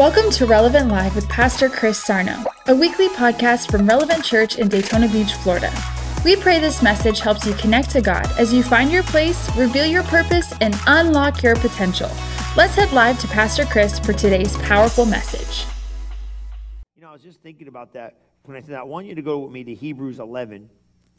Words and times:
Welcome 0.00 0.30
to 0.30 0.46
Relevant 0.46 0.88
Live 0.88 1.14
with 1.14 1.28
Pastor 1.28 1.68
Chris 1.68 2.02
Sarno, 2.02 2.42
a 2.68 2.74
weekly 2.74 3.08
podcast 3.08 3.70
from 3.70 3.86
Relevant 3.86 4.24
Church 4.24 4.56
in 4.56 4.66
Daytona 4.66 5.06
Beach, 5.08 5.34
Florida. 5.34 5.70
We 6.24 6.36
pray 6.36 6.58
this 6.58 6.82
message 6.82 7.20
helps 7.20 7.44
you 7.44 7.52
connect 7.52 7.90
to 7.90 8.00
God 8.00 8.26
as 8.38 8.50
you 8.50 8.62
find 8.62 8.90
your 8.90 9.02
place, 9.02 9.54
reveal 9.58 9.84
your 9.84 10.02
purpose, 10.04 10.54
and 10.62 10.74
unlock 10.86 11.42
your 11.42 11.54
potential. 11.56 12.08
Let's 12.56 12.74
head 12.76 12.90
live 12.92 13.18
to 13.20 13.28
Pastor 13.28 13.66
Chris 13.66 13.98
for 13.98 14.14
today's 14.14 14.56
powerful 14.60 15.04
message. 15.04 15.66
You 16.96 17.02
know, 17.02 17.10
I 17.10 17.12
was 17.12 17.22
just 17.22 17.42
thinking 17.42 17.68
about 17.68 17.92
that 17.92 18.16
when 18.44 18.56
I 18.56 18.62
said 18.62 18.76
I 18.76 18.84
want 18.84 19.06
you 19.06 19.14
to 19.14 19.22
go 19.22 19.40
with 19.40 19.52
me 19.52 19.64
to 19.64 19.74
Hebrews 19.74 20.18
11. 20.18 20.70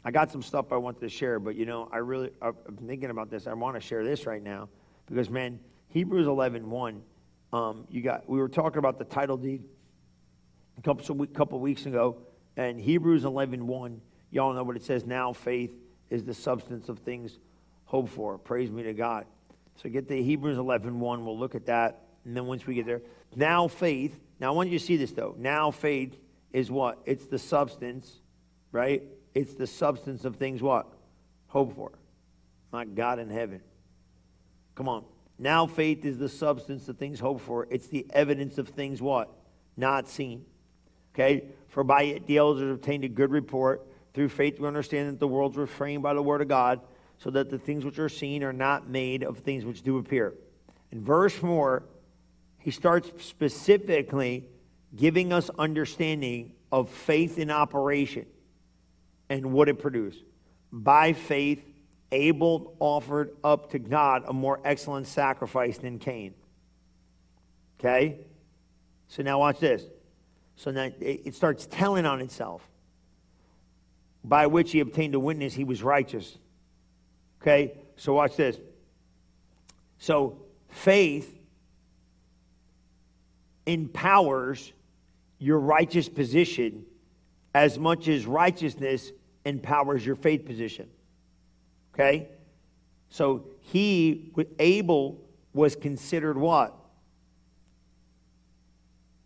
I 0.04 0.10
got 0.10 0.32
some 0.32 0.42
stuff 0.42 0.72
I 0.72 0.76
wanted 0.76 1.02
to 1.02 1.08
share, 1.08 1.38
but 1.38 1.54
you 1.54 1.66
know, 1.66 1.88
I 1.92 1.98
really 1.98 2.30
I'm 2.42 2.56
thinking 2.84 3.10
about 3.10 3.30
this. 3.30 3.46
I 3.46 3.54
want 3.54 3.76
to 3.76 3.80
share 3.80 4.02
this 4.02 4.26
right 4.26 4.42
now 4.42 4.68
because 5.06 5.30
man, 5.30 5.60
Hebrews 5.86 6.26
11 6.26 6.68
1. 6.68 7.02
Um, 7.52 7.86
you 7.90 8.00
got 8.00 8.28
we 8.28 8.38
were 8.38 8.48
talking 8.48 8.78
about 8.78 8.98
the 8.98 9.04
title 9.04 9.36
deed 9.36 9.62
a 10.78 10.82
couple 10.82 11.26
couple 11.26 11.60
weeks 11.60 11.86
ago, 11.86 12.18
and 12.56 12.80
Hebrews 12.80 13.24
11 13.24 13.66
1. 13.66 14.00
Y'all 14.30 14.54
know 14.54 14.62
what 14.62 14.76
it 14.76 14.84
says. 14.84 15.04
Now 15.04 15.32
faith 15.32 15.74
is 16.08 16.24
the 16.24 16.34
substance 16.34 16.88
of 16.88 17.00
things 17.00 17.38
hoped 17.84 18.10
for. 18.10 18.38
Praise 18.38 18.70
be 18.70 18.82
to 18.82 18.94
God. 18.94 19.26
So 19.82 19.88
get 19.88 20.08
the 20.08 20.22
Hebrews 20.22 20.56
11 20.56 20.98
1. 20.98 21.24
We'll 21.24 21.38
look 21.38 21.54
at 21.54 21.66
that, 21.66 22.00
and 22.24 22.36
then 22.36 22.46
once 22.46 22.66
we 22.66 22.74
get 22.74 22.86
there, 22.86 23.02
now 23.36 23.68
faith. 23.68 24.18
Now 24.40 24.52
I 24.52 24.56
want 24.56 24.70
you 24.70 24.78
to 24.78 24.84
see 24.84 24.96
this 24.96 25.12
though. 25.12 25.34
Now 25.38 25.70
faith 25.70 26.16
is 26.52 26.70
what? 26.70 26.98
It's 27.04 27.26
the 27.26 27.38
substance, 27.38 28.20
right? 28.72 29.02
It's 29.34 29.54
the 29.54 29.66
substance 29.66 30.24
of 30.24 30.36
things 30.36 30.62
what? 30.62 30.86
Hope 31.48 31.74
for. 31.74 31.92
My 32.72 32.86
God 32.86 33.18
in 33.18 33.28
heaven. 33.28 33.60
Come 34.74 34.88
on. 34.88 35.04
Now 35.42 35.66
faith 35.66 36.04
is 36.04 36.18
the 36.18 36.28
substance 36.28 36.88
of 36.88 36.98
things 36.98 37.18
hoped 37.18 37.40
for. 37.40 37.66
It's 37.68 37.88
the 37.88 38.06
evidence 38.10 38.58
of 38.58 38.68
things 38.68 39.02
what? 39.02 39.28
Not 39.76 40.08
seen. 40.08 40.44
Okay? 41.12 41.46
For 41.66 41.82
by 41.82 42.04
it 42.04 42.28
the 42.28 42.36
elders 42.36 42.72
obtained 42.72 43.02
a 43.02 43.08
good 43.08 43.32
report. 43.32 43.84
Through 44.14 44.28
faith 44.28 44.60
we 44.60 44.68
understand 44.68 45.08
that 45.08 45.18
the 45.18 45.26
worlds 45.26 45.56
were 45.56 45.66
framed 45.66 46.04
by 46.04 46.14
the 46.14 46.22
word 46.22 46.42
of 46.42 46.48
God, 46.48 46.80
so 47.18 47.30
that 47.30 47.50
the 47.50 47.58
things 47.58 47.84
which 47.84 47.98
are 47.98 48.08
seen 48.08 48.44
are 48.44 48.52
not 48.52 48.88
made 48.88 49.24
of 49.24 49.38
things 49.38 49.64
which 49.64 49.82
do 49.82 49.98
appear. 49.98 50.32
In 50.92 51.02
verse 51.02 51.34
4, 51.34 51.82
he 52.60 52.70
starts 52.70 53.10
specifically 53.24 54.48
giving 54.94 55.32
us 55.32 55.50
understanding 55.58 56.52
of 56.70 56.88
faith 56.88 57.36
in 57.36 57.50
operation 57.50 58.26
and 59.28 59.52
what 59.52 59.68
it 59.68 59.80
produced. 59.80 60.22
By 60.70 61.14
faith, 61.14 61.66
Abel 62.12 62.76
offered 62.78 63.36
up 63.42 63.70
to 63.70 63.78
God 63.78 64.24
a 64.26 64.32
more 64.32 64.60
excellent 64.64 65.06
sacrifice 65.06 65.78
than 65.78 65.98
Cain. 65.98 66.34
Okay? 67.80 68.18
So 69.08 69.22
now 69.22 69.40
watch 69.40 69.58
this. 69.58 69.82
So 70.56 70.70
now 70.70 70.90
it 71.00 71.34
starts 71.34 71.66
telling 71.66 72.06
on 72.06 72.20
itself. 72.20 72.68
By 74.22 74.46
which 74.46 74.70
he 74.70 74.80
obtained 74.80 75.14
a 75.14 75.20
witness, 75.20 75.54
he 75.54 75.64
was 75.64 75.82
righteous. 75.82 76.38
Okay? 77.40 77.72
So 77.96 78.14
watch 78.14 78.36
this. 78.36 78.58
So 79.98 80.38
faith 80.68 81.38
empowers 83.66 84.72
your 85.38 85.58
righteous 85.58 86.08
position 86.08 86.84
as 87.54 87.78
much 87.78 88.08
as 88.08 88.26
righteousness 88.26 89.12
empowers 89.44 90.04
your 90.04 90.14
faith 90.14 90.44
position. 90.44 90.88
Okay? 91.94 92.28
So 93.08 93.44
he, 93.60 94.32
Abel, 94.58 95.20
was 95.52 95.76
considered 95.76 96.38
what? 96.38 96.74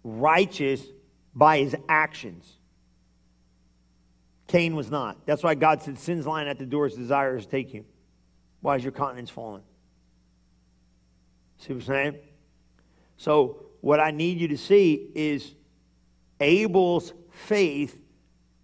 Righteous 0.03 0.83
by 1.34 1.58
his 1.58 1.77
actions. 1.89 2.53
Cain 4.48 4.77
was 4.77 4.91
not. 4.91 5.27
That's 5.27 5.42
why 5.42 5.55
God 5.55 5.83
said, 5.83 5.98
Sin's 5.98 6.27
lying 6.27 6.48
at 6.48 6.58
the 6.58 6.67
door, 6.67 6.86
his 6.86 6.96
desires 6.96 7.46
take 7.46 7.74
you. 7.74 7.85
Why 8.61 8.77
is 8.77 8.83
your 8.83 8.92
countenance 8.92 9.30
fallen? 9.30 9.62
See 11.58 11.73
what 11.73 11.83
I'm 11.83 11.86
saying? 11.86 12.17
So, 13.17 13.64
what 13.80 14.01
I 14.01 14.11
need 14.11 14.41
you 14.41 14.48
to 14.48 14.58
see 14.58 15.11
is 15.14 15.55
Abel's 16.41 17.12
faith 17.30 18.01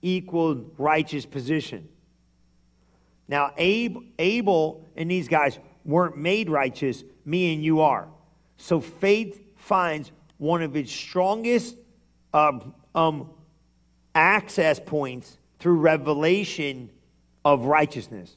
equaled 0.02 0.74
righteous 0.78 1.24
position. 1.26 1.88
Now, 3.32 3.54
Abel 3.56 4.84
and 4.94 5.10
these 5.10 5.26
guys 5.26 5.58
weren't 5.86 6.18
made 6.18 6.50
righteous, 6.50 7.02
me 7.24 7.54
and 7.54 7.64
you 7.64 7.80
are. 7.80 8.06
So 8.58 8.78
faith 8.78 9.40
finds 9.56 10.12
one 10.36 10.60
of 10.62 10.76
its 10.76 10.92
strongest 10.92 11.78
um, 12.34 12.74
um, 12.94 13.30
access 14.14 14.78
points 14.78 15.38
through 15.58 15.78
revelation 15.78 16.90
of 17.42 17.64
righteousness. 17.64 18.36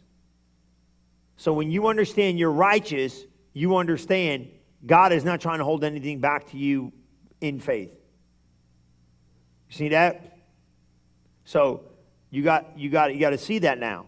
So 1.35 1.51
when 1.51 1.72
you 1.72 1.88
understand 1.88 2.39
you're 2.39 2.50
righteous, 2.50 3.25
you 3.51 3.75
understand 3.75 4.47
God 4.85 5.11
is 5.11 5.25
not 5.25 5.41
trying 5.41 5.57
to 5.57 5.66
hold 5.66 5.84
anything 5.84 6.22
back 6.22 6.51
to 6.51 6.57
you 6.57 6.94
in 7.41 7.59
faith. 7.59 7.91
You 9.67 9.75
see 9.75 9.89
that? 9.89 10.38
So 11.44 11.84
you 12.29 12.44
got 12.44 12.79
you 12.79 12.89
got 12.89 13.13
you 13.13 13.19
got 13.19 13.31
to 13.31 13.38
see 13.38 13.59
that 13.59 13.78
now. 13.78 14.05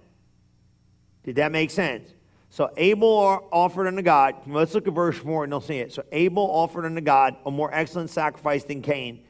Did 1.27 1.35
that 1.35 1.51
make 1.51 1.71
sense? 1.71 2.07
So 2.49 2.71
Abel 2.77 3.49
offered 3.51 3.87
unto 3.87 4.01
God. 4.01 4.35
Let's 4.47 4.73
look 4.73 4.87
at 4.87 4.93
verse 4.93 5.17
4 5.17 5.43
and 5.43 5.51
they'll 5.51 5.59
see 5.59 5.79
it. 5.79 5.91
So 5.91 6.05
Abel 6.13 6.41
offered 6.41 6.85
unto 6.85 7.01
God 7.01 7.35
a 7.45 7.51
more 7.51 7.69
excellent 7.73 8.11
sacrifice 8.11 8.63
than 8.63 8.81
Cain, 8.81 9.25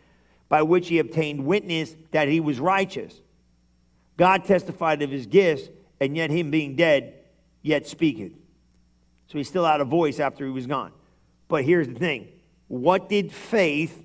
by 0.48 0.62
which 0.62 0.90
he 0.90 1.00
obtained 1.00 1.44
witness 1.44 1.96
that 2.12 2.28
he 2.28 2.40
was 2.40 2.60
righteous. 2.60 3.20
God 4.16 4.46
testified 4.46 5.02
of 5.02 5.10
his 5.10 5.26
gifts, 5.26 5.70
and 6.00 6.16
yet 6.16 6.30
him 6.30 6.52
being 6.52 6.76
dead, 6.76 7.16
yet 7.64 7.88
speaketh. 7.88 8.34
So 9.26 9.40
he 9.40 9.44
still 9.44 9.66
had 9.66 9.82
a 9.82 9.86
voice 9.86 10.20
after 10.20 10.46
he 10.46 10.52
was 10.52 10.68
gone. 10.68 10.92
But 11.48 11.64
here's 11.64 11.88
the 11.88 11.96
thing 11.96 12.28
what 12.68 13.10
did 13.10 13.32
faith 13.32 14.04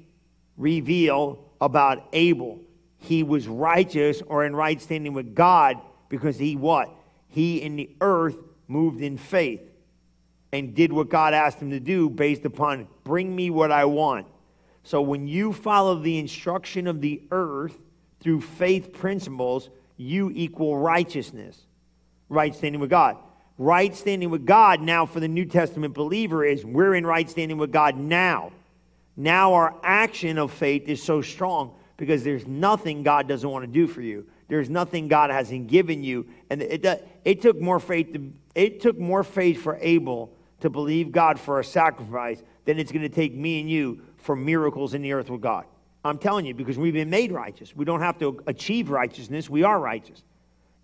reveal 0.57 1.45
about 1.61 2.09
Abel? 2.15 2.59
He 2.97 3.23
was 3.23 3.47
righteous 3.47 4.23
or 4.23 4.47
in 4.47 4.57
right 4.57 4.81
standing 4.81 5.13
with 5.13 5.35
God 5.35 5.77
because 6.09 6.39
he 6.39 6.57
what? 6.57 6.89
He 7.33 7.63
in 7.63 7.77
the 7.77 7.91
earth 8.01 8.37
moved 8.69 9.01
in 9.01 9.17
faith 9.17 9.63
and 10.53 10.75
did 10.75 10.93
what 10.93 11.09
God 11.09 11.33
asked 11.33 11.59
him 11.61 11.71
to 11.71 11.81
do 11.81 12.11
based 12.11 12.45
upon 12.45 12.87
bring 13.05 13.35
me 13.35 13.49
what 13.49 13.73
I 13.73 13.87
want. 13.87 14.27
So 14.85 15.01
when 15.01 15.27
you 15.27 15.53
follow 15.53 15.95
the 15.95 16.19
instruction 16.19 16.87
of 16.87 17.01
the 17.01 17.23
earth 17.31 17.79
through 18.21 18.43
faith 18.43 18.93
principles, 18.93 19.71
you 19.97 20.31
equal 20.35 20.77
righteousness, 20.77 21.59
right 22.29 22.55
standing 22.55 22.81
with 22.81 22.91
God. 22.91 23.17
Right 23.57 23.95
standing 23.95 24.31
with 24.31 24.45
God 24.45 24.81
now 24.81 25.07
for 25.07 25.21
the 25.21 25.29
New 25.29 25.45
Testament 25.45 25.95
believer 25.95 26.45
is 26.45 26.65
we're 26.65 26.95
in 26.95 27.07
right 27.07 27.29
standing 27.29 27.59
with 27.59 27.73
God 27.73 27.97
now. 27.97 28.53
Now 29.17 29.55
our 29.55 29.75
action 29.83 30.37
of 30.37 30.51
faith 30.53 30.89
is 30.89 31.03
so 31.03 31.23
strong 31.23 31.77
because 31.97 32.25
there's 32.25 32.47
nothing 32.47 33.03
God 33.03 33.29
doesn't 33.29 33.49
want 33.49 33.65
to 33.65 33.71
do 33.71 33.87
for 33.87 34.03
you. 34.03 34.27
There's 34.53 34.69
nothing 34.69 35.09
God 35.09 35.31
hasn't 35.31 35.69
given 35.69 36.05
you. 36.05 36.27
And 36.51 36.61
it, 36.61 36.85
it, 37.25 37.41
took 37.41 37.59
more 37.59 37.81
faith 37.81 38.13
to, 38.13 38.35
it 38.55 38.83
took 38.83 38.99
more 38.99 39.25
faith 39.25 39.63
for 39.63 39.79
Abel 39.81 40.31
to 40.61 40.69
believe 40.69 41.11
God 41.11 41.41
for 41.41 41.59
a 41.59 41.65
sacrifice 41.65 42.43
than 42.67 42.79
it's 42.79 42.93
going 42.93 43.01
to 43.01 43.09
take 43.09 43.35
me 43.35 43.61
and 43.63 43.71
you 43.71 44.03
for 44.19 44.37
miracles 44.37 44.93
in 44.93 45.01
the 45.01 45.15
earth 45.15 45.31
with 45.31 45.41
God. 45.41 45.65
I'm 46.05 46.19
telling 46.19 46.45
you, 46.45 46.53
because 46.53 46.77
we've 46.77 46.93
been 46.93 47.09
made 47.09 47.33
righteous. 47.33 47.75
We 47.75 47.87
don't 47.87 48.03
have 48.03 48.19
to 48.19 48.43
achieve 48.47 48.91
righteousness. 48.91 49.49
We 49.49 49.63
are 49.63 49.81
righteous. 49.81 50.23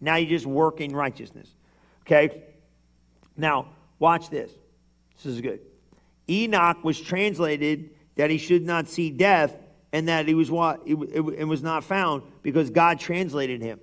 Now 0.00 0.16
you 0.16 0.26
just 0.26 0.46
work 0.46 0.80
in 0.80 0.96
righteousness. 0.96 1.54
Okay? 2.06 2.44
Now, 3.36 3.68
watch 3.98 4.30
this. 4.30 4.50
This 5.18 5.26
is 5.26 5.42
good. 5.42 5.60
Enoch 6.26 6.82
was 6.82 6.98
translated 6.98 7.90
that 8.16 8.30
he 8.30 8.38
should 8.38 8.64
not 8.64 8.88
see 8.88 9.10
death 9.10 9.54
and 9.92 10.08
that 10.08 10.28
he 10.28 10.34
was 10.34 10.50
what 10.50 10.82
it, 10.86 10.94
it, 10.94 11.20
it 11.38 11.44
was 11.44 11.62
not 11.62 11.84
found 11.84 12.22
because 12.42 12.70
God 12.70 13.00
translated 13.00 13.62
him. 13.62 13.80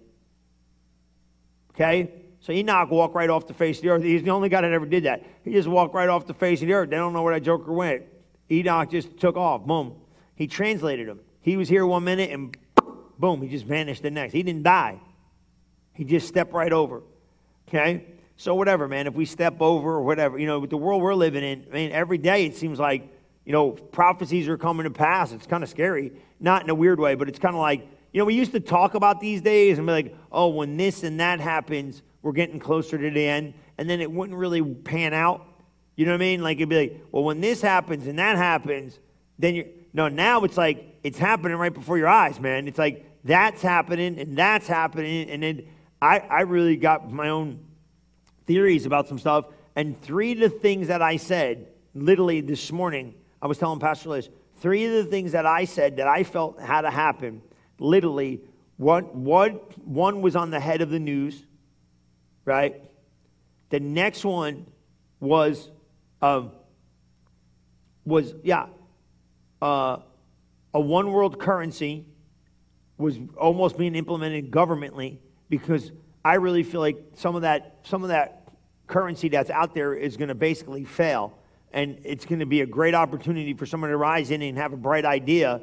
Okay? 1.72 2.12
So 2.40 2.54
Enoch 2.54 2.92
walked 2.92 3.16
right 3.16 3.30
off 3.30 3.48
the 3.48 3.54
face 3.54 3.78
of 3.78 3.84
the 3.84 3.90
earth. 3.90 4.04
He's 4.04 4.24
the 4.24 4.30
only 4.30 4.50
guy 4.50 4.62
that 4.62 4.72
ever 4.72 4.86
did 4.86 5.04
that. 5.06 5.24
He 5.44 5.52
just 5.52 5.68
walked 5.68 5.96
right 5.96 6.10
off 6.10 6.28
the 6.28 6.34
face 6.34 6.62
of 6.62 6.68
the 6.68 6.74
earth. 6.74 6.90
They 6.90 6.96
don't 6.96 7.14
know 7.14 7.24
where 7.24 7.34
that 7.34 7.42
joker 7.42 7.74
went. 7.74 8.04
Enoch 8.52 8.90
just 8.90 9.18
took 9.20 9.36
off. 9.36 9.66
Boom. 9.66 9.96
He 10.36 10.48
translated 10.48 11.08
him. 11.08 11.20
He 11.42 11.58
was 11.58 11.68
here 11.68 11.86
one 11.86 12.04
minute 12.04 12.30
and 12.32 12.56
boom, 13.18 13.42
he 13.42 13.50
just 13.50 13.66
vanished 13.66 14.04
the 14.04 14.12
next. 14.12 14.34
He 14.34 14.44
didn't 14.44 14.64
die. 14.64 15.00
He 15.94 16.04
just 16.04 16.28
stepped 16.28 16.54
right 16.54 16.72
over. 16.72 17.02
Okay? 17.68 18.06
So 18.38 18.56
whatever, 18.56 18.88
man. 18.88 19.08
If 19.08 19.14
we 19.14 19.26
step 19.26 19.62
over 19.62 19.94
or 19.94 20.02
whatever, 20.02 20.38
you 20.38 20.48
know, 20.48 20.60
with 20.60 20.70
the 20.70 20.78
world 20.78 21.02
we're 21.02 21.16
living 21.16 21.44
in, 21.44 21.66
I 21.72 21.74
mean, 21.74 21.92
every 21.92 22.18
day 22.18 22.46
it 22.46 22.56
seems 22.56 22.80
like, 22.80 23.10
you 23.46 23.52
know, 23.52 23.72
prophecies 23.72 24.48
are 24.48 24.58
coming 24.58 24.86
to 24.86 24.90
pass. 24.90 25.32
It's 25.32 25.48
kind 25.48 25.64
of 25.64 25.70
scary. 25.70 26.12
Not 26.40 26.64
in 26.64 26.70
a 26.70 26.76
weird 26.76 27.00
way, 27.00 27.16
but 27.16 27.30
it's 27.30 27.40
kind 27.40 27.56
of 27.56 27.62
like, 27.62 27.88
you 28.12 28.20
know, 28.20 28.26
we 28.26 28.34
used 28.34 28.54
to 28.54 28.60
talk 28.60 28.96
about 28.96 29.20
these 29.20 29.42
days 29.42 29.78
and 29.78 29.86
be 29.86 29.94
like, 29.94 30.16
oh, 30.32 30.48
when 30.48 30.78
this 30.78 31.04
and 31.04 31.20
that 31.20 31.40
happens, 31.40 32.02
we're 32.22 32.32
getting 32.32 32.60
closer 32.60 32.98
to 32.98 33.10
the 33.10 33.28
end. 33.28 33.54
And 33.78 33.90
then 33.90 34.02
it 34.02 34.12
wouldn't 34.12 34.38
really 34.38 34.64
pan 34.64 35.14
out. 35.14 35.46
You 35.96 36.06
know 36.06 36.12
what 36.12 36.22
I 36.22 36.26
mean? 36.26 36.42
Like 36.42 36.58
it'd 36.58 36.70
be 36.70 36.78
like, 36.78 37.02
well, 37.12 37.24
when 37.24 37.40
this 37.40 37.62
happens 37.62 38.08
and 38.08 38.20
that 38.20 38.36
happens, 38.36 39.00
then 39.38 39.56
you're 39.56 39.66
No, 39.94 40.10
now 40.10 40.44
it's 40.44 40.58
like 40.58 41.00
it's 41.04 41.18
happening 41.18 41.58
right 41.58 41.74
before 41.74 41.98
your 41.98 42.10
eyes, 42.10 42.40
man. 42.40 42.68
It's 42.68 42.78
like 42.78 43.06
that's 43.24 43.62
happening 43.62 44.20
and 44.20 44.38
that's 44.38 44.68
happening. 44.68 45.30
And 45.30 45.44
then 45.44 45.68
I, 46.02 46.20
I 46.20 46.42
really 46.42 46.76
got 46.76 47.12
my 47.12 47.30
own 47.30 47.60
theories 48.46 48.86
about 48.86 49.08
some 49.08 49.20
stuff. 49.20 49.46
And 49.76 50.02
three 50.02 50.34
of 50.34 50.40
the 50.40 50.50
things 50.50 50.88
that 50.88 51.02
I 51.02 51.18
said, 51.18 51.68
literally 51.94 52.42
this 52.42 52.72
morning, 52.72 53.14
I 53.42 53.48
was 53.48 53.58
telling 53.58 53.80
Pastor 53.80 54.10
Liz, 54.10 54.30
three 54.58 54.86
of 54.86 54.92
the 54.92 55.06
things 55.06 55.34
that 55.34 55.46
I 55.46 55.66
said 55.66 55.98
that 55.98 56.08
I 56.08 56.24
felt 56.24 56.60
had 56.60 56.82
to 56.82 56.92
happen, 56.92 57.42
literally, 57.80 58.42
one, 58.78 59.24
one, 59.24 59.54
one 59.84 60.22
was 60.22 60.36
on 60.36 60.50
the 60.52 60.60
head 60.60 60.82
of 60.82 60.90
the 60.90 61.00
news, 61.00 61.46
right? 62.44 62.82
The 63.70 63.80
next 63.80 64.26
one 64.26 64.66
was, 65.20 65.70
um, 66.22 66.52
was 68.06 68.34
yeah, 68.44 68.68
uh, 69.62 69.98
a 70.74 70.80
one 70.80 71.12
world 71.12 71.40
currency 71.40 72.06
was 72.98 73.18
almost 73.38 73.78
being 73.78 73.96
implemented 73.96 74.52
governmentally 74.52 75.18
because 75.50 75.92
I 76.24 76.36
really 76.36 76.64
feel 76.64 76.82
like 76.82 76.98
some 77.14 77.36
of 77.36 77.44
that, 77.44 77.80
some 77.84 78.04
of 78.04 78.10
that 78.10 78.48
currency 78.88 79.30
that's 79.30 79.50
out 79.50 79.74
there 79.74 79.94
is 79.94 80.18
going 80.18 80.30
to 80.30 80.36
basically 80.36 80.84
fail. 80.84 81.38
And 81.76 82.00
it's 82.06 82.24
going 82.24 82.40
to 82.40 82.46
be 82.46 82.62
a 82.62 82.66
great 82.66 82.96
opportunity 82.96 83.54
for 83.54 83.66
someone 83.66 83.90
to 83.90 83.98
rise 83.98 84.32
in 84.32 84.42
and 84.42 84.58
have 84.58 84.72
a 84.72 84.78
bright 84.78 85.04
idea 85.04 85.62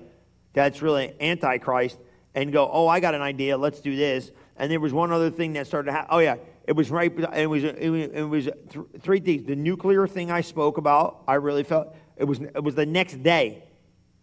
that's 0.53 0.83
really 0.83 1.15
antichrist 1.19 1.99
and 2.35 2.53
go, 2.53 2.69
oh, 2.71 2.87
I 2.87 3.01
got 3.01 3.15
an 3.15 3.23
idea, 3.23 3.57
let's 3.57 3.81
do 3.81 3.97
this. 3.97 4.31
And 4.59 4.71
there 4.71 4.79
was 4.79 4.93
one 4.93 5.11
other 5.11 5.31
thing 5.31 5.55
that 5.55 5.67
started 5.67 5.87
to 5.87 5.93
happen. 5.93 6.09
Oh, 6.11 6.19
yeah, 6.19 6.37
it 6.67 6.73
was 6.73 6.91
right, 6.91 7.11
it 7.35 7.47
was, 7.47 7.65
it 7.65 8.29
was, 8.29 8.49
three 9.01 9.21
things. 9.21 9.45
The 9.45 9.57
nuclear 9.57 10.07
thing 10.07 10.31
I 10.31 10.43
spoke 10.43 10.77
about, 10.77 11.23
I 11.27 11.35
really 11.37 11.63
felt, 11.63 11.97
it 12.19 12.25
was, 12.25 12.41
it 12.41 12.63
was 12.63 12.75
the 12.75 12.85
next 12.85 13.23
day. 13.23 13.65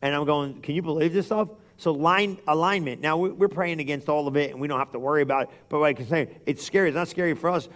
And 0.03 0.13
I'm 0.13 0.25
going, 0.25 0.61
can 0.61 0.75
you 0.75 0.83
believe 0.83 1.11
this 1.11 1.25
stuff? 1.25 1.49
So 1.77 1.91
line 1.91 2.37
alignment. 2.47 3.01
Now 3.01 3.17
we're 3.17 3.47
praying 3.47 3.79
against 3.79 4.09
all 4.09 4.27
of 4.27 4.37
it, 4.37 4.51
and 4.51 4.59
we 4.59 4.67
don't 4.67 4.79
have 4.79 4.91
to 4.91 4.99
worry 4.99 5.23
about 5.23 5.43
it. 5.43 5.49
But 5.69 5.79
like 5.79 5.99
I 5.99 6.03
say, 6.03 6.37
it's 6.45 6.63
scary. 6.63 6.89
It's 6.89 6.95
not 6.95 7.07
scary 7.07 7.33
for 7.33 7.49
us. 7.49 7.67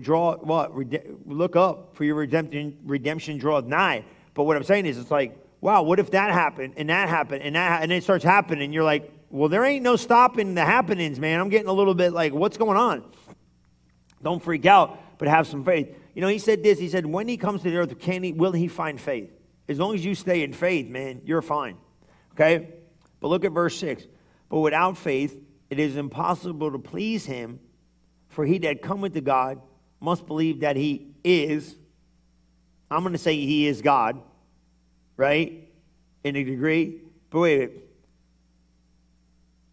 Draw 0.00 0.36
what? 0.38 0.72
Look 1.26 1.56
up 1.56 1.96
for 1.96 2.04
your 2.04 2.14
redemption. 2.14 2.78
Redemption 2.84 3.38
draweth 3.38 3.64
nigh. 3.64 4.04
But 4.34 4.44
what 4.44 4.56
I'm 4.56 4.62
saying 4.62 4.86
is, 4.86 4.96
it's 4.96 5.10
like, 5.10 5.36
wow, 5.60 5.82
what 5.82 5.98
if 5.98 6.12
that 6.12 6.32
happened 6.32 6.74
and 6.76 6.88
that 6.90 7.08
happened 7.08 7.42
and 7.42 7.56
that 7.56 7.82
and 7.82 7.90
it 7.90 8.04
starts 8.04 8.22
happening? 8.24 8.72
You're 8.72 8.84
like, 8.84 9.12
well, 9.30 9.48
there 9.48 9.64
ain't 9.64 9.82
no 9.82 9.96
stopping 9.96 10.54
the 10.54 10.64
happenings, 10.64 11.18
man. 11.18 11.40
I'm 11.40 11.48
getting 11.48 11.68
a 11.68 11.72
little 11.72 11.94
bit 11.94 12.12
like, 12.12 12.32
what's 12.32 12.56
going 12.56 12.76
on? 12.76 13.04
Don't 14.22 14.42
freak 14.42 14.66
out, 14.66 15.18
but 15.18 15.26
have 15.28 15.46
some 15.46 15.64
faith. 15.64 15.94
You 16.14 16.22
know, 16.22 16.28
he 16.28 16.38
said 16.38 16.62
this. 16.62 16.78
He 16.78 16.88
said, 16.88 17.04
when 17.04 17.26
he 17.26 17.36
comes 17.36 17.62
to 17.62 17.70
the 17.70 17.76
earth, 17.76 17.98
can 17.98 18.22
he? 18.22 18.32
Will 18.32 18.52
he 18.52 18.68
find 18.68 19.00
faith? 19.00 19.30
As 19.68 19.78
long 19.78 19.94
as 19.94 20.04
you 20.04 20.14
stay 20.14 20.42
in 20.42 20.52
faith, 20.52 20.88
man, 20.88 21.22
you're 21.24 21.42
fine. 21.42 21.76
Okay. 22.32 22.68
But 23.20 23.28
look 23.28 23.44
at 23.44 23.52
verse 23.52 23.78
6. 23.80 24.06
But 24.48 24.60
without 24.60 24.96
faith, 24.96 25.42
it 25.70 25.80
is 25.80 25.96
impossible 25.96 26.70
to 26.70 26.78
please 26.78 27.26
him, 27.26 27.58
for 28.36 28.44
he 28.44 28.58
that 28.58 28.82
cometh 28.82 29.14
to 29.14 29.22
God 29.22 29.62
must 29.98 30.26
believe 30.26 30.60
that 30.60 30.76
he 30.76 31.06
is. 31.24 31.74
I'm 32.90 33.00
going 33.00 33.14
to 33.14 33.18
say 33.18 33.34
he 33.34 33.66
is 33.66 33.80
God, 33.80 34.20
right? 35.16 35.66
In 36.22 36.36
a 36.36 36.44
degree. 36.44 37.00
But 37.30 37.40
wait, 37.40 37.70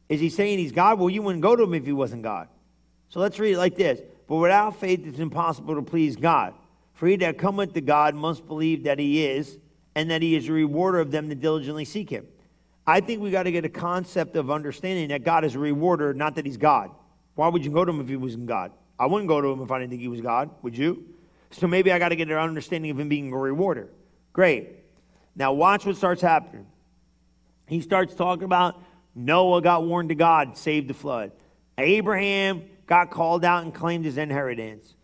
is 0.08 0.22
he 0.22 0.30
saying 0.30 0.60
he's 0.60 0.72
God? 0.72 0.98
Well, 0.98 1.10
you 1.10 1.22
wouldn't 1.22 1.42
go 1.42 1.58
to 1.58 1.64
him 1.64 1.74
if 1.74 1.86
he 1.86 1.92
wasn't 1.92 2.24
God. 2.24 2.48
So 3.10 3.20
let's 3.20 3.38
read 3.38 3.56
it 3.56 3.58
like 3.58 3.76
this. 3.76 4.00
But 4.30 4.38
without 4.38 4.78
faith, 4.78 5.06
it's 5.06 5.20
impossible 5.20 5.76
to 5.76 5.82
please 5.82 6.16
God. 6.16 6.54
For 6.94 7.08
he 7.08 7.18
that 7.18 7.38
cometh 7.38 7.74
to 7.74 7.82
God 7.82 8.16
must 8.16 8.48
believe 8.48 8.86
that 8.86 8.98
he 8.98 9.26
is, 9.26 9.58
and 9.94 10.10
that 10.10 10.22
he 10.22 10.38
is 10.38 10.48
a 10.48 10.54
rewarder 10.54 11.02
of 11.02 11.12
them 11.12 11.28
that 11.28 11.42
diligently 11.42 11.84
seek 11.84 12.10
him. 12.10 12.26
I 12.88 13.02
think 13.02 13.22
we 13.22 13.30
got 13.30 13.44
to 13.44 13.52
get 13.52 13.66
a 13.66 13.70
concept 13.70 14.38
of 14.38 14.50
understanding 14.50 15.10
that 15.10 15.26
God 15.26 15.44
is 15.44 15.56
a 15.56 15.60
rewarder, 15.60 16.14
not 16.14 16.36
that 16.36 16.46
he's 16.46 16.56
God. 16.56 16.92
Why 17.36 17.48
would 17.48 17.64
you 17.66 17.72
go 17.72 17.84
to 17.84 17.92
him 17.92 18.00
if 18.00 18.08
he 18.08 18.16
wasn't 18.16 18.46
God? 18.46 18.72
I 19.00 19.06
wouldn't 19.08 19.28
go 19.28 19.42
to 19.42 19.48
him 19.48 19.62
if 19.62 19.72
I 19.72 19.80
didn't 19.80 19.92
think 19.92 20.02
he 20.02 20.08
was 20.08 20.22
God, 20.22 20.50
would 20.62 20.78
you? 20.78 21.06
So 21.52 21.68
maybe 21.68 21.92
I 21.92 22.00
got 22.00 22.10
to 22.10 22.16
get 22.16 22.30
an 22.30 22.38
understanding 22.38 22.92
of 22.92 23.00
him 23.00 23.10
being 23.10 23.32
a 23.32 23.38
rewarder. 23.38 23.90
Great. 24.34 24.70
Now 25.36 25.54
watch 25.54 25.86
what 25.86 25.96
starts 25.96 26.22
happening. 26.22 26.66
He 27.68 27.82
starts 27.82 28.14
talking 28.14 28.44
about 28.44 28.82
Noah 29.16 29.62
got 29.62 29.84
warned 29.86 30.10
to 30.10 30.16
God, 30.16 30.58
saved 30.58 30.88
the 30.88 30.94
flood. 30.94 31.32
Abraham 31.78 32.64
got 32.86 33.10
called 33.10 33.46
out 33.46 33.64
and 33.64 33.74
claimed 33.74 34.06
his 34.06 34.18
inheritance. 34.18 34.96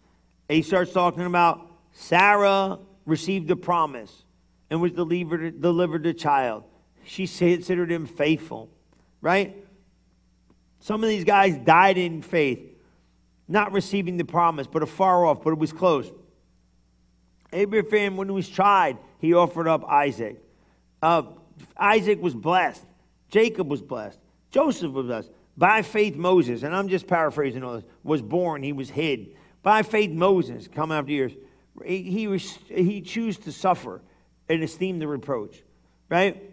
He 0.48 0.62
starts 0.62 0.92
talking 0.92 1.26
about 1.26 1.68
Sarah 1.92 2.80
received 3.06 3.48
the 3.48 3.56
promise 3.56 4.24
and 4.70 4.82
was 4.82 4.92
delivered, 4.92 5.62
delivered 5.62 6.06
a 6.06 6.14
child 6.14 6.64
she 7.10 7.26
considered 7.28 7.92
him 7.92 8.06
faithful, 8.06 8.70
right? 9.22 9.56
Some 10.90 11.04
of 11.04 11.10
these 11.12 11.24
guys 11.24 11.56
died 11.56 12.00
in 12.00 12.24
faith, 12.24 12.68
not 13.48 13.74
receiving 13.74 14.18
the 14.18 14.26
promise, 14.26 14.66
but 14.66 14.82
afar 14.82 15.24
off, 15.24 15.44
but 15.44 15.52
it 15.52 15.60
was 15.60 15.72
close. 15.72 16.12
Abraham, 17.54 18.18
when 18.18 18.28
he 18.28 18.34
was 18.34 18.50
tried, 18.50 18.98
he 19.20 19.36
offered 19.36 19.68
up 19.68 19.88
Isaac. 19.88 20.42
Uh, 21.00 21.22
Isaac 21.78 22.20
was 22.20 22.34
blessed. 22.34 22.84
Jacob 23.30 23.70
was 23.70 23.84
blessed. 23.84 24.18
Joseph 24.50 24.92
was 24.92 25.06
blessed. 25.06 25.30
By 25.56 25.84
faith, 25.84 26.16
Moses, 26.16 26.64
and 26.64 26.76
I'm 26.76 26.88
just 26.88 27.06
paraphrasing 27.06 27.64
all 27.64 27.76
this, 27.76 27.86
was 28.04 28.24
born, 28.24 28.64
he 28.64 28.74
was 28.74 28.90
hid. 28.90 29.36
By 29.62 29.84
faith, 29.84 30.10
Moses, 30.10 30.68
come 30.68 30.92
after 30.92 31.12
years, 31.12 31.34
he, 31.86 32.02
he, 32.02 32.38
he 32.74 33.02
chose 33.02 33.38
to 33.38 33.52
suffer 33.52 34.02
and 34.50 34.64
esteem 34.64 34.98
the 34.98 35.08
reproach, 35.08 35.62
right? 36.10 36.52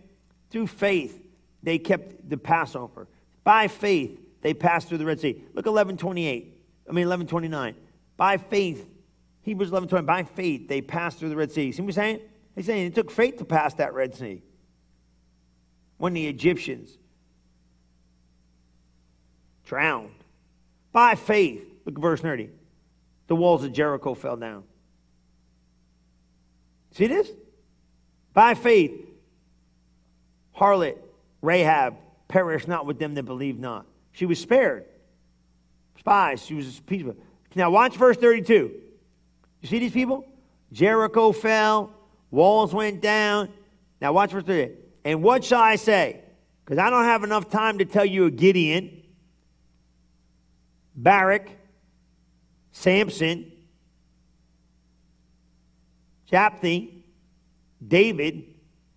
Through 0.51 0.67
faith, 0.67 1.27
they 1.63 1.79
kept 1.79 2.29
the 2.29 2.37
Passover. 2.37 3.09
By 3.43 3.69
faith, 3.69 4.25
they 4.43 4.55
passed 4.55 4.89
through 4.89 4.99
the 4.99 5.05
Red 5.05 5.21
Sea. 5.21 5.43
Look 5.55 5.67
1128. 5.67 6.63
I 6.89 6.93
mean 6.93 7.09
1129. 7.09 7.75
By 8.17 8.37
faith, 8.37 8.89
Hebrews 9.43 9.71
11:20. 9.71 10.07
By 10.07 10.25
faith, 10.25 10.69
they 10.69 10.81
passed 10.81 11.19
through 11.19 11.29
the 11.29 11.37
Red 11.37 11.53
Sea. 11.53 11.73
See 11.73 11.83
what 11.83 11.89
I'm 11.89 11.93
saying? 11.93 12.21
He's 12.55 12.67
saying 12.67 12.87
it 12.87 12.95
took 12.95 13.11
faith 13.11 13.37
to 13.39 13.45
pass 13.45 13.75
that 13.75 13.95
Red 13.95 14.15
Sea. 14.15 14.43
When 15.99 16.13
the 16.13 16.27
Egyptians 16.27 16.97
drowned. 19.65 20.11
By 20.93 21.15
faith, 21.15 21.65
look 21.85 21.97
at 21.97 22.01
verse 22.01 22.21
30. 22.21 22.51
The 23.27 23.37
walls 23.37 23.65
of 23.65 23.73
Jericho 23.73 24.15
fell 24.15 24.37
down. 24.37 24.65
See 26.93 27.07
this? 27.07 27.31
By 28.33 28.55
faith, 28.55 28.93
harlot 30.57 30.97
Rahab 31.43 31.97
perished 32.29 32.69
not 32.69 32.87
with 32.87 32.99
them 32.99 33.15
that 33.15 33.25
believe 33.25 33.59
not. 33.59 33.87
She 34.17 34.25
was 34.25 34.39
spared. 34.39 34.87
Spies, 35.99 36.47
she 36.47 36.55
was. 36.55 36.81
Now 37.55 37.71
watch 37.71 37.97
verse 37.99 38.17
32. 38.17 38.73
You 39.61 39.69
see 39.69 39.79
these 39.79 39.93
people? 39.93 40.27
Jericho 40.73 41.33
fell, 41.33 41.93
walls 42.31 42.73
went 42.73 43.03
down. 43.03 43.51
Now 44.01 44.15
watch 44.15 44.31
verse 44.31 44.45
30. 44.45 44.73
And 45.05 45.23
what 45.23 45.45
shall 45.45 45.61
I 45.61 45.77
say? 45.77 46.23
Because 46.65 46.79
I 46.79 46.89
don't 46.89 47.05
have 47.05 47.25
enough 47.25 47.51
time 47.51 47.77
to 47.77 47.85
tell 47.85 48.07
you 48.07 48.25
a 48.25 48.31
Gideon, 48.31 49.03
Barak, 50.95 51.51
Samson, 52.73 53.53
Jephthah, 56.25 56.87
David, 57.87 58.45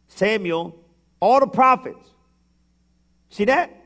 Samuel, 0.08 0.82
all 1.20 1.42
the 1.42 1.48
prophets. 1.48 2.08
See 3.30 3.44
that? 3.44 3.79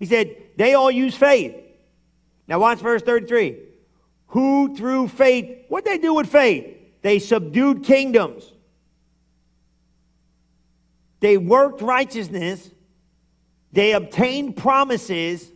He 0.00 0.06
said, 0.06 0.34
they 0.56 0.74
all 0.74 0.90
use 0.90 1.14
faith. 1.14 1.54
Now 2.48 2.58
watch 2.58 2.80
verse 2.80 3.02
33. 3.02 3.58
Who 4.28 4.74
through 4.74 5.08
faith, 5.08 5.66
what 5.68 5.84
they 5.84 5.98
do 5.98 6.14
with 6.14 6.28
faith? 6.28 6.76
They 7.02 7.20
subdued 7.20 7.84
kingdoms. 7.84 8.50
They 11.20 11.36
worked 11.36 11.82
righteousness. 11.82 12.70
They 13.72 13.92
obtained 13.92 14.56
promises. 14.56 15.48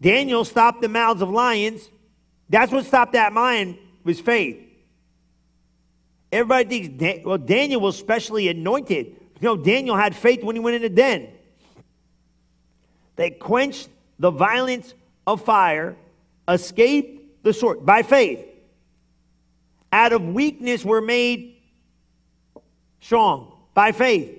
Daniel 0.00 0.44
stopped 0.44 0.80
the 0.80 0.88
mouths 0.88 1.22
of 1.22 1.30
lions. 1.30 1.88
That's 2.48 2.72
what 2.72 2.86
stopped 2.86 3.12
that 3.12 3.34
lion 3.34 3.78
was 4.02 4.18
faith. 4.20 4.58
Everybody 6.32 6.88
thinks, 6.88 7.26
well, 7.26 7.38
Daniel 7.38 7.80
was 7.80 7.98
specially 7.98 8.48
anointed. 8.48 9.06
You 9.06 9.42
know, 9.42 9.56
Daniel 9.56 9.96
had 9.96 10.16
faith 10.16 10.42
when 10.42 10.56
he 10.56 10.60
went 10.60 10.76
in 10.76 10.82
the 10.82 10.88
den. 10.88 11.28
They 13.20 13.28
quenched 13.28 13.90
the 14.18 14.30
violence 14.30 14.94
of 15.26 15.44
fire, 15.44 15.94
escaped 16.48 17.44
the 17.44 17.52
sword 17.52 17.84
by 17.84 18.02
faith. 18.02 18.42
Out 19.92 20.14
of 20.14 20.24
weakness 20.24 20.86
were 20.86 21.02
made 21.02 21.56
strong 22.98 23.52
by 23.74 23.92
faith. 23.92 24.38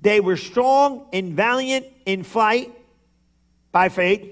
They 0.00 0.18
were 0.18 0.36
strong 0.36 1.06
and 1.12 1.34
valiant 1.34 1.86
in 2.06 2.24
fight 2.24 2.76
by 3.70 3.88
faith. 3.88 4.28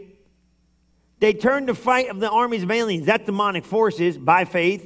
They 1.20 1.32
turned 1.32 1.68
the 1.68 1.76
fight 1.76 2.08
of 2.08 2.18
the 2.18 2.28
armies 2.28 2.64
of 2.64 2.72
aliens, 2.72 3.06
that 3.06 3.24
demonic 3.24 3.64
forces, 3.64 4.18
by 4.18 4.46
faith. 4.46 4.84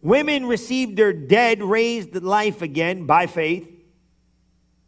Women 0.00 0.46
received 0.46 0.96
their 0.96 1.12
dead 1.12 1.62
raised 1.62 2.14
to 2.14 2.20
life 2.20 2.62
again 2.62 3.04
by 3.04 3.26
faith. 3.26 3.68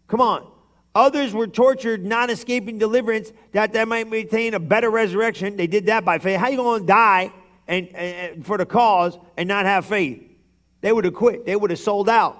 Come 0.09 0.23
on. 0.23 0.53
Others 0.95 1.33
were 1.33 1.49
tortured, 1.49 2.05
not 2.05 2.31
escaping 2.31 2.79
deliverance, 2.79 3.33
that 3.53 3.73
they 3.73 3.85
might 3.85 4.09
maintain 4.09 4.55
a 4.55 4.61
better 4.61 4.91
resurrection. 4.91 5.57
They 5.57 5.67
did 5.67 5.87
that 5.87 6.05
by 6.05 6.19
faith. 6.19 6.39
How 6.39 6.49
you 6.49 6.57
going 6.57 6.83
to 6.83 6.87
die 6.87 7.33
and, 7.67 7.89
and, 7.95 8.47
for 8.47 8.59
the 8.59 8.67
cause 8.67 9.19
and 9.37 9.49
not 9.49 9.67
have 9.67 9.87
faith? 9.87 10.23
They 10.81 10.93
would 10.93 11.05
have 11.05 11.15
quit. 11.15 11.47
They 11.47 11.57
would 11.57 11.71
have 11.71 11.81
sold 11.81 12.09
out. 12.09 12.39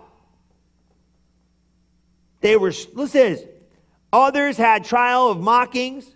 They 2.41 2.57
were, 2.57 2.73
listen 2.93 3.09
this. 3.13 3.43
Others 4.13 4.57
had 4.57 4.85
trial 4.85 5.31
of 5.31 5.41
mockings. 5.41 6.07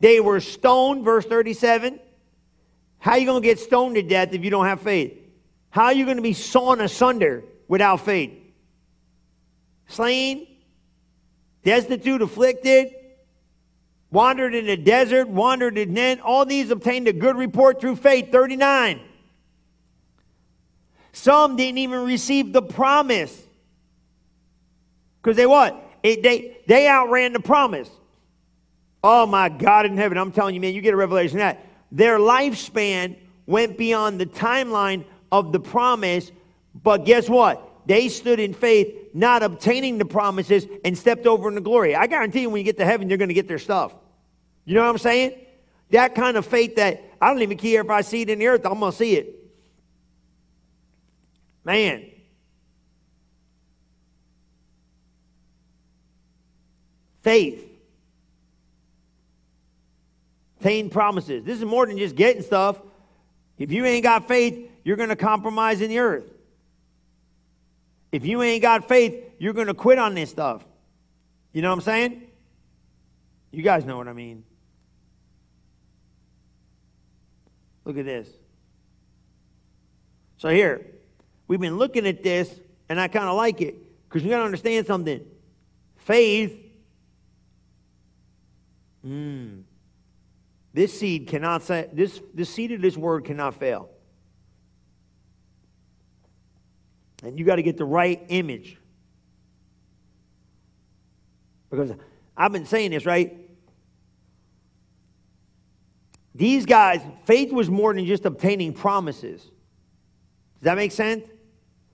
They 0.00 0.20
were 0.20 0.40
stoned, 0.40 1.04
verse 1.04 1.24
37. 1.24 1.98
How 2.98 3.14
you 3.14 3.24
going 3.24 3.40
to 3.40 3.48
get 3.48 3.58
stoned 3.58 3.94
to 3.94 4.02
death 4.02 4.34
if 4.34 4.44
you 4.44 4.50
don't 4.50 4.66
have 4.66 4.82
faith? 4.82 5.16
How 5.70 5.84
are 5.84 5.92
you 5.92 6.04
going 6.04 6.16
to 6.16 6.22
be 6.22 6.34
sawn 6.34 6.80
asunder 6.80 7.44
without 7.68 8.00
faith? 8.00 8.32
Slain, 9.88 10.46
destitute, 11.66 12.22
afflicted, 12.22 12.94
wandered 14.10 14.54
in 14.54 14.66
the 14.66 14.76
desert, 14.76 15.28
wandered 15.28 15.76
in 15.76 15.92
den. 15.92 16.20
All 16.20 16.46
these 16.46 16.70
obtained 16.70 17.08
a 17.08 17.12
good 17.12 17.36
report 17.36 17.80
through 17.80 17.96
faith. 17.96 18.32
39. 18.32 19.00
Some 21.12 21.56
didn't 21.56 21.78
even 21.78 22.04
receive 22.04 22.52
the 22.52 22.62
promise. 22.62 23.42
Because 25.20 25.36
they 25.36 25.46
what? 25.46 25.82
It, 26.02 26.22
they, 26.22 26.56
they 26.66 26.88
outran 26.88 27.32
the 27.32 27.40
promise. 27.40 27.90
Oh 29.02 29.26
my 29.26 29.48
God 29.48 29.86
in 29.86 29.96
heaven. 29.96 30.18
I'm 30.18 30.32
telling 30.32 30.54
you, 30.54 30.60
man, 30.60 30.72
you 30.72 30.80
get 30.80 30.94
a 30.94 30.96
revelation 30.96 31.38
that. 31.38 31.64
Their 31.90 32.18
lifespan 32.18 33.16
went 33.46 33.76
beyond 33.76 34.20
the 34.20 34.26
timeline 34.26 35.04
of 35.32 35.52
the 35.52 35.60
promise, 35.60 36.30
but 36.74 37.04
guess 37.04 37.28
what? 37.28 37.65
They 37.86 38.08
stood 38.08 38.40
in 38.40 38.52
faith, 38.52 38.92
not 39.14 39.42
obtaining 39.42 39.98
the 39.98 40.04
promises, 40.04 40.66
and 40.84 40.98
stepped 40.98 41.26
over 41.26 41.48
into 41.48 41.60
glory. 41.60 41.94
I 41.94 42.08
guarantee 42.08 42.42
you, 42.42 42.50
when 42.50 42.58
you 42.58 42.64
get 42.64 42.78
to 42.78 42.84
heaven, 42.84 43.08
you're 43.08 43.18
going 43.18 43.28
to 43.28 43.34
get 43.34 43.48
their 43.48 43.60
stuff. 43.60 43.94
You 44.64 44.74
know 44.74 44.82
what 44.82 44.90
I'm 44.90 44.98
saying? 44.98 45.34
That 45.90 46.16
kind 46.16 46.36
of 46.36 46.44
faith 46.44 46.76
that 46.76 47.02
I 47.20 47.28
don't 47.28 47.42
even 47.42 47.56
care 47.56 47.80
if 47.80 47.90
I 47.90 48.00
see 48.00 48.22
it 48.22 48.30
in 48.30 48.40
the 48.40 48.48
earth, 48.48 48.66
I'm 48.66 48.80
going 48.80 48.90
to 48.90 48.98
see 48.98 49.14
it. 49.14 49.34
Man. 51.64 52.06
Faith. 57.22 57.68
Obtain 60.58 60.90
promises. 60.90 61.44
This 61.44 61.58
is 61.58 61.64
more 61.64 61.86
than 61.86 61.98
just 61.98 62.16
getting 62.16 62.42
stuff. 62.42 62.80
If 63.58 63.70
you 63.70 63.84
ain't 63.84 64.02
got 64.02 64.26
faith, 64.26 64.70
you're 64.82 64.96
going 64.96 65.08
to 65.10 65.16
compromise 65.16 65.80
in 65.80 65.90
the 65.90 66.00
earth. 66.00 66.24
If 68.12 68.24
you 68.24 68.42
ain't 68.42 68.62
got 68.62 68.88
faith, 68.88 69.22
you're 69.38 69.52
going 69.52 69.66
to 69.66 69.74
quit 69.74 69.98
on 69.98 70.14
this 70.14 70.30
stuff. 70.30 70.64
You 71.52 71.62
know 71.62 71.70
what 71.70 71.76
I'm 71.76 71.80
saying? 71.82 72.22
You 73.50 73.62
guys 73.62 73.84
know 73.84 73.96
what 73.96 74.08
I 74.08 74.12
mean. 74.12 74.44
Look 77.84 77.96
at 77.98 78.04
this. 78.04 78.28
So 80.38 80.48
here, 80.48 80.86
we've 81.48 81.60
been 81.60 81.78
looking 81.78 82.06
at 82.06 82.22
this, 82.22 82.60
and 82.88 83.00
I 83.00 83.08
kind 83.08 83.26
of 83.26 83.36
like 83.36 83.60
it 83.60 83.76
because 84.08 84.22
you 84.22 84.30
got 84.30 84.38
to 84.38 84.44
understand 84.44 84.86
something. 84.86 85.24
Faith, 85.96 86.58
mm, 89.04 89.62
this 90.74 90.98
seed 90.98 91.26
cannot 91.26 91.62
say, 91.62 91.88
this, 91.92 92.20
this 92.34 92.50
seed 92.50 92.72
of 92.72 92.82
this 92.82 92.96
word 92.96 93.24
cannot 93.24 93.54
fail. 93.54 93.88
And 97.22 97.38
you 97.38 97.44
got 97.44 97.56
to 97.56 97.62
get 97.62 97.76
the 97.76 97.84
right 97.84 98.22
image. 98.28 98.78
Because 101.70 101.92
I've 102.36 102.52
been 102.52 102.66
saying 102.66 102.90
this, 102.90 103.06
right? 103.06 103.36
These 106.34 106.66
guys, 106.66 107.00
faith 107.24 107.52
was 107.52 107.70
more 107.70 107.94
than 107.94 108.04
just 108.04 108.26
obtaining 108.26 108.74
promises. 108.74 109.40
Does 109.40 110.62
that 110.62 110.76
make 110.76 110.92
sense? 110.92 111.24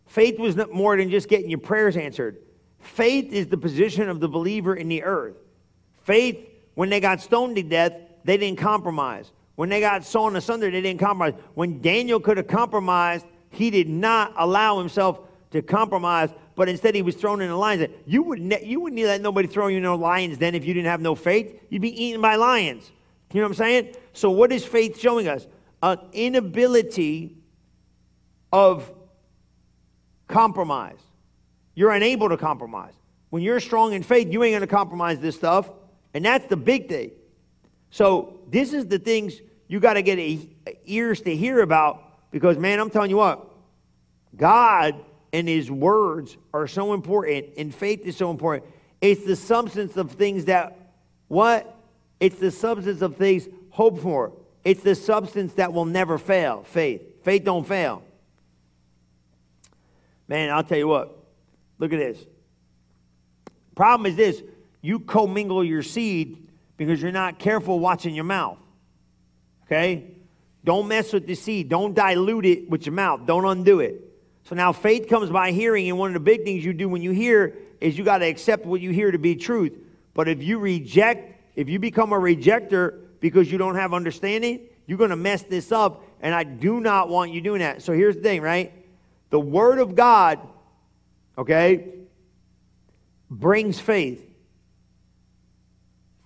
Faith 0.06 0.38
was 0.38 0.56
not 0.56 0.72
more 0.72 0.96
than 0.96 1.10
just 1.10 1.28
getting 1.28 1.48
your 1.48 1.60
prayers 1.60 1.96
answered. 1.96 2.38
Faith 2.80 3.32
is 3.32 3.46
the 3.46 3.56
position 3.56 4.08
of 4.08 4.18
the 4.20 4.28
believer 4.28 4.74
in 4.74 4.88
the 4.88 5.04
earth. 5.04 5.36
Faith, 6.02 6.48
when 6.74 6.90
they 6.90 7.00
got 7.00 7.20
stoned 7.20 7.56
to 7.56 7.62
death, 7.62 7.92
they 8.24 8.36
didn't 8.36 8.58
compromise. 8.58 9.30
When 9.54 9.68
they 9.68 9.80
got 9.80 10.04
sawn 10.04 10.34
asunder, 10.34 10.70
they 10.70 10.80
didn't 10.80 11.00
compromise. 11.00 11.34
When 11.54 11.80
Daniel 11.80 12.18
could 12.18 12.36
have 12.36 12.48
compromised, 12.48 13.26
he 13.52 13.70
did 13.70 13.88
not 13.88 14.32
allow 14.36 14.78
himself 14.78 15.20
to 15.52 15.62
compromise, 15.62 16.30
but 16.56 16.68
instead 16.68 16.94
he 16.94 17.02
was 17.02 17.14
thrown 17.14 17.40
in 17.40 17.48
the 17.48 17.56
lions. 17.56 17.86
You 18.06 18.22
wouldn't, 18.22 18.48
ne- 18.48 18.64
you 18.64 18.80
wouldn't 18.80 19.00
let 19.02 19.20
nobody 19.20 19.46
throw 19.46 19.68
you 19.68 19.76
in 19.76 19.82
the 19.82 19.96
lions 19.96 20.38
then 20.38 20.54
if 20.54 20.64
you 20.64 20.74
didn't 20.74 20.88
have 20.88 21.00
no 21.00 21.14
faith. 21.14 21.60
You'd 21.68 21.82
be 21.82 22.04
eaten 22.04 22.20
by 22.20 22.36
lions. 22.36 22.90
You 23.32 23.40
know 23.40 23.46
what 23.46 23.52
I'm 23.52 23.56
saying? 23.56 23.94
So, 24.12 24.30
what 24.30 24.52
is 24.52 24.64
faith 24.64 24.98
showing 24.98 25.28
us? 25.28 25.46
An 25.82 25.98
inability 26.12 27.36
of 28.52 28.92
compromise. 30.28 31.00
You're 31.74 31.92
unable 31.92 32.28
to 32.28 32.36
compromise. 32.36 32.92
When 33.30 33.42
you're 33.42 33.60
strong 33.60 33.94
in 33.94 34.02
faith, 34.02 34.30
you 34.30 34.42
ain't 34.44 34.52
going 34.52 34.60
to 34.60 34.66
compromise 34.66 35.18
this 35.20 35.36
stuff. 35.36 35.70
And 36.12 36.24
that's 36.24 36.46
the 36.46 36.56
big 36.56 36.88
thing. 36.88 37.12
So, 37.90 38.40
this 38.48 38.72
is 38.72 38.86
the 38.86 38.98
things 38.98 39.34
you 39.68 39.80
got 39.80 39.94
to 39.94 40.02
get 40.02 40.18
a, 40.18 40.48
ears 40.84 41.22
to 41.22 41.34
hear 41.34 41.60
about 41.60 42.11
because, 42.32 42.58
man, 42.58 42.80
I'm 42.80 42.90
telling 42.90 43.10
you 43.10 43.18
what, 43.18 43.48
God 44.36 44.96
and 45.32 45.46
His 45.46 45.70
words 45.70 46.36
are 46.52 46.66
so 46.66 46.94
important, 46.94 47.50
and 47.56 47.72
faith 47.72 48.00
is 48.04 48.16
so 48.16 48.30
important. 48.30 48.68
It's 49.00 49.24
the 49.24 49.36
substance 49.36 49.96
of 49.96 50.12
things 50.12 50.46
that, 50.46 50.76
what? 51.28 51.76
It's 52.18 52.36
the 52.36 52.50
substance 52.50 53.02
of 53.02 53.16
things 53.16 53.46
hoped 53.70 54.02
for. 54.02 54.32
It's 54.64 54.82
the 54.82 54.94
substance 54.94 55.54
that 55.54 55.72
will 55.72 55.84
never 55.84 56.18
fail. 56.18 56.62
Faith. 56.64 57.02
Faith 57.22 57.44
don't 57.44 57.66
fail. 57.66 58.02
Man, 60.26 60.50
I'll 60.50 60.64
tell 60.64 60.78
you 60.78 60.88
what. 60.88 61.18
Look 61.78 61.92
at 61.92 61.98
this. 61.98 62.24
Problem 63.74 64.06
is 64.06 64.16
this 64.16 64.42
you 64.80 65.00
commingle 65.00 65.64
your 65.64 65.82
seed 65.82 66.48
because 66.76 67.02
you're 67.02 67.12
not 67.12 67.38
careful 67.38 67.78
watching 67.78 68.14
your 68.14 68.24
mouth. 68.24 68.58
Okay? 69.64 70.12
Don't 70.64 70.88
mess 70.88 71.12
with 71.12 71.26
the 71.26 71.34
seed. 71.34 71.68
Don't 71.68 71.94
dilute 71.94 72.46
it 72.46 72.70
with 72.70 72.86
your 72.86 72.94
mouth. 72.94 73.26
Don't 73.26 73.44
undo 73.44 73.80
it. 73.80 74.00
So 74.44 74.54
now 74.54 74.72
faith 74.72 75.08
comes 75.08 75.30
by 75.30 75.52
hearing, 75.52 75.88
and 75.88 75.98
one 75.98 76.10
of 76.10 76.14
the 76.14 76.20
big 76.20 76.44
things 76.44 76.64
you 76.64 76.72
do 76.72 76.88
when 76.88 77.02
you 77.02 77.10
hear 77.10 77.56
is 77.80 77.98
you 77.98 78.04
got 78.04 78.18
to 78.18 78.26
accept 78.26 78.66
what 78.66 78.80
you 78.80 78.90
hear 78.90 79.10
to 79.10 79.18
be 79.18 79.36
truth. 79.36 79.72
But 80.14 80.28
if 80.28 80.42
you 80.42 80.58
reject 80.58 81.32
if 81.54 81.68
you 81.68 81.78
become 81.78 82.12
a 82.12 82.16
rejecter 82.16 82.98
because 83.20 83.50
you 83.50 83.58
don't 83.58 83.74
have 83.74 83.92
understanding, 83.92 84.60
you're 84.86 84.98
going 84.98 85.10
to 85.10 85.16
mess 85.16 85.42
this 85.42 85.70
up. 85.70 86.02
And 86.20 86.34
I 86.34 86.44
do 86.44 86.80
not 86.80 87.08
want 87.08 87.32
you 87.32 87.40
doing 87.40 87.60
that. 87.60 87.82
So 87.82 87.92
here's 87.92 88.16
the 88.16 88.22
thing, 88.22 88.42
right? 88.42 88.72
The 89.30 89.40
Word 89.40 89.78
of 89.78 89.94
God, 89.94 90.40
okay, 91.36 91.94
brings 93.30 93.80
faith. 93.80 94.24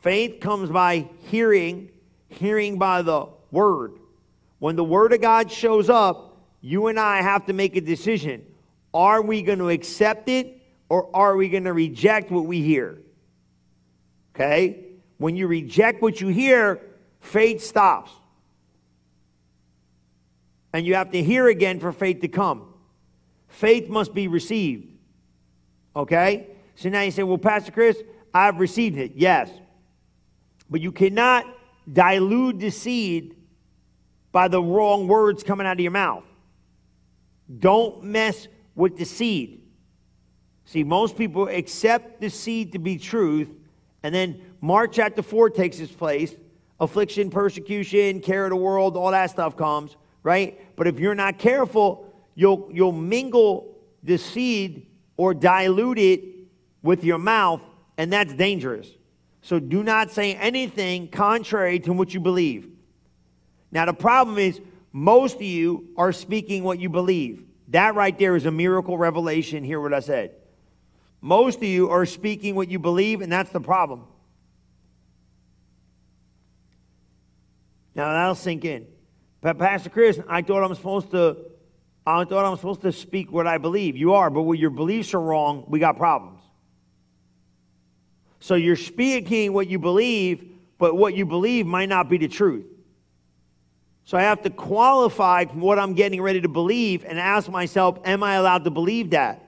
Faith 0.00 0.40
comes 0.40 0.71
by 0.71 1.09
hearing, 1.28 1.90
hearing 2.28 2.78
by 2.78 3.02
the 3.02 3.26
Word. 3.50 3.99
When 4.66 4.75
the 4.75 4.82
Word 4.82 5.12
of 5.12 5.20
God 5.20 5.52
shows 5.52 5.88
up, 5.88 6.38
you 6.61 6.88
and 6.88 6.99
I 6.99 7.23
have 7.23 7.46
to 7.46 7.52
make 7.52 7.76
a 7.76 7.80
decision. 7.80 8.44
Are 8.92 9.23
we 9.23 9.42
going 9.42 9.61
to 9.61 9.68
accept 9.68 10.28
it 10.28 10.61
or 10.88 11.08
are 11.14 11.37
we 11.37 11.49
going 11.49 11.62
to 11.62 11.73
reject 11.73 12.32
what 12.32 12.46
we 12.46 12.62
hear? 12.62 12.99
Okay? 14.35 14.87
When 15.18 15.37
you 15.37 15.46
reject 15.46 16.02
what 16.02 16.20
you 16.20 16.26
hear, 16.26 16.80
faith 17.20 17.62
stops. 17.62 18.11
And 20.73 20.85
you 20.85 20.96
have 20.96 21.12
to 21.12 21.23
hear 21.23 21.46
again 21.46 21.78
for 21.78 21.92
faith 21.92 22.23
to 22.23 22.28
come. 22.28 22.75
Faith 23.46 23.88
must 23.88 24.14
be 24.14 24.26
received. 24.26 24.92
Okay? 25.94 26.49
So 26.75 26.88
now 26.88 27.02
you 27.02 27.12
say, 27.12 27.23
well, 27.23 27.38
Pastor 27.38 27.70
Chris, 27.70 28.02
I've 28.35 28.58
received 28.58 28.99
it. 28.99 29.12
Yes. 29.14 29.49
But 30.68 30.80
you 30.80 30.90
cannot 30.90 31.46
dilute 31.92 32.58
the 32.58 32.70
seed 32.70 33.36
by 34.37 34.49
the 34.49 34.62
wrong 34.62 35.09
words 35.09 35.43
coming 35.43 35.66
out 35.66 35.78
of 35.78 35.81
your 35.81 35.90
mouth. 35.90 36.23
Don't 37.59 38.05
mess 38.05 38.49
with 38.75 38.99
the 38.99 39.07
seed. 39.07 39.62
See, 40.66 40.85
most 40.85 41.16
people 41.16 41.49
accept 41.49 42.21
the 42.21 42.28
seed 42.28 42.73
to 42.73 42.78
be 42.78 42.99
truth, 42.99 43.49
and 44.02 44.14
then 44.14 44.43
Mark 44.61 44.93
chapter 44.93 45.23
4 45.23 45.49
takes 45.49 45.81
its 45.81 45.90
place. 45.90 46.35
Affliction, 46.78 47.31
persecution, 47.31 48.21
care 48.21 48.45
of 48.45 48.50
the 48.50 48.57
world, 48.57 48.95
all 48.99 49.11
that 49.11 49.31
stuff 49.31 49.57
comes, 49.57 49.97
right? 50.23 50.61
But 50.76 50.87
if 50.87 51.00
you're 51.00 51.14
not 51.14 51.38
careful, 51.38 52.12
you'll, 52.35 52.69
you'll 52.71 52.93
mingle 52.93 53.78
the 54.02 54.19
seed 54.19 54.87
or 55.16 55.33
dilute 55.33 55.99
it 55.99 56.25
with 56.83 57.05
your 57.05 57.16
mouth, 57.16 57.62
and 57.97 58.12
that's 58.12 58.35
dangerous. 58.35 58.87
So 59.40 59.59
do 59.59 59.83
not 59.83 60.11
say 60.11 60.35
anything 60.35 61.09
contrary 61.09 61.81
to 61.81 61.95
what 61.95 62.12
you 62.12 62.21
believe. 62.21 62.75
Now, 63.76 63.85
the 63.85 63.92
problem 63.92 64.38
is, 64.38 64.59
most 64.90 65.37
of 65.37 65.42
you 65.42 65.88
are 65.99 66.11
speaking 66.11 66.64
what 66.64 66.80
you 66.80 66.88
believe. 66.88 67.45
That 67.68 67.95
right 67.95 68.18
there 68.18 68.35
is 68.35 68.47
a 68.47 68.50
miracle 68.50 68.97
revelation. 68.97 69.62
Hear 69.64 69.78
what 69.78 69.92
I 69.92 70.00
said. 70.00 70.30
Most 71.21 71.59
of 71.59 71.64
you 71.64 71.90
are 71.90 72.06
speaking 72.06 72.54
what 72.54 72.71
you 72.71 72.78
believe, 72.78 73.21
and 73.21 73.30
that's 73.30 73.50
the 73.50 73.61
problem. 73.61 74.04
Now 77.95 78.14
that'll 78.14 78.35
sink 78.35 78.64
in. 78.64 78.87
But 79.42 79.59
Pastor 79.59 79.90
Chris, 79.90 80.18
I 80.26 80.40
thought 80.40 80.64
I'm 80.64 80.75
supposed 80.75 81.11
to 81.11 81.37
I 82.06 82.25
thought 82.25 82.47
I'm 82.47 82.56
supposed 82.56 82.80
to 82.80 82.92
speak 82.92 83.30
what 83.30 83.47
I 83.47 83.59
believe. 83.59 83.95
You 83.95 84.14
are, 84.14 84.30
but 84.30 84.45
when 84.45 84.59
your 84.59 84.71
beliefs 84.71 85.12
are 85.12 85.21
wrong, 85.21 85.66
we 85.68 85.80
got 85.80 85.99
problems. 85.99 86.40
So 88.40 88.54
you're 88.54 88.76
speaking 88.76 89.52
what 89.52 89.68
you 89.68 89.78
believe, 89.78 90.50
but 90.78 90.97
what 90.97 91.14
you 91.14 91.26
believe 91.26 91.66
might 91.66 91.90
not 91.90 92.09
be 92.09 92.16
the 92.16 92.28
truth. 92.28 92.64
So 94.06 94.16
I 94.16 94.22
have 94.22 94.42
to 94.42 94.50
qualify 94.50 95.46
from 95.46 95.60
what 95.60 95.80
I'm 95.80 95.94
getting 95.94 96.22
ready 96.22 96.40
to 96.40 96.48
believe 96.48 97.04
and 97.04 97.18
ask 97.18 97.50
myself, 97.50 97.98
am 98.04 98.22
I 98.22 98.34
allowed 98.34 98.62
to 98.62 98.70
believe 98.70 99.10
that? 99.10 99.42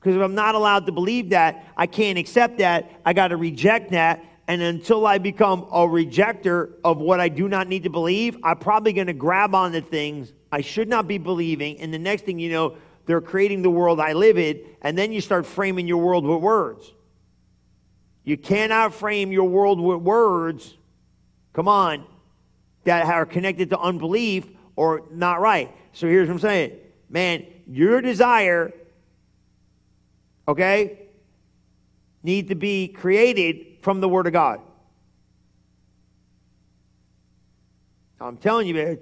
Because 0.00 0.16
if 0.16 0.22
I'm 0.22 0.34
not 0.34 0.54
allowed 0.54 0.86
to 0.86 0.92
believe 0.92 1.30
that, 1.30 1.66
I 1.76 1.86
can't 1.86 2.18
accept 2.18 2.56
that. 2.58 2.90
I 3.04 3.12
got 3.12 3.28
to 3.28 3.36
reject 3.36 3.90
that. 3.90 4.24
And 4.46 4.62
until 4.62 5.06
I 5.06 5.18
become 5.18 5.64
a 5.64 5.80
rejecter 5.80 6.72
of 6.82 6.96
what 6.96 7.20
I 7.20 7.28
do 7.28 7.48
not 7.48 7.68
need 7.68 7.82
to 7.82 7.90
believe, 7.90 8.38
I'm 8.42 8.56
probably 8.56 8.94
going 8.94 9.08
to 9.08 9.12
grab 9.12 9.54
on 9.54 9.72
the 9.72 9.82
things 9.82 10.32
I 10.50 10.62
should 10.62 10.88
not 10.88 11.06
be 11.06 11.18
believing. 11.18 11.78
And 11.78 11.92
the 11.92 11.98
next 11.98 12.24
thing 12.24 12.38
you 12.38 12.50
know, 12.50 12.76
they're 13.04 13.20
creating 13.20 13.60
the 13.60 13.70
world 13.70 14.00
I 14.00 14.14
live 14.14 14.38
in. 14.38 14.62
And 14.80 14.96
then 14.96 15.12
you 15.12 15.20
start 15.20 15.44
framing 15.44 15.86
your 15.86 15.98
world 15.98 16.24
with 16.24 16.40
words. 16.40 16.90
You 18.24 18.38
cannot 18.38 18.94
frame 18.94 19.32
your 19.32 19.50
world 19.50 19.78
with 19.78 19.98
words, 19.98 20.78
come 21.52 21.68
on, 21.68 22.06
that 22.88 23.04
are 23.04 23.26
connected 23.26 23.68
to 23.68 23.78
unbelief 23.78 24.46
or 24.74 25.02
not 25.10 25.42
right. 25.42 25.70
So 25.92 26.06
here's 26.06 26.26
what 26.26 26.34
I'm 26.34 26.40
saying. 26.40 26.72
Man, 27.10 27.44
your 27.66 28.00
desire, 28.00 28.72
okay, 30.46 30.98
need 32.22 32.48
to 32.48 32.54
be 32.54 32.88
created 32.88 33.82
from 33.82 34.00
the 34.00 34.08
Word 34.08 34.26
of 34.26 34.32
God. 34.32 34.62
I'm 38.22 38.38
telling 38.38 38.66
you, 38.66 38.72
man, 38.72 38.98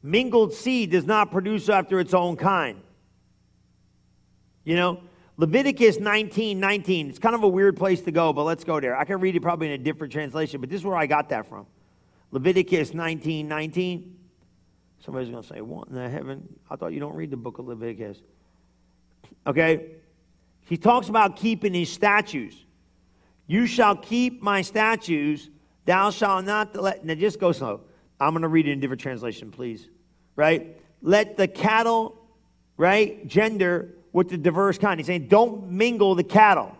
mingled 0.00 0.54
seed 0.54 0.92
does 0.92 1.06
not 1.06 1.32
produce 1.32 1.68
after 1.68 1.98
its 1.98 2.14
own 2.14 2.36
kind. 2.36 2.80
You 4.62 4.76
know, 4.76 5.00
Leviticus 5.38 6.00
19 6.00 6.58
19. 6.58 7.08
It's 7.08 7.18
kind 7.20 7.34
of 7.34 7.44
a 7.44 7.48
weird 7.48 7.76
place 7.76 8.00
to 8.02 8.10
go, 8.10 8.32
but 8.32 8.42
let's 8.42 8.64
go 8.64 8.80
there. 8.80 8.96
I 8.96 9.04
can 9.04 9.20
read 9.20 9.36
it 9.36 9.40
probably 9.40 9.68
in 9.68 9.72
a 9.74 9.78
different 9.78 10.12
translation, 10.12 10.60
but 10.60 10.68
this 10.68 10.80
is 10.80 10.84
where 10.84 10.96
I 10.96 11.06
got 11.06 11.28
that 11.30 11.46
from. 11.46 11.66
Leviticus 12.32 12.92
19 12.92 13.48
19. 13.48 14.16
Somebody's 14.98 15.30
going 15.30 15.42
to 15.42 15.48
say, 15.48 15.60
What 15.60 15.88
in 15.88 15.94
the 15.94 16.08
heaven? 16.08 16.58
I 16.68 16.74
thought 16.74 16.92
you 16.92 16.98
don't 16.98 17.14
read 17.14 17.30
the 17.30 17.36
book 17.36 17.60
of 17.60 17.68
Leviticus. 17.68 18.20
Okay? 19.46 19.92
He 20.66 20.76
talks 20.76 21.08
about 21.08 21.36
keeping 21.36 21.72
his 21.72 21.90
statutes. 21.90 22.56
You 23.46 23.66
shall 23.66 23.94
keep 23.94 24.42
my 24.42 24.60
statutes. 24.62 25.48
Thou 25.84 26.10
shalt 26.10 26.44
not 26.44 26.74
let. 26.74 27.04
Now 27.04 27.14
just 27.14 27.38
go 27.38 27.52
slow. 27.52 27.82
I'm 28.20 28.32
going 28.32 28.42
to 28.42 28.48
read 28.48 28.66
it 28.66 28.72
in 28.72 28.80
different 28.80 29.00
translation, 29.00 29.52
please. 29.52 29.88
Right? 30.34 30.76
Let 31.00 31.36
the 31.36 31.46
cattle, 31.46 32.20
right, 32.76 33.26
gender 33.28 33.94
with 34.12 34.28
the 34.28 34.38
diverse 34.38 34.78
kind. 34.78 34.98
He's 34.98 35.06
saying, 35.06 35.28
don't 35.28 35.70
mingle 35.70 36.14
the 36.14 36.24
cattle. 36.24 36.76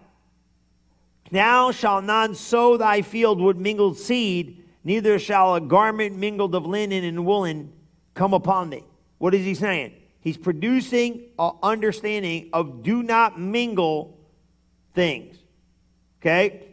Now 1.31 1.71
shall 1.73 2.01
none 2.01 2.35
sow 2.35 2.77
thy 2.77 3.03
field 3.03 3.41
with 3.41 3.57
mingled 3.57 3.99
seed, 3.99 4.65
neither 4.85 5.19
shall 5.19 5.55
a 5.55 5.61
garment 5.61 6.17
mingled 6.17 6.55
of 6.55 6.67
linen 6.67 7.05
and 7.05 7.27
woolen 7.27 7.73
come 8.15 8.33
upon 8.35 8.71
thee. 8.71 8.85
What 9.19 9.35
is 9.35 9.45
he 9.45 9.55
saying? 9.55 9.93
He's 10.21 10.37
producing 10.37 11.25
an 11.39 11.53
understanding 11.63 12.51
of 12.53 12.83
do 12.83 13.03
not 13.03 13.39
mingle 13.39 14.19
things. 14.95 15.37
Okay? 16.21 16.67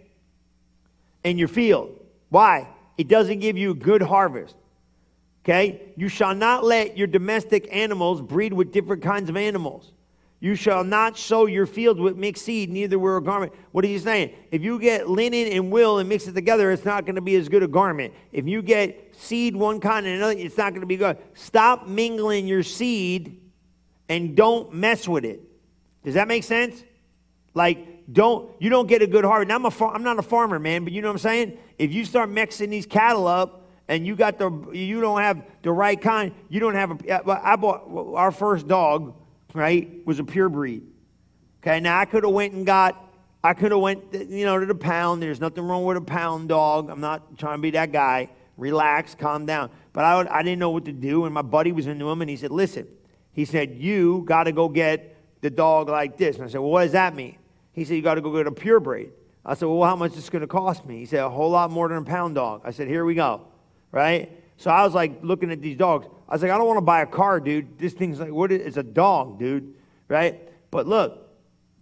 In 1.24 1.38
your 1.38 1.48
field. 1.48 2.00
Why? 2.30 2.68
It 2.98 3.08
doesn't 3.08 3.40
give 3.40 3.58
you 3.58 3.72
a 3.72 3.76
good 3.76 4.02
harvest. 4.02 4.56
Okay? 5.44 5.94
You 5.96 6.08
shall 6.08 6.34
not 6.34 6.64
let 6.64 6.98
your 6.98 7.08
domestic 7.08 7.68
animals 7.72 8.22
breed 8.22 8.54
with 8.54 8.72
different 8.72 9.04
kinds 9.04 9.30
of 9.30 9.38
animals. 9.38 9.92
You 10.46 10.54
shall 10.54 10.84
not 10.84 11.18
sow 11.18 11.48
your 11.48 11.66
field 11.66 12.00
with 12.00 12.18
mixed 12.18 12.46
seed, 12.46 12.70
neither 12.70 13.00
wear 13.00 13.18
a 13.18 13.24
garment. 13.24 13.52
What 13.72 13.84
is 13.84 13.90
he 13.90 13.98
saying? 13.98 14.36
If 14.52 14.62
you 14.62 14.78
get 14.78 15.10
linen 15.10 15.48
and 15.52 15.72
wool 15.72 15.98
and 15.98 16.08
mix 16.08 16.28
it 16.28 16.34
together, 16.34 16.70
it's 16.70 16.86
not 16.86 17.04
going 17.04 17.16
to 17.16 17.22
be 17.22 17.36
as 17.36 17.50
good 17.50 17.64
a 17.64 17.68
garment. 17.68 18.14
If 18.32 18.48
you 18.48 18.62
get 18.62 19.16
seed 19.16 19.56
one 19.56 19.80
kind 19.80 20.06
and 20.06 20.18
another, 20.18 20.34
it's 20.34 20.56
not 20.56 20.70
going 20.70 20.82
to 20.82 20.86
be 20.86 20.98
good. 20.98 21.18
Stop 21.34 21.88
mingling 21.88 22.46
your 22.46 22.62
seed 22.62 23.42
and 24.08 24.36
don't 24.36 24.72
mess 24.72 25.08
with 25.08 25.26
it. 25.26 25.42
Does 26.04 26.14
that 26.14 26.28
make 26.28 26.44
sense? 26.44 26.84
Like, 27.56 28.14
don't 28.14 28.52
you 28.60 28.70
don't 28.70 28.86
get 28.86 29.02
a 29.02 29.08
good 29.08 29.26
harvest. 29.26 29.48
Now, 29.48 29.56
I'm 29.56 29.66
a 29.66 29.88
I'm 29.88 30.04
not 30.04 30.20
a 30.20 30.22
farmer, 30.22 30.60
man, 30.60 30.84
but 30.84 30.94
you 30.94 31.02
know 31.02 31.08
what 31.08 31.14
I'm 31.14 31.18
saying? 31.18 31.58
If 31.80 31.92
you 31.92 32.06
start 32.06 32.30
mixing 32.30 32.70
these 32.70 32.86
cattle 32.86 33.26
up 33.26 33.68
and 33.88 34.06
you 34.06 34.16
got 34.16 34.38
the 34.38 34.52
you 34.74 35.02
don't 35.02 35.22
have 35.22 35.42
the 35.64 35.72
right 35.72 36.00
kind, 36.00 36.34
you 36.50 36.60
don't 36.60 36.76
have 36.76 37.04
a. 37.04 37.50
I 37.50 37.56
bought 37.56 38.14
our 38.14 38.32
first 38.32 38.68
dog 38.68 39.16
right, 39.56 40.06
was 40.06 40.20
a 40.20 40.24
pure 40.24 40.50
breed. 40.50 40.84
Okay, 41.62 41.80
now 41.80 42.00
I 42.00 42.06
could 42.06 42.24
have 42.24 42.34
went 42.34 42.54
and 42.54 42.66
got, 42.66 43.02
I 43.44 43.54
could 43.54 43.72
have 43.72 43.82
went, 43.82 44.14
you 44.14 44.46
know, 44.46 44.60
to 44.60 44.66
the 44.66 44.76
pound. 44.76 45.22
There's 45.22 45.40
nothing 45.40 45.64
wrong 45.64 45.84
with 45.84 45.98
a 45.98 46.02
pound 46.02 46.50
dog. 46.50 46.90
I'm 46.90 47.02
not 47.02 47.38
trying 47.38 47.58
to 47.58 47.62
be 47.62 47.72
that 47.72 47.92
guy. 47.92 48.30
Relax, 48.58 49.16
calm 49.16 49.46
down. 49.46 49.70
But 49.94 50.04
I, 50.04 50.40
I 50.40 50.44
didn't 50.44 50.60
know 50.60 50.70
what 50.70 50.86
to 50.86 50.92
do, 50.92 51.26
and 51.26 51.34
my 51.34 51.42
buddy 51.42 51.72
was 51.72 51.88
into 51.88 52.10
him, 52.10 52.22
and 52.22 52.30
he 52.30 52.38
said, 52.38 52.52
listen, 52.52 52.88
he 53.32 53.46
said, 53.46 53.76
you 53.76 54.24
got 54.26 54.44
to 54.44 54.52
go 54.52 54.70
get 54.70 55.18
the 55.42 55.50
dog 55.50 55.90
like 55.90 56.18
this. 56.18 56.36
And 56.36 56.46
I 56.46 56.48
said, 56.48 56.60
well, 56.62 56.72
what 56.72 56.84
does 56.84 56.94
that 56.94 57.16
mean? 57.16 57.38
He 57.74 57.84
said, 57.84 57.96
you 57.96 58.02
got 58.02 58.16
to 58.16 58.22
go 58.22 58.32
get 58.36 58.48
a 58.48 58.52
pure 58.52 58.80
breed. 58.80 59.12
I 59.46 59.54
said, 59.54 59.66
well, 59.66 59.88
how 59.88 59.96
much 59.96 60.12
is 60.12 60.18
this 60.18 60.30
going 60.30 60.42
to 60.42 60.48
cost 60.48 60.86
me? 60.86 60.98
He 61.00 61.06
said, 61.06 61.20
a 61.20 61.30
whole 61.30 61.52
lot 61.52 61.70
more 61.70 61.88
than 61.88 61.98
a 61.98 62.04
pound 62.04 62.36
dog. 62.36 62.62
I 62.64 62.72
said, 62.72 62.88
here 62.88 63.06
we 63.06 63.14
go, 63.14 63.42
right? 63.92 64.32
So 64.58 64.72
I 64.72 64.84
was 64.84 64.94
like 64.94 65.20
looking 65.22 65.52
at 65.52 65.62
these 65.62 65.78
dogs. 65.78 66.08
I 66.28 66.34
was 66.34 66.42
like, 66.42 66.52
I 66.52 66.58
don't 66.58 66.68
want 66.68 66.78
to 66.78 66.82
buy 66.82 67.02
a 67.02 67.06
car, 67.06 67.40
dude. 67.40 67.78
This 67.78 67.94
thing's 67.94 68.20
like, 68.20 68.32
what 68.32 68.52
is 68.52 68.62
it's 68.66 68.78
a 68.78 68.84
dog, 68.84 69.40
dude, 69.40 69.76
right? 70.08 70.40
But 70.72 70.88
look, 70.88 71.30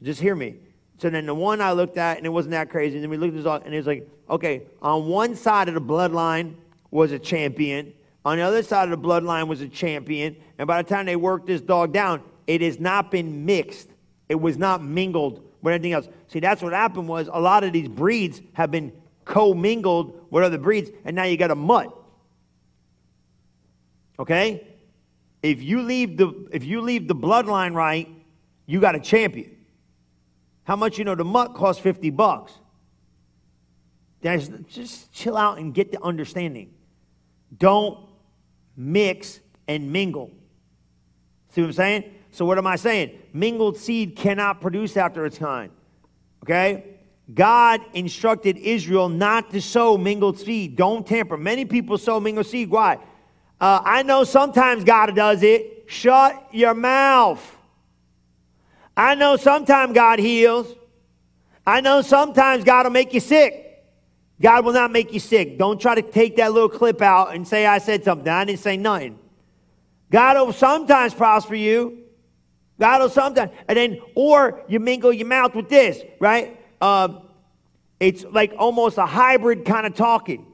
just 0.02 0.20
hear 0.20 0.36
me. 0.36 0.56
So 0.98 1.10
then 1.10 1.26
the 1.26 1.34
one 1.34 1.62
I 1.62 1.72
looked 1.72 1.98
at, 1.98 2.18
and 2.18 2.26
it 2.26 2.30
wasn't 2.30 2.52
that 2.52 2.70
crazy. 2.70 2.96
And 2.96 3.04
then 3.04 3.10
we 3.10 3.18
looked 3.18 3.32
at 3.32 3.38
this 3.38 3.46
dog, 3.46 3.64
and 3.66 3.74
it 3.74 3.78
was 3.78 3.88
like, 3.88 4.08
okay, 4.30 4.64
on 4.82 5.08
one 5.08 5.36
side 5.36 5.68
of 5.68 5.74
the 5.74 5.82
bloodline 5.82 6.56
was 6.92 7.12
a 7.12 7.20
champion. 7.20 7.94
On 8.26 8.38
the 8.38 8.44
other 8.44 8.64
side 8.64 8.90
of 8.90 9.02
the 9.02 9.08
bloodline 9.08 9.48
was 9.48 9.62
a 9.62 9.68
champion. 9.68 10.36
And 10.58 10.68
by 10.68 10.82
the 10.82 10.88
time 10.88 11.06
they 11.06 11.16
worked 11.16 11.48
this 11.48 11.62
dog 11.62 11.94
down, 11.94 12.22
it 12.48 12.62
has 12.62 12.80
not 12.80 13.12
been 13.12 13.46
mixed. 13.46 13.90
It 14.30 14.36
was 14.36 14.58
not 14.58 14.84
mingled 14.84 15.44
with 15.62 15.74
anything 15.74 15.94
else. 15.94 16.08
See, 16.28 16.40
that's 16.40 16.62
what 16.62 16.74
happened 16.74 17.08
was 17.08 17.30
a 17.32 17.40
lot 17.40 17.64
of 17.64 17.74
these 17.74 17.88
breeds 17.88 18.42
have 18.54 18.72
been 18.72 18.92
co-mingled 19.26 20.28
with 20.30 20.44
other 20.44 20.58
breeds, 20.58 20.92
and 21.06 21.16
now 21.16 21.24
you 21.24 21.38
got 21.38 21.52
a 21.52 21.56
mutt. 21.56 21.94
Okay? 24.20 24.68
If 25.42 25.62
you 25.62 25.82
leave 25.82 26.18
the 26.18 26.48
if 26.52 26.64
you 26.64 26.82
leave 26.82 27.08
the 27.08 27.16
bloodline 27.16 27.74
right, 27.76 28.08
you 28.66 28.80
got 28.80 28.96
a 28.96 29.00
champion. 29.00 29.58
How 30.64 30.76
much 30.76 30.98
you 30.98 31.04
know 31.04 31.16
the 31.16 31.26
muck 31.26 31.56
costs 31.56 31.82
50 31.82 32.10
bucks? 32.12 32.54
Guys, 34.22 34.50
just 34.70 35.12
chill 35.12 35.36
out 35.36 35.58
and 35.58 35.74
get 35.74 35.92
the 35.92 36.02
understanding. 36.02 36.74
Don't 37.58 37.98
mix 38.78 39.42
and 39.68 39.92
mingle. 39.92 40.32
See 41.50 41.62
what 41.62 41.68
I'm 41.68 41.74
saying? 41.74 42.04
So 42.32 42.46
what 42.46 42.58
am 42.58 42.66
I 42.66 42.78
saying? 42.78 43.20
Mingled 43.34 43.78
seed 43.78 44.16
cannot 44.16 44.62
produce 44.62 44.96
after 44.96 45.26
its 45.26 45.38
kind. 45.38 45.72
Okay? 46.44 46.86
God 47.34 47.82
instructed 47.94 48.58
Israel 48.58 49.08
not 49.08 49.52
to 49.52 49.62
sow 49.62 49.98
mingled 49.98 50.40
seed. 50.40 50.76
Don't 50.76 51.06
tamper. 51.06 51.38
Many 51.38 51.66
people 51.66 51.98
sow 51.98 52.20
mingled 52.20 52.48
seed. 52.48 52.70
Why? 52.70 52.98
Uh, 53.64 53.82
I 53.86 54.04
know 54.04 54.26
sometimes 54.26 54.84
God 54.84 55.16
does 55.16 55.42
it. 55.42 55.86
Shut 55.88 56.50
your 56.52 56.74
mouth. 56.74 57.42
I 58.98 59.16
know 59.16 59.38
sometimes 59.38 59.94
God 59.94 60.20
heals. 60.20 60.68
I 61.66 61.80
know 61.80 62.02
sometimes 62.02 62.66
God 62.66 62.86
will 62.86 62.92
make 62.92 63.14
you 63.14 63.22
sick. 63.22 63.86
God 64.42 64.66
will 64.66 64.74
not 64.74 64.92
make 64.92 65.14
you 65.14 65.22
sick. 65.22 65.58
Don't 65.58 65.80
try 65.80 65.96
to 65.96 66.02
take 66.02 66.36
that 66.36 66.52
little 66.52 66.68
clip 66.68 67.02
out 67.02 67.34
and 67.34 67.48
say 67.48 67.66
I 67.66 67.78
said 67.78 68.04
something. 68.04 68.28
I 68.28 68.44
didn't 68.44 68.60
say 68.60 68.76
nothing. 68.76 69.18
God 70.12 70.36
will 70.46 70.52
sometimes 70.52 71.14
prosper 71.14 71.56
you. 71.56 72.00
God 72.82 73.02
will 73.02 73.10
sometimes, 73.10 73.52
and 73.70 73.78
then, 73.78 74.02
or 74.14 74.62
you 74.68 74.82
mingle 74.82 75.14
your 75.14 75.28
mouth 75.28 75.56
with 75.56 75.70
this, 75.70 76.02
right? 76.20 76.60
Um, 76.82 77.22
it's 77.98 78.26
like 78.26 78.56
almost 78.58 78.98
a 78.98 79.06
hybrid 79.06 79.64
kind 79.64 79.88
of 79.88 79.96
talking. 79.96 80.46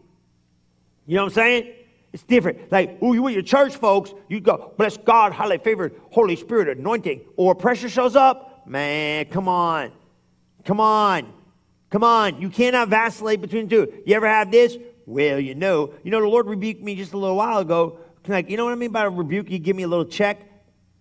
You 1.07 1.15
know 1.15 1.23
what 1.23 1.29
I'm 1.29 1.33
saying? 1.33 1.73
It's 2.11 2.23
different. 2.23 2.71
Like, 2.71 3.01
ooh, 3.03 3.13
you 3.13 3.21
with 3.21 3.33
your 3.33 3.43
church 3.43 3.75
folks, 3.75 4.13
you 4.27 4.39
go, 4.39 4.73
bless 4.77 4.97
God, 4.97 5.31
highly 5.31 5.59
favored, 5.59 5.99
Holy 6.11 6.35
Spirit 6.35 6.77
anointing. 6.77 7.21
Or 7.35 7.53
pressure 7.53 7.89
shows 7.89 8.15
up, 8.15 8.67
man, 8.67 9.25
come 9.25 9.47
on. 9.47 9.91
Come 10.65 10.79
on. 10.79 11.31
Come 11.89 12.03
on. 12.03 12.41
You 12.41 12.49
cannot 12.49 12.89
vacillate 12.89 13.41
between 13.41 13.67
the 13.67 13.75
two. 13.75 13.93
You 14.05 14.15
ever 14.15 14.27
have 14.27 14.51
this? 14.51 14.77
Well, 15.05 15.39
you 15.39 15.55
know. 15.55 15.93
You 16.03 16.11
know, 16.11 16.21
the 16.21 16.27
Lord 16.27 16.47
rebuked 16.47 16.81
me 16.81 16.95
just 16.95 17.13
a 17.13 17.17
little 17.17 17.35
while 17.35 17.59
ago. 17.59 17.99
Like, 18.27 18.49
you 18.49 18.57
know 18.57 18.65
what 18.65 18.73
I 18.73 18.75
mean 18.75 18.91
by 18.91 19.05
a 19.05 19.09
rebuke? 19.09 19.49
You 19.49 19.59
give 19.59 19.75
me 19.75 19.83
a 19.83 19.87
little 19.87 20.05
check. 20.05 20.39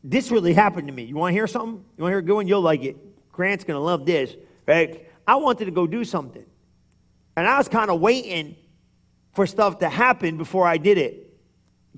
this 0.04 0.30
really 0.30 0.54
happened 0.54 0.88
to 0.88 0.94
me. 0.94 1.04
You 1.04 1.16
want 1.16 1.32
to 1.32 1.34
hear 1.34 1.46
something? 1.46 1.84
You 1.96 2.02
want 2.04 2.12
to 2.12 2.14
hear 2.14 2.18
a 2.18 2.22
good 2.22 2.34
one? 2.34 2.48
You'll 2.48 2.62
like 2.62 2.84
it. 2.84 2.96
Grant's 3.32 3.64
going 3.64 3.76
to 3.76 3.82
love 3.82 4.06
this, 4.06 4.34
right? 4.66 5.06
I 5.26 5.36
wanted 5.36 5.66
to 5.66 5.70
go 5.70 5.86
do 5.86 6.04
something. 6.04 6.44
And 7.36 7.46
I 7.46 7.58
was 7.58 7.68
kind 7.68 7.90
of 7.90 8.00
waiting 8.00 8.56
for 9.32 9.46
stuff 9.46 9.78
to 9.80 9.88
happen 9.88 10.36
before 10.36 10.66
I 10.66 10.76
did 10.76 10.98
it. 10.98 11.32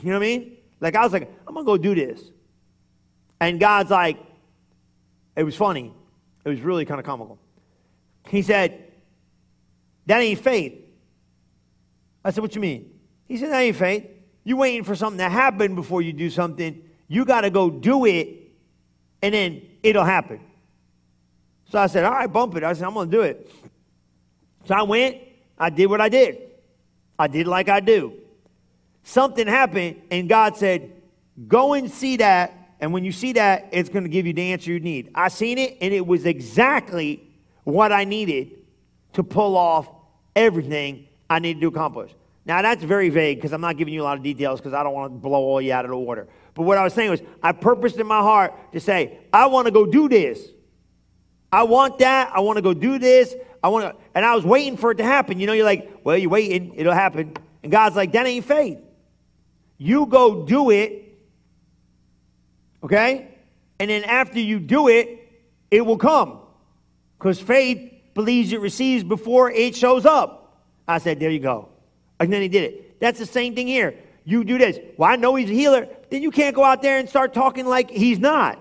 You 0.02 0.10
know 0.10 0.18
what 0.18 0.24
I 0.24 0.28
mean? 0.28 0.56
Like, 0.80 0.96
I 0.96 1.02
was 1.02 1.12
like, 1.12 1.30
I'm 1.46 1.54
to 1.54 1.62
go 1.64 1.76
do 1.76 1.94
this. 1.94 2.22
And 3.40 3.58
God's 3.58 3.90
like, 3.90 4.18
it 5.36 5.42
was 5.42 5.56
funny. 5.56 5.92
It 6.44 6.48
was 6.48 6.60
really 6.60 6.84
kind 6.84 7.00
of 7.00 7.06
comical. 7.06 7.38
He 8.28 8.42
said, 8.42 8.92
That 10.06 10.20
ain't 10.20 10.40
faith. 10.40 10.74
I 12.24 12.30
said, 12.30 12.42
What 12.42 12.54
you 12.54 12.60
mean? 12.60 12.90
He 13.26 13.36
said, 13.36 13.50
That 13.50 13.60
ain't 13.60 13.76
faith. 13.76 14.06
You 14.44 14.56
waiting 14.56 14.84
for 14.84 14.94
something 14.94 15.18
to 15.18 15.28
happen 15.28 15.74
before 15.74 16.02
you 16.02 16.12
do 16.12 16.30
something. 16.30 16.82
You 17.08 17.24
got 17.24 17.42
to 17.42 17.50
go 17.50 17.70
do 17.70 18.04
it, 18.06 18.52
and 19.22 19.34
then 19.34 19.62
it'll 19.82 20.04
happen. 20.04 20.40
So 21.70 21.78
I 21.78 21.86
said, 21.86 22.04
All 22.04 22.12
right, 22.12 22.30
bump 22.30 22.56
it. 22.56 22.64
I 22.64 22.72
said, 22.72 22.86
I'm 22.86 22.94
to 22.94 23.06
do 23.06 23.22
it. 23.22 23.50
So 24.66 24.74
I 24.74 24.82
went, 24.82 25.16
I 25.58 25.70
did 25.70 25.86
what 25.86 26.00
I 26.00 26.08
did. 26.08 26.49
I 27.20 27.26
did 27.26 27.46
like 27.46 27.68
I 27.68 27.80
do. 27.80 28.14
Something 29.02 29.46
happened, 29.46 30.00
and 30.10 30.26
God 30.26 30.56
said, 30.56 30.90
Go 31.46 31.74
and 31.74 31.90
see 31.90 32.16
that. 32.16 32.56
And 32.80 32.94
when 32.94 33.04
you 33.04 33.12
see 33.12 33.34
that, 33.34 33.68
it's 33.72 33.90
going 33.90 34.04
to 34.04 34.08
give 34.08 34.26
you 34.26 34.32
the 34.32 34.52
answer 34.52 34.70
you 34.72 34.80
need. 34.80 35.10
I 35.14 35.28
seen 35.28 35.58
it, 35.58 35.76
and 35.82 35.92
it 35.92 36.06
was 36.06 36.24
exactly 36.24 37.22
what 37.64 37.92
I 37.92 38.04
needed 38.04 38.52
to 39.12 39.22
pull 39.22 39.54
off 39.54 39.86
everything 40.34 41.06
I 41.28 41.40
needed 41.40 41.60
to 41.60 41.66
accomplish. 41.66 42.10
Now, 42.46 42.62
that's 42.62 42.82
very 42.82 43.10
vague 43.10 43.36
because 43.36 43.52
I'm 43.52 43.60
not 43.60 43.76
giving 43.76 43.92
you 43.92 44.00
a 44.00 44.04
lot 44.04 44.16
of 44.16 44.22
details 44.22 44.58
because 44.58 44.72
I 44.72 44.82
don't 44.82 44.94
want 44.94 45.12
to 45.12 45.18
blow 45.18 45.40
all 45.40 45.60
you 45.60 45.74
out 45.74 45.84
of 45.84 45.90
the 45.90 45.98
water. 45.98 46.26
But 46.54 46.62
what 46.62 46.78
I 46.78 46.84
was 46.84 46.94
saying 46.94 47.10
was, 47.10 47.20
I 47.42 47.52
purposed 47.52 47.98
in 47.98 48.06
my 48.06 48.20
heart 48.20 48.54
to 48.72 48.80
say, 48.80 49.18
I 49.30 49.44
want 49.46 49.66
to 49.66 49.70
go 49.70 49.84
do 49.84 50.08
this. 50.08 50.48
I 51.52 51.64
want 51.64 51.98
that. 51.98 52.32
I 52.34 52.40
want 52.40 52.56
to 52.56 52.62
go 52.62 52.72
do 52.72 52.98
this. 52.98 53.34
I 53.62 53.68
want 53.68 53.84
to, 53.94 53.99
and 54.14 54.24
I 54.24 54.34
was 54.34 54.44
waiting 54.44 54.76
for 54.76 54.90
it 54.90 54.96
to 54.96 55.04
happen. 55.04 55.38
You 55.38 55.46
know, 55.46 55.52
you're 55.52 55.64
like, 55.64 56.00
well, 56.04 56.16
you're 56.16 56.30
waiting, 56.30 56.74
it'll 56.74 56.92
happen. 56.92 57.36
And 57.62 57.70
God's 57.70 57.96
like, 57.96 58.12
that 58.12 58.26
ain't 58.26 58.44
faith. 58.44 58.78
You 59.78 60.06
go 60.06 60.44
do 60.44 60.70
it, 60.70 61.18
okay? 62.82 63.28
And 63.78 63.90
then 63.90 64.04
after 64.04 64.38
you 64.38 64.58
do 64.58 64.88
it, 64.88 65.18
it 65.70 65.84
will 65.84 65.98
come. 65.98 66.40
Because 67.18 67.40
faith 67.40 67.92
believes 68.14 68.52
it 68.52 68.60
receives 68.60 69.04
before 69.04 69.50
it 69.50 69.76
shows 69.76 70.04
up. 70.04 70.64
I 70.86 70.98
said, 70.98 71.20
there 71.20 71.30
you 71.30 71.40
go. 71.40 71.68
And 72.18 72.32
then 72.32 72.42
he 72.42 72.48
did 72.48 72.64
it. 72.64 73.00
That's 73.00 73.18
the 73.18 73.26
same 73.26 73.54
thing 73.54 73.66
here. 73.66 73.94
You 74.24 74.44
do 74.44 74.58
this. 74.58 74.78
Well, 74.96 75.10
I 75.10 75.16
know 75.16 75.34
he's 75.34 75.48
a 75.48 75.54
healer. 75.54 75.88
Then 76.10 76.22
you 76.22 76.30
can't 76.30 76.54
go 76.54 76.62
out 76.62 76.82
there 76.82 76.98
and 76.98 77.08
start 77.08 77.32
talking 77.32 77.66
like 77.66 77.90
he's 77.90 78.18
not. 78.18 78.58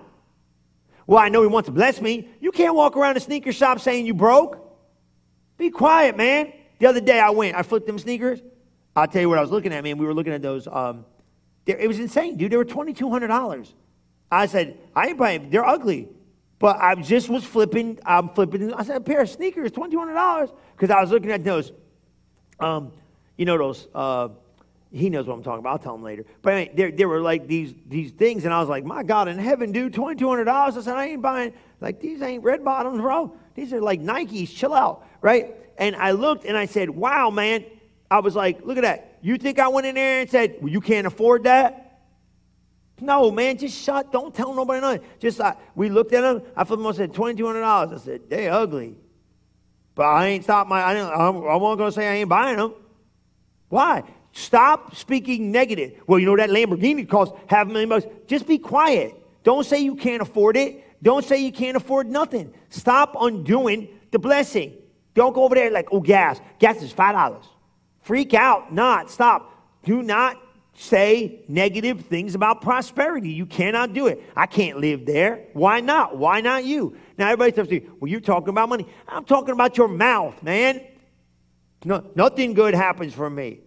Well, 1.06 1.20
I 1.20 1.30
know 1.30 1.42
he 1.42 1.48
wants 1.48 1.68
to 1.68 1.74
bless 1.74 2.00
me. 2.00 2.30
You 2.40 2.52
can't 2.52 2.76
walk 2.76 2.96
around 2.96 3.18
a 3.18 3.20
sneaker 3.20 3.52
shop 3.52 3.80
saying 3.80 4.06
you 4.06 4.14
broke. 4.14 4.69
Be 5.60 5.70
quiet, 5.70 6.16
man. 6.18 6.54
The 6.80 6.88
other 6.88 7.02
day 7.02 7.20
I 7.20 7.30
went, 7.30 7.56
I 7.56 7.64
flipped 7.64 7.86
them 7.86 8.00
sneakers. 8.00 8.40
I'll 8.96 9.08
tell 9.08 9.22
you 9.22 9.30
what 9.30 9.38
I 9.38 9.42
was 9.42 9.52
looking 9.52 9.74
at, 9.74 9.84
man. 9.84 9.98
We 9.98 10.06
were 10.06 10.14
looking 10.14 10.34
at 10.34 10.42
those. 10.42 10.68
Um, 10.68 11.06
it 11.68 11.88
was 11.88 12.00
insane, 12.00 12.38
dude. 12.38 12.52
They 12.52 12.58
were 12.58 12.66
$2,200. 12.66 13.74
I 14.32 14.46
said, 14.46 14.80
I 14.96 15.10
ain't 15.10 15.18
buying 15.18 15.50
They're 15.50 15.66
ugly. 15.66 16.08
But 16.60 16.78
I 16.78 16.96
just 16.96 17.30
was 17.30 17.44
flipping, 17.44 18.00
I'm 18.06 18.30
flipping. 18.30 18.74
I 18.74 18.84
said, 18.84 18.98
a 18.98 19.02
pair 19.02 19.22
of 19.22 19.30
sneakers, 19.30 19.72
$2,200. 19.72 20.52
Because 20.76 20.90
I 20.90 21.02
was 21.02 21.12
looking 21.12 21.32
at 21.32 21.44
those, 21.44 21.72
um, 22.60 22.92
you 23.38 23.46
know, 23.46 23.58
those, 23.58 23.88
uh, 23.94 24.30
he 24.92 25.10
knows 25.10 25.28
what 25.28 25.36
I'm 25.36 25.44
talking 25.44 25.60
about. 25.60 25.72
I'll 25.72 25.80
tell 25.80 25.96
him 25.96 26.04
later. 26.04 26.26
But 26.42 26.56
mean, 26.56 26.70
there, 26.76 26.92
there 26.92 27.08
were 27.08 27.22
like 27.22 27.48
these, 27.48 27.74
these 27.88 28.12
things, 28.12 28.46
and 28.46 28.54
I 28.54 28.60
was 28.60 28.70
like, 28.70 28.84
my 28.84 29.04
God 29.04 29.28
in 29.28 29.38
heaven, 29.38 29.72
dude, 29.72 29.94
$2,200. 29.94 30.48
I 30.48 30.82
said, 30.82 30.96
I 30.96 31.06
ain't 31.08 31.22
buying, 31.22 31.54
like, 31.80 32.00
these 32.00 32.22
ain't 32.22 32.44
red 32.44 32.64
bottoms, 32.64 33.00
bro. 33.00 33.36
These 33.56 33.74
are 33.74 33.82
like 33.82 34.02
Nikes, 34.02 34.54
chill 34.54 34.74
out, 34.74 35.06
right? 35.22 35.56
And 35.78 35.96
I 35.96 36.12
looked 36.12 36.46
and 36.46 36.58
I 36.58 36.66
said, 36.66 36.90
wow, 36.90 37.30
man. 37.30 37.66
I 38.12 38.20
was 38.20 38.36
like, 38.36 38.66
look 38.66 38.78
at 38.78 38.82
that. 38.82 39.18
You 39.22 39.38
think 39.38 39.60
I 39.60 39.68
went 39.68 39.86
in 39.86 39.96
there 39.96 40.22
and 40.22 40.30
said, 40.30 40.58
well, 40.62 40.72
you 40.72 40.82
can't 40.82 41.06
afford 41.06 41.44
that? 41.44 41.90
No, 43.02 43.32
man, 43.32 43.58
just 43.58 43.82
shut. 43.82 44.12
Don't 44.12 44.34
tell 44.34 44.54
nobody 44.54 44.82
nothing. 44.82 45.08
Just 45.20 45.40
uh, 45.40 45.56
we 45.76 45.90
looked 45.90 46.14
at 46.14 46.22
them. 46.22 46.42
I 46.56 46.64
flipped 46.64 46.82
them. 46.82 46.88
I 46.88 46.92
said 46.92 47.14
twenty 47.14 47.38
two 47.38 47.46
hundred 47.46 47.62
dollars. 47.62 48.02
I 48.02 48.04
said 48.04 48.30
they 48.30 48.50
ugly, 48.50 48.96
but 49.96 50.04
I 50.04 50.28
ain't 50.28 50.44
stop 50.44 50.68
my. 50.68 50.84
I 50.84 50.94
didn't. 50.94 51.14
I 51.14 51.30
wasn't 51.30 51.80
gonna 51.80 51.92
say 51.92 52.08
I 52.08 52.16
ain't 52.16 52.30
buying 52.30 52.58
them. 52.58 52.74
Why? 53.70 54.04
Stop 54.32 54.96
speaking 54.96 55.52
negative. 55.52 56.02
Well, 56.08 56.20
you 56.20 56.26
know 56.26 56.36
that 56.38 56.50
Lamborghini 56.50 57.08
costs 57.08 57.36
half 57.48 57.68
a 57.68 57.70
million 57.70 57.90
bucks. 57.90 58.06
Just 58.28 58.46
be 58.48 58.58
quiet. 58.58 59.16
Don't 59.44 59.66
say 59.66 59.80
you 59.80 59.96
can't 59.96 60.22
afford 60.22 60.58
it. 60.58 60.84
Don't 61.02 61.24
say 61.24 61.38
you 61.38 61.52
can't 61.52 61.78
afford 61.78 62.10
nothing. 62.10 62.54
Stop 62.70 63.16
undoing 63.20 63.88
the 64.12 64.20
blessing. 64.20 64.74
Don't 65.14 65.34
go 65.34 65.44
over 65.44 65.56
there 65.56 65.72
like, 65.72 65.90
oh, 65.92 66.00
gas. 66.00 66.40
Gas 66.60 66.82
is 66.82 66.92
five 66.92 67.16
dollars. 67.16 67.46
Freak 68.02 68.34
out. 68.34 68.74
Not. 68.74 69.10
Stop. 69.10 69.52
Do 69.84 70.02
not 70.02 70.42
say 70.74 71.42
negative 71.50 72.06
things 72.06 72.36
about 72.36 72.62
prosperity. 72.62 73.30
You 73.30 73.46
cannot 73.46 73.94
do 73.94 74.08
it. 74.08 74.24
I 74.36 74.46
can't 74.46 74.78
live 74.80 75.06
there. 75.06 75.48
Why 75.54 75.82
not? 75.82 76.18
Why 76.18 76.40
not 76.40 76.64
you? 76.64 76.96
Now 77.18 77.26
everybody 77.28 77.54
says 77.54 77.68
to 77.68 77.76
you, 77.76 77.98
well, 78.00 78.10
you're 78.10 78.22
talking 78.22 78.50
about 78.50 78.70
money. 78.70 78.88
I'm 79.08 79.26
talking 79.26 79.54
about 79.54 79.78
your 79.78 79.90
mouth, 79.90 80.42
man. 80.42 80.82
No, 81.84 82.10
nothing 82.16 82.54
good 82.54 82.74
happens 82.74 83.14
for 83.14 83.30
me. 83.30 83.60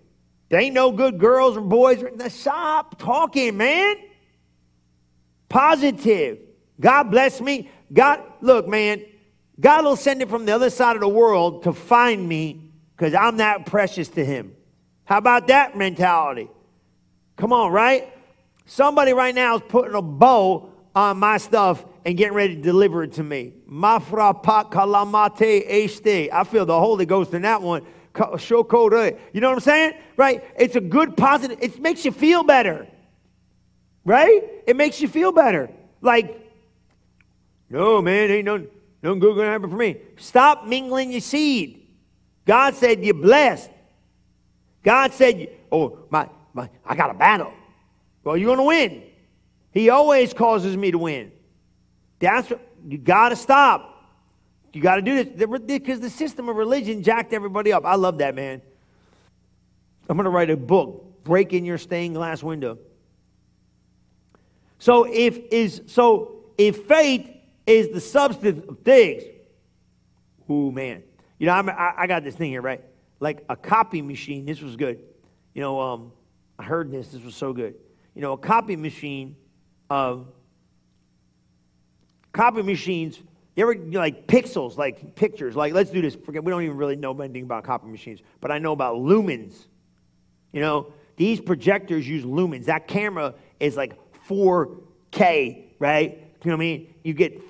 There 0.48 0.60
ain't 0.60 0.74
no 0.74 0.90
good 0.92 1.18
girls 1.18 1.56
or 1.56 1.60
boys. 1.60 2.02
Stop 2.28 2.98
talking, 2.98 3.56
man. 3.56 3.96
Positive. 5.48 6.38
God 6.80 7.04
bless 7.04 7.40
me. 7.40 7.70
God, 7.92 8.20
look, 8.40 8.66
man, 8.66 9.04
God 9.60 9.84
will 9.84 9.96
send 9.96 10.22
it 10.22 10.28
from 10.28 10.44
the 10.44 10.52
other 10.52 10.70
side 10.70 10.96
of 10.96 11.00
the 11.00 11.08
world 11.08 11.64
to 11.64 11.72
find 11.72 12.26
me 12.28 12.72
because 12.96 13.14
I'm 13.14 13.38
that 13.38 13.66
precious 13.66 14.08
to 14.10 14.24
Him. 14.24 14.54
How 15.04 15.18
about 15.18 15.48
that 15.48 15.76
mentality? 15.76 16.48
Come 17.36 17.52
on, 17.52 17.72
right? 17.72 18.12
Somebody 18.66 19.12
right 19.12 19.34
now 19.34 19.56
is 19.56 19.62
putting 19.68 19.94
a 19.94 20.02
bow 20.02 20.70
on 20.94 21.18
my 21.18 21.38
stuff 21.38 21.84
and 22.04 22.16
getting 22.16 22.34
ready 22.34 22.56
to 22.56 22.62
deliver 22.62 23.02
it 23.02 23.14
to 23.14 23.22
me. 23.22 23.54
Mafra 23.68 24.42
kalamate 24.42 25.64
este. 25.66 26.32
I 26.32 26.44
feel 26.44 26.66
the 26.66 26.78
Holy 26.78 27.06
Ghost 27.06 27.34
in 27.34 27.42
that 27.42 27.62
one. 27.62 27.82
Shokore. 28.14 29.18
You 29.32 29.40
know 29.40 29.48
what 29.48 29.54
I'm 29.54 29.60
saying? 29.60 29.94
Right? 30.16 30.44
It's 30.58 30.76
a 30.76 30.80
good 30.80 31.16
positive. 31.16 31.58
It 31.62 31.80
makes 31.80 32.04
you 32.04 32.12
feel 32.12 32.42
better. 32.42 32.86
Right? 34.04 34.42
It 34.66 34.76
makes 34.76 35.00
you 35.00 35.08
feel 35.08 35.32
better. 35.32 35.70
Like, 36.00 36.38
no, 37.70 38.02
man, 38.02 38.30
ain't 38.30 38.44
no, 38.44 38.66
no 39.02 39.14
good 39.14 39.36
gonna 39.36 39.48
happen 39.48 39.70
for 39.70 39.76
me. 39.76 39.96
Stop 40.16 40.66
mingling 40.66 41.12
your 41.12 41.20
seed. 41.20 41.86
God 42.44 42.74
said 42.74 43.04
you're 43.04 43.14
blessed. 43.14 43.70
God 44.82 45.12
said, 45.12 45.48
oh, 45.70 45.98
my, 46.10 46.28
I 46.84 46.96
got 46.96 47.10
a 47.10 47.14
battle. 47.14 47.52
Well, 48.24 48.36
you're 48.36 48.54
going 48.54 48.58
to 48.58 48.64
win. 48.64 49.02
He 49.72 49.90
always 49.90 50.34
causes 50.34 50.76
me 50.76 50.90
to 50.90 50.98
win. 50.98 51.32
That's 52.18 52.50
what, 52.50 52.60
you 52.86 52.98
got 52.98 53.30
to 53.30 53.36
stop. 53.36 53.88
You 54.72 54.80
got 54.80 54.96
to 54.96 55.02
do 55.02 55.22
this 55.22 55.48
because 55.66 56.00
the 56.00 56.10
system 56.10 56.48
of 56.48 56.56
religion 56.56 57.02
jacked 57.02 57.32
everybody 57.32 57.72
up. 57.72 57.84
I 57.84 57.94
love 57.94 58.18
that, 58.18 58.34
man. 58.34 58.62
I'm 60.08 60.16
going 60.16 60.24
to 60.24 60.30
write 60.30 60.50
a 60.50 60.56
book, 60.56 61.24
Breaking 61.24 61.64
Your 61.64 61.78
Stained 61.78 62.14
Glass 62.14 62.42
Window. 62.42 62.78
So 64.78 65.04
if 65.04 65.38
is 65.52 65.82
so 65.86 66.46
if 66.58 66.86
faith 66.86 67.30
is 67.66 67.90
the 67.90 68.00
substance 68.00 68.64
of 68.68 68.78
things, 68.80 69.22
oh 70.48 70.70
man, 70.70 71.02
you 71.38 71.46
know 71.46 71.52
I, 71.52 72.02
I 72.02 72.06
got 72.06 72.24
this 72.24 72.34
thing 72.34 72.50
here, 72.50 72.62
right? 72.62 72.82
Like 73.20 73.44
a 73.48 73.56
copy 73.56 74.02
machine. 74.02 74.44
This 74.46 74.60
was 74.60 74.76
good. 74.76 75.00
You 75.54 75.60
know, 75.60 75.80
um, 75.80 76.12
I 76.58 76.64
heard 76.64 76.90
this. 76.90 77.08
This 77.08 77.22
was 77.22 77.34
so 77.34 77.52
good. 77.52 77.74
You 78.14 78.22
know, 78.22 78.32
a 78.32 78.38
copy 78.38 78.76
machine 78.76 79.36
of 79.90 80.26
copy 82.32 82.62
machines. 82.62 83.18
You 83.54 83.64
ever 83.64 83.72
you 83.74 83.84
know, 83.84 84.00
like 84.00 84.26
pixels, 84.26 84.76
like 84.76 85.14
pictures? 85.14 85.54
Like, 85.54 85.74
let's 85.74 85.90
do 85.90 86.00
this. 86.00 86.14
Forget 86.14 86.42
we 86.42 86.50
don't 86.50 86.62
even 86.62 86.76
really 86.76 86.96
know 86.96 87.18
anything 87.20 87.44
about 87.44 87.64
copy 87.64 87.86
machines, 87.88 88.20
but 88.40 88.50
I 88.50 88.58
know 88.58 88.72
about 88.72 88.96
lumens. 88.96 89.66
You 90.52 90.60
know, 90.60 90.92
these 91.16 91.40
projectors 91.40 92.08
use 92.08 92.24
lumens. 92.24 92.66
That 92.66 92.88
camera 92.88 93.34
is 93.60 93.76
like 93.76 93.94
4K, 94.28 95.64
right? 95.78 96.10
You 96.10 96.50
know 96.50 96.56
what 96.56 96.62
I 96.62 96.66
mean? 96.66 96.94
You 97.04 97.14
get 97.14 97.40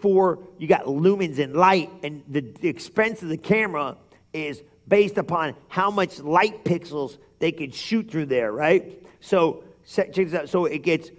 four, 0.00 0.40
you 0.58 0.66
got 0.66 0.84
lumens 0.84 1.38
and 1.38 1.54
light, 1.54 1.90
and 2.02 2.22
the, 2.28 2.40
the 2.40 2.68
expense 2.68 3.22
of 3.22 3.28
the 3.28 3.36
camera 3.36 3.96
is 4.32 4.62
based 4.86 5.18
upon 5.18 5.54
how 5.68 5.90
much 5.90 6.18
light 6.20 6.64
pixels 6.64 7.18
they 7.38 7.52
could 7.52 7.74
shoot 7.74 8.10
through 8.10 8.26
there, 8.26 8.52
right? 8.52 9.02
So 9.20 9.64
check 9.86 10.14
this 10.14 10.34
out. 10.34 10.48
So 10.48 10.64
it 10.64 10.82
gets, 10.82 11.10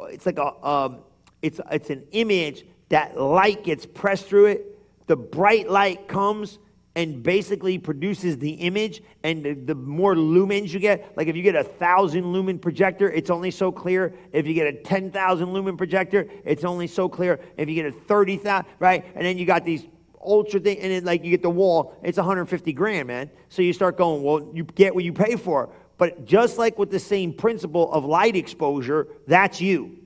it's 0.00 0.26
like 0.26 0.38
a, 0.38 0.66
um, 0.66 0.98
it's 1.42 1.60
it's 1.70 1.90
an 1.90 2.06
image 2.12 2.64
that 2.88 3.20
light 3.20 3.64
gets 3.64 3.86
pressed 3.86 4.26
through 4.26 4.46
it. 4.46 4.78
The 5.06 5.16
bright 5.16 5.70
light 5.70 6.08
comes 6.08 6.58
and 6.94 7.22
basically 7.22 7.78
produces 7.78 8.38
the 8.38 8.50
image. 8.50 9.02
And 9.22 9.66
the, 9.66 9.74
more 9.74 10.14
lumens 10.14 10.72
you 10.72 10.80
get, 10.80 11.16
like 11.16 11.28
if 11.28 11.36
you 11.36 11.42
get 11.42 11.54
a 11.54 11.64
thousand 11.64 12.32
lumen 12.32 12.58
projector, 12.58 13.10
it's 13.10 13.30
only 13.30 13.50
so 13.50 13.70
clear. 13.70 14.14
If 14.32 14.46
you 14.46 14.54
get 14.54 14.66
a 14.66 14.72
10,000 14.72 15.52
lumen 15.52 15.76
projector, 15.76 16.28
it's 16.44 16.64
only 16.64 16.86
so 16.86 17.08
clear. 17.08 17.40
If 17.56 17.68
you 17.68 17.74
get 17.74 17.86
a 17.86 17.92
30,000, 17.92 18.66
right? 18.78 19.04
And 19.14 19.24
then 19.24 19.38
you 19.38 19.46
got 19.46 19.64
these 19.64 19.86
ultra 20.20 20.60
thing, 20.60 20.78
and 20.80 20.92
then 20.92 21.04
like 21.04 21.24
you 21.24 21.30
get 21.30 21.42
the 21.42 21.50
wall, 21.50 21.96
it's 22.02 22.18
150 22.18 22.72
grand, 22.72 23.08
man. 23.08 23.30
So 23.48 23.62
you 23.62 23.72
start 23.72 23.96
going, 23.96 24.22
well, 24.22 24.50
you 24.52 24.64
get 24.64 24.94
what 24.94 25.04
you 25.04 25.12
pay 25.12 25.36
for. 25.36 25.70
But 25.98 26.24
just 26.24 26.58
like 26.58 26.78
with 26.78 26.90
the 26.90 27.00
same 27.00 27.32
principle 27.32 27.92
of 27.92 28.04
light 28.04 28.36
exposure, 28.36 29.08
that's 29.26 29.60
you. 29.60 29.98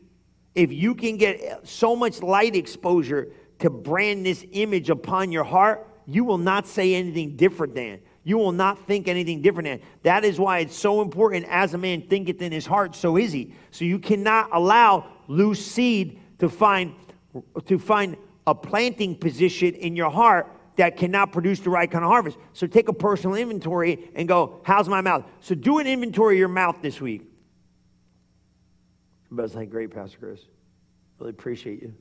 If 0.55 0.73
you 0.73 0.95
can 0.95 1.16
get 1.16 1.66
so 1.66 1.97
much 1.97 2.23
light 2.23 2.57
exposure 2.57 3.33
to 3.61 3.71
brand 3.71 4.27
this 4.27 4.45
image 4.53 4.90
upon 4.90 5.33
your 5.33 5.45
heart, 5.45 5.87
you 6.07 6.25
will 6.25 6.38
not 6.38 6.67
say 6.67 6.95
anything 6.95 7.37
different 7.37 7.75
than. 7.75 8.01
You 8.25 8.38
will 8.38 8.53
not 8.53 8.87
think 8.87 9.09
anything 9.09 9.43
different 9.43 9.67
than. 9.69 9.88
That 10.03 10.25
is 10.25 10.38
why 10.38 10.61
it's 10.61 10.77
so 10.77 11.03
important 11.03 11.47
as 11.49 11.75
a 11.75 11.79
man 11.79 12.03
thinketh 12.03 12.41
in 12.41 12.53
his 12.53 12.67
heart, 12.67 12.95
so 12.95 13.17
is 13.17 13.33
he. 13.33 13.55
So 13.71 13.85
you 13.85 13.99
cannot 13.99 14.51
allow 14.53 15.07
loose 15.29 15.65
seed 15.65 16.21
to 16.38 16.49
find 16.49 16.95
to 17.65 17.79
find 17.79 18.17
a 18.47 18.55
planting 18.55 19.17
position 19.17 19.75
in 19.75 19.97
your 19.97 20.11
heart 20.11 20.51
that 20.77 20.97
cannot 20.97 21.33
produce 21.33 21.61
the 21.61 21.71
right 21.71 21.91
kind 21.91 22.05
of 22.05 22.11
harvest. 22.11 22.37
So 22.53 22.67
take 22.67 22.88
a 22.88 22.93
personal 22.93 23.37
inventory 23.37 24.11
and 24.15 24.27
go, 24.29 24.61
how's 24.65 24.88
my 24.88 25.01
mouth? 25.01 25.25
So 25.41 25.55
do 25.55 25.79
an 25.79 25.87
inventory 25.87 26.37
of 26.37 26.38
your 26.38 26.49
mouth 26.49 26.79
this 26.83 27.01
week. 27.01 27.23
Everybody's 29.27 29.55
like, 29.55 29.71
great, 29.71 29.91
Pastor 29.91 30.19
Chris. 30.19 30.41
Really 31.19 31.31
appreciate 31.31 31.83
you 31.83 31.95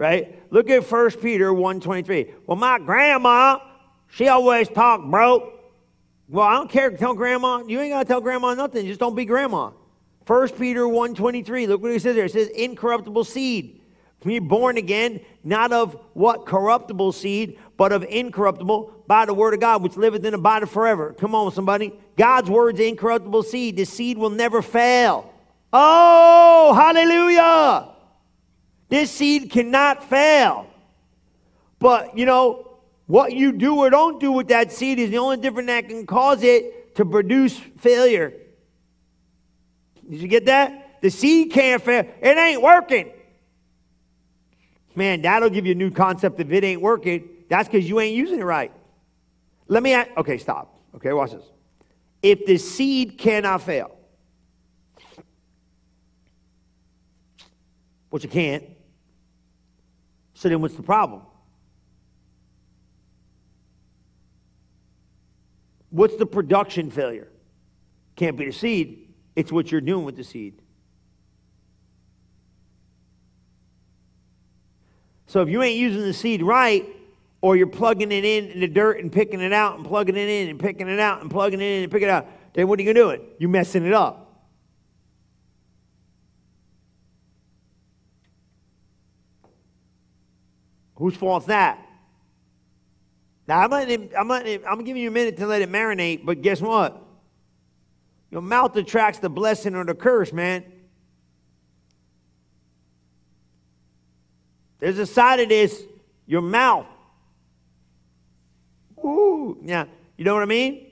right? 0.00 0.42
Look 0.50 0.70
at 0.70 0.90
1 0.90 1.10
Peter 1.20 1.52
1.23. 1.52 2.32
Well, 2.46 2.56
my 2.56 2.78
grandma, 2.78 3.58
she 4.08 4.28
always 4.28 4.66
talked 4.66 5.04
broke. 5.04 5.52
Well, 6.26 6.46
I 6.46 6.54
don't 6.54 6.70
care. 6.70 6.90
Tell 6.90 7.12
grandma. 7.14 7.62
You 7.66 7.78
ain't 7.80 7.92
got 7.92 7.98
to 8.00 8.04
tell 8.06 8.20
grandma 8.22 8.54
nothing. 8.54 8.86
Just 8.86 8.98
don't 8.98 9.14
be 9.14 9.26
grandma. 9.26 9.72
1 10.26 10.48
Peter 10.50 10.84
1.23. 10.84 11.68
Look 11.68 11.82
what 11.82 11.92
he 11.92 11.98
says 11.98 12.16
there. 12.16 12.24
It 12.24 12.32
says, 12.32 12.48
incorruptible 12.48 13.24
seed. 13.24 13.82
You're 14.24 14.40
born 14.40 14.78
again, 14.78 15.20
not 15.44 15.72
of 15.72 15.98
what 16.14 16.46
corruptible 16.46 17.12
seed, 17.12 17.58
but 17.76 17.92
of 17.92 18.04
incorruptible 18.04 19.04
by 19.06 19.26
the 19.26 19.34
word 19.34 19.54
of 19.54 19.60
God, 19.60 19.82
which 19.82 19.96
liveth 19.96 20.24
in 20.24 20.32
the 20.32 20.38
body 20.38 20.66
forever. 20.66 21.14
Come 21.18 21.34
on, 21.34 21.52
somebody. 21.52 21.92
God's 22.16 22.48
word's 22.48 22.80
incorruptible 22.80 23.42
seed. 23.42 23.76
The 23.76 23.84
seed 23.84 24.16
will 24.16 24.30
never 24.30 24.62
fail. 24.62 25.32
Oh, 25.72 26.72
hallelujah. 26.74 27.99
This 28.90 29.10
seed 29.10 29.50
cannot 29.50 30.04
fail. 30.04 30.66
But, 31.78 32.18
you 32.18 32.26
know, 32.26 32.66
what 33.06 33.32
you 33.32 33.52
do 33.52 33.76
or 33.76 33.88
don't 33.88 34.20
do 34.20 34.32
with 34.32 34.48
that 34.48 34.70
seed 34.72 34.98
is 34.98 35.10
the 35.10 35.18
only 35.18 35.38
difference 35.38 35.68
that 35.68 35.88
can 35.88 36.06
cause 36.06 36.42
it 36.42 36.94
to 36.96 37.04
produce 37.04 37.56
failure. 37.78 38.34
Did 40.08 40.20
you 40.20 40.28
get 40.28 40.46
that? 40.46 41.00
The 41.00 41.08
seed 41.08 41.52
can't 41.52 41.80
fail. 41.80 42.04
It 42.20 42.36
ain't 42.36 42.60
working. 42.60 43.10
Man, 44.94 45.22
that'll 45.22 45.50
give 45.50 45.66
you 45.66 45.72
a 45.72 45.76
new 45.76 45.90
concept 45.90 46.40
if 46.40 46.50
it 46.50 46.64
ain't 46.64 46.82
working. 46.82 47.28
That's 47.48 47.68
because 47.68 47.88
you 47.88 48.00
ain't 48.00 48.14
using 48.14 48.40
it 48.40 48.44
right. 48.44 48.72
Let 49.68 49.82
me 49.84 49.94
ask, 49.94 50.10
okay, 50.16 50.36
stop. 50.36 50.74
Okay, 50.96 51.12
watch 51.12 51.30
this. 51.30 51.44
If 52.22 52.44
the 52.44 52.58
seed 52.58 53.16
cannot 53.16 53.62
fail, 53.62 53.96
which 58.10 58.24
it 58.24 58.30
can't, 58.32 58.64
so 60.40 60.48
then 60.48 60.62
what's 60.62 60.74
the 60.74 60.82
problem? 60.82 61.20
What's 65.90 66.16
the 66.16 66.24
production 66.24 66.90
failure? 66.90 67.28
Can't 68.16 68.38
be 68.38 68.46
the 68.46 68.52
seed, 68.52 69.12
it's 69.36 69.52
what 69.52 69.70
you're 69.70 69.82
doing 69.82 70.06
with 70.06 70.16
the 70.16 70.24
seed. 70.24 70.62
So 75.26 75.42
if 75.42 75.50
you 75.50 75.62
ain't 75.62 75.78
using 75.78 76.00
the 76.00 76.14
seed 76.14 76.42
right, 76.42 76.86
or 77.42 77.54
you're 77.54 77.66
plugging 77.66 78.10
it 78.10 78.24
in, 78.24 78.46
in 78.46 78.60
the 78.60 78.68
dirt 78.68 78.98
and 78.98 79.12
picking 79.12 79.42
it 79.42 79.52
out 79.52 79.76
and 79.76 79.86
plugging 79.86 80.16
it 80.16 80.26
in 80.26 80.48
and 80.48 80.58
picking 80.58 80.88
it 80.88 80.98
out 80.98 81.20
and 81.20 81.30
plugging 81.30 81.60
it 81.60 81.64
in 81.64 81.82
and 81.82 81.92
picking 81.92 82.08
it 82.08 82.12
out, 82.12 82.26
then 82.54 82.66
what 82.66 82.78
are 82.78 82.82
you 82.82 82.94
going 82.94 83.10
to 83.10 83.18
do? 83.18 83.22
It? 83.22 83.36
You're 83.38 83.50
messing 83.50 83.84
it 83.84 83.92
up. 83.92 84.29
Whose 91.00 91.16
fault's 91.16 91.46
that? 91.46 91.78
Now, 93.48 93.60
I'm, 93.60 93.70
letting, 93.70 94.10
I'm, 94.16 94.28
letting, 94.28 94.60
I'm 94.66 94.84
giving 94.84 95.02
you 95.02 95.08
a 95.08 95.10
minute 95.10 95.38
to 95.38 95.46
let 95.46 95.62
it 95.62 95.72
marinate, 95.72 96.26
but 96.26 96.42
guess 96.42 96.60
what? 96.60 97.02
Your 98.30 98.42
mouth 98.42 98.76
attracts 98.76 99.18
the 99.18 99.30
blessing 99.30 99.74
or 99.74 99.84
the 99.84 99.94
curse, 99.94 100.30
man. 100.30 100.62
There's 104.78 104.98
a 104.98 105.06
side 105.06 105.40
of 105.40 105.48
this, 105.48 105.82
your 106.26 106.42
mouth. 106.42 106.86
Ooh, 109.02 109.58
yeah. 109.64 109.86
You 110.18 110.26
know 110.26 110.34
what 110.34 110.42
I 110.42 110.46
mean? 110.46 110.86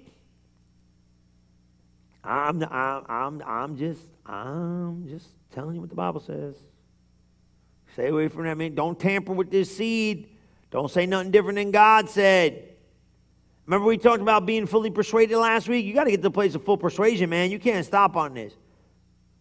I'm, 2.25 2.62
I'm, 2.62 3.05
I'm, 3.09 3.42
I'm 3.47 3.77
just, 3.77 4.01
I'm 4.25 5.07
just 5.07 5.27
telling 5.53 5.75
you 5.75 5.81
what 5.83 5.90
the 5.90 5.97
Bible 5.97 6.21
says. 6.21 6.55
Stay 7.98 8.11
away 8.11 8.28
from 8.28 8.44
that. 8.44 8.50
I 8.50 8.54
mean, 8.54 8.76
don't 8.76 8.96
tamper 8.96 9.32
with 9.32 9.50
this 9.50 9.76
seed. 9.76 10.28
Don't 10.70 10.88
say 10.88 11.04
nothing 11.04 11.32
different 11.32 11.56
than 11.56 11.72
God 11.72 12.08
said. 12.08 12.68
Remember, 13.66 13.88
we 13.88 13.98
talked 13.98 14.22
about 14.22 14.46
being 14.46 14.66
fully 14.66 14.88
persuaded 14.88 15.37
last 15.37 15.68
week? 15.68 15.84
You 15.84 15.94
got 15.94 16.04
to 16.04 16.11
get 16.12 16.18
to 16.18 16.22
the 16.22 16.30
place 16.30 16.54
of 16.54 16.62
full 16.62 16.76
persuasion, 16.76 17.28
man. 17.28 17.50
You 17.50 17.58
can't 17.58 17.84
stop 17.84 18.14
on 18.14 18.34
this. 18.34 18.52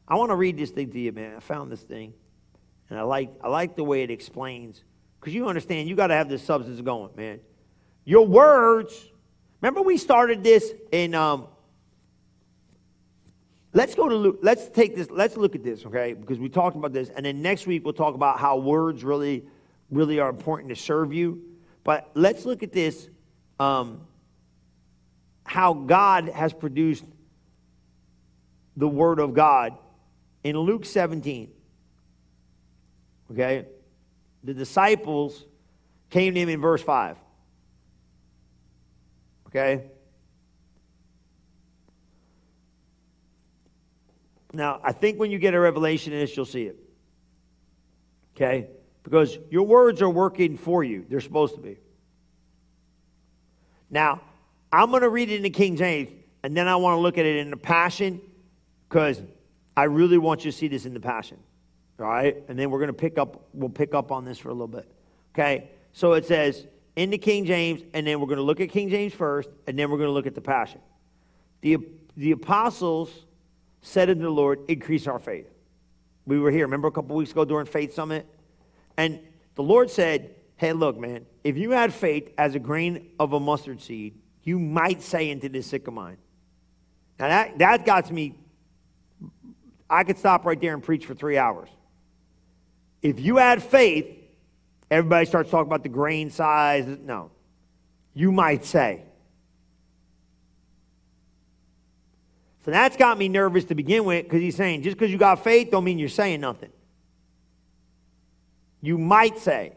I 0.07 0.15
want 0.15 0.31
to 0.31 0.35
read 0.35 0.57
this 0.57 0.71
thing 0.71 0.89
to 0.89 0.99
you, 0.99 1.11
man. 1.11 1.35
I 1.37 1.39
found 1.39 1.71
this 1.71 1.81
thing, 1.81 2.15
and 2.89 2.97
I 2.97 3.03
like, 3.03 3.29
I 3.43 3.47
like 3.47 3.75
the 3.75 3.83
way 3.83 4.01
it 4.01 4.09
explains. 4.09 4.83
Because 5.19 5.35
you 5.35 5.47
understand, 5.47 5.87
you 5.87 5.95
got 5.95 6.07
to 6.07 6.15
have 6.15 6.27
this 6.27 6.41
substance 6.41 6.81
going, 6.81 7.11
man. 7.15 7.39
Your 8.05 8.25
words, 8.25 9.07
remember 9.61 9.83
we 9.83 9.99
started 9.99 10.43
this 10.43 10.73
in 10.91 11.13
um, 11.13 11.45
Let's 13.77 13.93
go 13.93 14.09
to 14.09 14.15
Luke. 14.15 14.39
Let's 14.41 14.69
take 14.69 14.95
this. 14.95 15.11
Let's 15.11 15.37
look 15.37 15.53
at 15.53 15.63
this, 15.63 15.85
okay? 15.85 16.13
Because 16.13 16.39
we 16.39 16.49
talked 16.49 16.75
about 16.75 16.93
this, 16.93 17.09
and 17.09 17.23
then 17.23 17.43
next 17.43 17.67
week 17.67 17.83
we'll 17.83 17.93
talk 17.93 18.15
about 18.15 18.39
how 18.39 18.57
words 18.57 19.03
really, 19.03 19.45
really 19.91 20.19
are 20.19 20.29
important 20.29 20.69
to 20.69 20.75
serve 20.75 21.13
you. 21.13 21.43
But 21.83 22.09
let's 22.15 22.43
look 22.43 22.63
at 22.63 22.73
this. 22.73 23.07
Um, 23.59 24.01
how 25.43 25.75
God 25.75 26.29
has 26.29 26.53
produced 26.53 27.05
the 28.77 28.87
Word 28.87 29.19
of 29.19 29.35
God 29.35 29.77
in 30.43 30.57
Luke 30.57 30.83
17. 30.83 31.51
Okay? 33.31 33.67
The 34.43 34.55
disciples 34.55 35.45
came 36.09 36.33
to 36.33 36.39
him 36.39 36.49
in 36.49 36.61
verse 36.61 36.81
5. 36.81 37.15
Okay? 39.49 39.83
Now, 44.53 44.79
I 44.83 44.91
think 44.91 45.19
when 45.19 45.31
you 45.31 45.39
get 45.39 45.53
a 45.53 45.59
revelation 45.59 46.13
in 46.13 46.19
this, 46.19 46.35
you'll 46.35 46.45
see 46.45 46.63
it. 46.63 46.79
Okay? 48.35 48.67
Because 49.03 49.37
your 49.49 49.63
words 49.63 50.01
are 50.01 50.09
working 50.09 50.57
for 50.57 50.83
you. 50.83 51.05
They're 51.09 51.21
supposed 51.21 51.55
to 51.55 51.61
be. 51.61 51.77
Now, 53.89 54.21
I'm 54.71 54.89
going 54.89 55.01
to 55.01 55.09
read 55.09 55.29
it 55.29 55.35
in 55.35 55.43
the 55.43 55.49
King 55.49 55.75
James, 55.75 56.09
and 56.43 56.55
then 56.55 56.67
I 56.67 56.75
want 56.75 56.97
to 56.97 57.01
look 57.01 57.17
at 57.17 57.25
it 57.25 57.37
in 57.37 57.49
the 57.49 57.57
Passion, 57.57 58.21
because 58.87 59.21
I 59.75 59.83
really 59.83 60.17
want 60.17 60.45
you 60.45 60.51
to 60.51 60.57
see 60.57 60.67
this 60.67 60.85
in 60.85 60.93
the 60.93 60.99
Passion. 60.99 61.37
All 61.99 62.05
right? 62.05 62.43
And 62.47 62.57
then 62.57 62.69
we're 62.69 62.79
going 62.79 62.87
to 62.87 62.93
pick 62.93 63.17
up, 63.17 63.47
we'll 63.53 63.69
pick 63.69 63.93
up 63.93 64.11
on 64.11 64.25
this 64.25 64.37
for 64.37 64.49
a 64.49 64.53
little 64.53 64.67
bit. 64.67 64.89
Okay? 65.33 65.69
So 65.93 66.13
it 66.13 66.25
says 66.25 66.65
in 66.95 67.09
the 67.09 67.17
King 67.17 67.45
James, 67.45 67.81
and 67.93 68.05
then 68.05 68.19
we're 68.19 68.27
going 68.27 68.37
to 68.37 68.43
look 68.43 68.59
at 68.59 68.69
King 68.69 68.89
James 68.89 69.13
first, 69.13 69.49
and 69.67 69.77
then 69.77 69.89
we're 69.89 69.97
going 69.97 70.09
to 70.09 70.13
look 70.13 70.27
at 70.27 70.35
the 70.35 70.41
Passion. 70.41 70.81
The, 71.61 71.77
the 72.15 72.31
apostles 72.31 73.09
said 73.87 74.09
unto 74.09 74.23
the 74.23 74.29
Lord, 74.29 74.59
increase 74.67 75.07
our 75.07 75.17
faith. 75.17 75.47
We 76.25 76.39
were 76.39 76.51
here, 76.51 76.65
remember 76.65 76.89
a 76.89 76.91
couple 76.91 77.15
weeks 77.15 77.31
ago 77.31 77.45
during 77.45 77.65
Faith 77.65 77.93
Summit? 77.93 78.27
And 78.97 79.19
the 79.55 79.63
Lord 79.63 79.89
said, 79.89 80.35
Hey, 80.57 80.73
look, 80.73 80.97
man, 80.97 81.25
if 81.43 81.55
you 81.55 81.71
had 81.71 81.93
faith 81.93 82.31
as 82.37 82.55
a 82.55 82.59
grain 82.59 83.11
of 83.19 83.33
a 83.33 83.39
mustard 83.39 83.79
seed, 83.79 84.19
you 84.43 84.59
might 84.59 85.01
say 85.01 85.29
into 85.29 85.49
this 85.49 85.71
sycamine. 85.71 86.17
Now 87.19 87.27
that, 87.27 87.57
that 87.59 87.85
got 87.85 88.11
me, 88.11 88.35
I 89.89 90.03
could 90.03 90.17
stop 90.17 90.45
right 90.45 90.59
there 90.59 90.73
and 90.73 90.83
preach 90.83 91.05
for 91.05 91.13
three 91.13 91.37
hours. 91.37 91.69
If 93.01 93.19
you 93.19 93.37
had 93.37 93.61
faith, 93.61 94.07
everybody 94.89 95.27
starts 95.27 95.49
talking 95.49 95.67
about 95.67 95.83
the 95.83 95.89
grain 95.89 96.29
size. 96.29 96.85
No. 96.87 97.31
You 98.13 98.31
might 98.31 98.65
say. 98.65 99.03
So 102.67 102.71
that's 102.71 102.97
got 102.97 103.17
me 103.17 103.29
nervous 103.29 103.63
to 103.63 103.75
begin 103.75 104.03
with 104.03 104.25
because 104.25 104.41
he's 104.41 104.57
saying 104.57 104.81
just 104.81 104.97
because 104.97 105.09
you 105.09 105.17
got 105.17 105.41
faith 105.41 105.71
don't 105.71 105.85
mean 105.85 105.97
you're 105.97 106.09
saying 106.09 106.41
nothing. 106.41 106.69
You 108.81 108.97
might 108.97 109.39
say, 109.39 109.71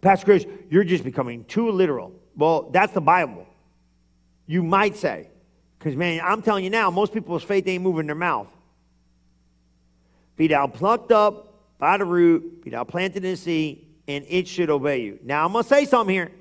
Pastor 0.00 0.24
Chris, 0.24 0.44
you're 0.70 0.82
just 0.82 1.04
becoming 1.04 1.44
too 1.44 1.70
literal. 1.70 2.12
Well, 2.36 2.70
that's 2.72 2.92
the 2.92 3.00
Bible. 3.00 3.46
You 4.48 4.64
might 4.64 4.96
say. 4.96 5.28
Because, 5.78 5.94
man, 5.94 6.20
I'm 6.24 6.42
telling 6.42 6.64
you 6.64 6.70
now, 6.70 6.90
most 6.90 7.12
people's 7.12 7.44
faith 7.44 7.64
ain't 7.68 7.84
moving 7.84 8.06
their 8.06 8.16
mouth. 8.16 8.48
Be 10.36 10.48
thou 10.48 10.66
plucked 10.66 11.12
up 11.12 11.54
by 11.78 11.96
the 11.96 12.04
root, 12.04 12.64
be 12.64 12.70
thou 12.70 12.82
planted 12.82 13.24
in 13.24 13.30
the 13.30 13.36
sea, 13.36 13.86
and 14.08 14.24
it 14.28 14.48
should 14.48 14.68
obey 14.68 15.02
you. 15.02 15.20
Now, 15.22 15.46
I'm 15.46 15.52
going 15.52 15.62
to 15.62 15.68
say 15.68 15.84
something 15.84 16.12
here. 16.12 16.32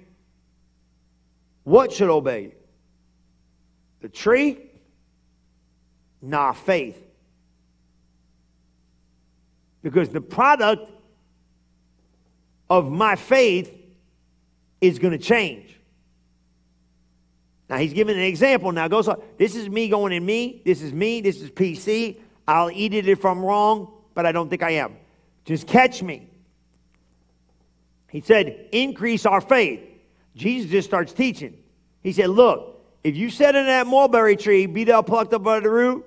What 1.63 1.93
should 1.93 2.09
obey 2.09 2.41
you? 2.41 2.51
The 4.01 4.09
tree? 4.09 4.65
Nah, 6.21 6.51
faith. 6.53 7.01
Because 9.81 10.09
the 10.09 10.21
product 10.21 10.91
of 12.69 12.91
my 12.91 13.15
faith 13.15 13.73
is 14.81 14.99
going 14.99 15.17
to 15.17 15.23
change. 15.23 15.79
Now 17.69 17.77
he's 17.77 17.93
giving 17.93 18.15
an 18.15 18.23
example. 18.23 18.71
Now 18.71 18.87
goes 18.87 19.07
on. 19.07 19.21
This 19.37 19.55
is 19.55 19.69
me 19.69 19.89
going 19.89 20.11
in 20.11 20.25
me. 20.25 20.61
This 20.65 20.81
is 20.81 20.91
me. 20.91 21.21
This 21.21 21.41
is 21.41 21.51
PC. 21.51 22.19
I'll 22.47 22.71
eat 22.71 22.93
it 22.93 23.07
if 23.07 23.23
I'm 23.25 23.45
wrong, 23.45 23.93
but 24.15 24.25
I 24.25 24.31
don't 24.31 24.49
think 24.49 24.63
I 24.63 24.71
am. 24.71 24.95
Just 25.45 25.67
catch 25.67 26.01
me. 26.01 26.27
He 28.09 28.21
said, 28.21 28.69
increase 28.71 29.25
our 29.25 29.39
faith. 29.39 29.81
Jesus 30.35 30.71
just 30.71 30.87
starts 30.87 31.13
teaching. 31.13 31.57
He 32.01 32.11
said, 32.11 32.29
Look, 32.29 32.83
if 33.03 33.15
you 33.15 33.29
sit 33.29 33.55
in 33.55 33.65
that 33.65 33.87
mulberry 33.87 34.35
tree, 34.35 34.65
be 34.65 34.83
thou 34.83 35.01
plucked 35.01 35.33
up 35.33 35.43
by 35.43 35.59
the 35.59 35.69
root, 35.69 36.05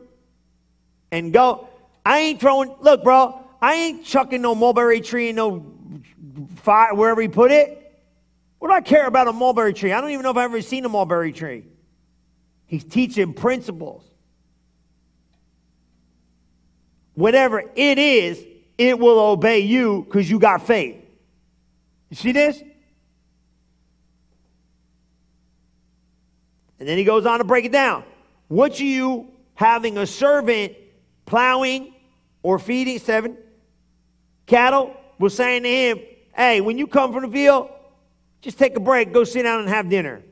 and 1.13 1.33
go, 1.33 1.69
I 2.05 2.19
ain't 2.21 2.41
throwing, 2.41 2.75
look, 2.81 3.05
bro, 3.05 3.39
I 3.61 3.75
ain't 3.75 4.05
chucking 4.05 4.43
no 4.43 4.57
mulberry 4.57 5.01
tree 5.01 5.29
in 5.29 5.37
no 5.37 5.65
fire 6.57 6.95
wherever 6.95 7.21
he 7.21 7.29
put 7.29 7.53
it. 7.53 7.79
What 8.59 8.69
do 8.69 8.75
I 8.75 8.81
care 8.81 9.07
about 9.07 9.29
a 9.29 9.33
mulberry 9.33 9.75
tree? 9.75 9.93
I 9.93 10.01
don't 10.01 10.11
even 10.11 10.23
know 10.25 10.31
if 10.31 10.37
I've 10.37 10.51
ever 10.51 10.63
seen 10.63 10.85
a 10.85 10.89
mulberry 10.89 11.33
tree. 11.33 11.65
He's 12.67 12.83
teaching 12.83 13.35
principles. 13.35 14.05
Whatever 17.15 17.63
it 17.77 17.99
is, 17.99 18.43
it 18.79 18.99
will 18.99 19.21
obey 19.21 19.61
you 19.61 20.05
because 20.05 20.31
you 20.31 20.39
got 20.39 20.67
faith. 20.67 20.97
You 22.09 22.17
see 22.17 22.33
this? 22.33 22.61
And 26.81 26.89
then 26.89 26.97
he 26.97 27.05
goes 27.05 27.27
on 27.27 27.39
to 27.39 27.45
break 27.45 27.67
it 27.67 27.73
down. 27.73 28.03
What 28.49 28.81
you 28.81 29.29
having 29.55 29.99
a 29.99 30.07
servant 30.07 30.73
plowing 31.27 31.95
or 32.43 32.59
feeding 32.59 32.99
seven 32.99 33.37
cattle 34.47 34.95
was 35.19 35.35
saying 35.35 35.63
to 35.63 35.69
him, 35.69 36.01
Hey, 36.35 36.61
when 36.61 36.79
you 36.79 36.87
come 36.87 37.13
from 37.13 37.23
the 37.25 37.31
field, 37.31 37.71
just 38.41 38.59
take 38.59 38.77
a 38.77 38.81
break, 38.81 39.13
go 39.13 39.25
sit 39.25 39.43
down 39.43 39.61
and 39.61 39.69
have 39.69 39.89
dinner? 39.89 40.23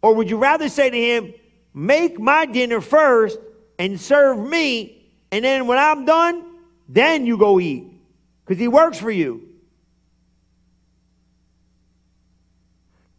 Or 0.00 0.14
would 0.14 0.28
you 0.28 0.38
rather 0.38 0.68
say 0.68 0.90
to 0.90 0.96
him, 0.96 1.34
Make 1.74 2.18
my 2.18 2.44
dinner 2.46 2.80
first 2.80 3.38
and 3.78 4.00
serve 4.00 4.38
me, 4.38 5.10
and 5.30 5.44
then 5.44 5.66
when 5.66 5.78
I'm 5.78 6.04
done, 6.04 6.44
then 6.88 7.24
you 7.24 7.38
go 7.38 7.58
eat? 7.58 7.86
Because 8.44 8.60
he 8.60 8.68
works 8.68 8.98
for 8.98 9.10
you. 9.10 9.48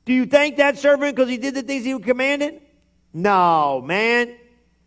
Do 0.06 0.14
you 0.14 0.26
thank 0.26 0.58
that 0.58 0.78
servant 0.78 1.16
because 1.16 1.30
he 1.30 1.38
did 1.38 1.56
the 1.56 1.64
things 1.64 1.86
he 1.86 1.98
commanded? 1.98 2.62
No, 3.14 3.82
man. 3.82 4.36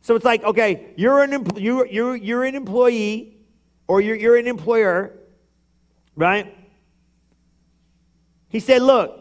So 0.06 0.14
it's 0.14 0.24
like, 0.24 0.44
okay, 0.44 0.94
you're 0.94 1.20
an, 1.24 1.32
empl- 1.32 1.60
you're, 1.60 1.84
you're, 1.84 2.14
you're 2.14 2.44
an 2.44 2.54
employee 2.54 3.38
or 3.88 4.00
you're, 4.00 4.14
you're 4.14 4.36
an 4.36 4.46
employer, 4.46 5.18
right? 6.14 6.56
He 8.48 8.60
said, 8.60 8.82
Look, 8.82 9.18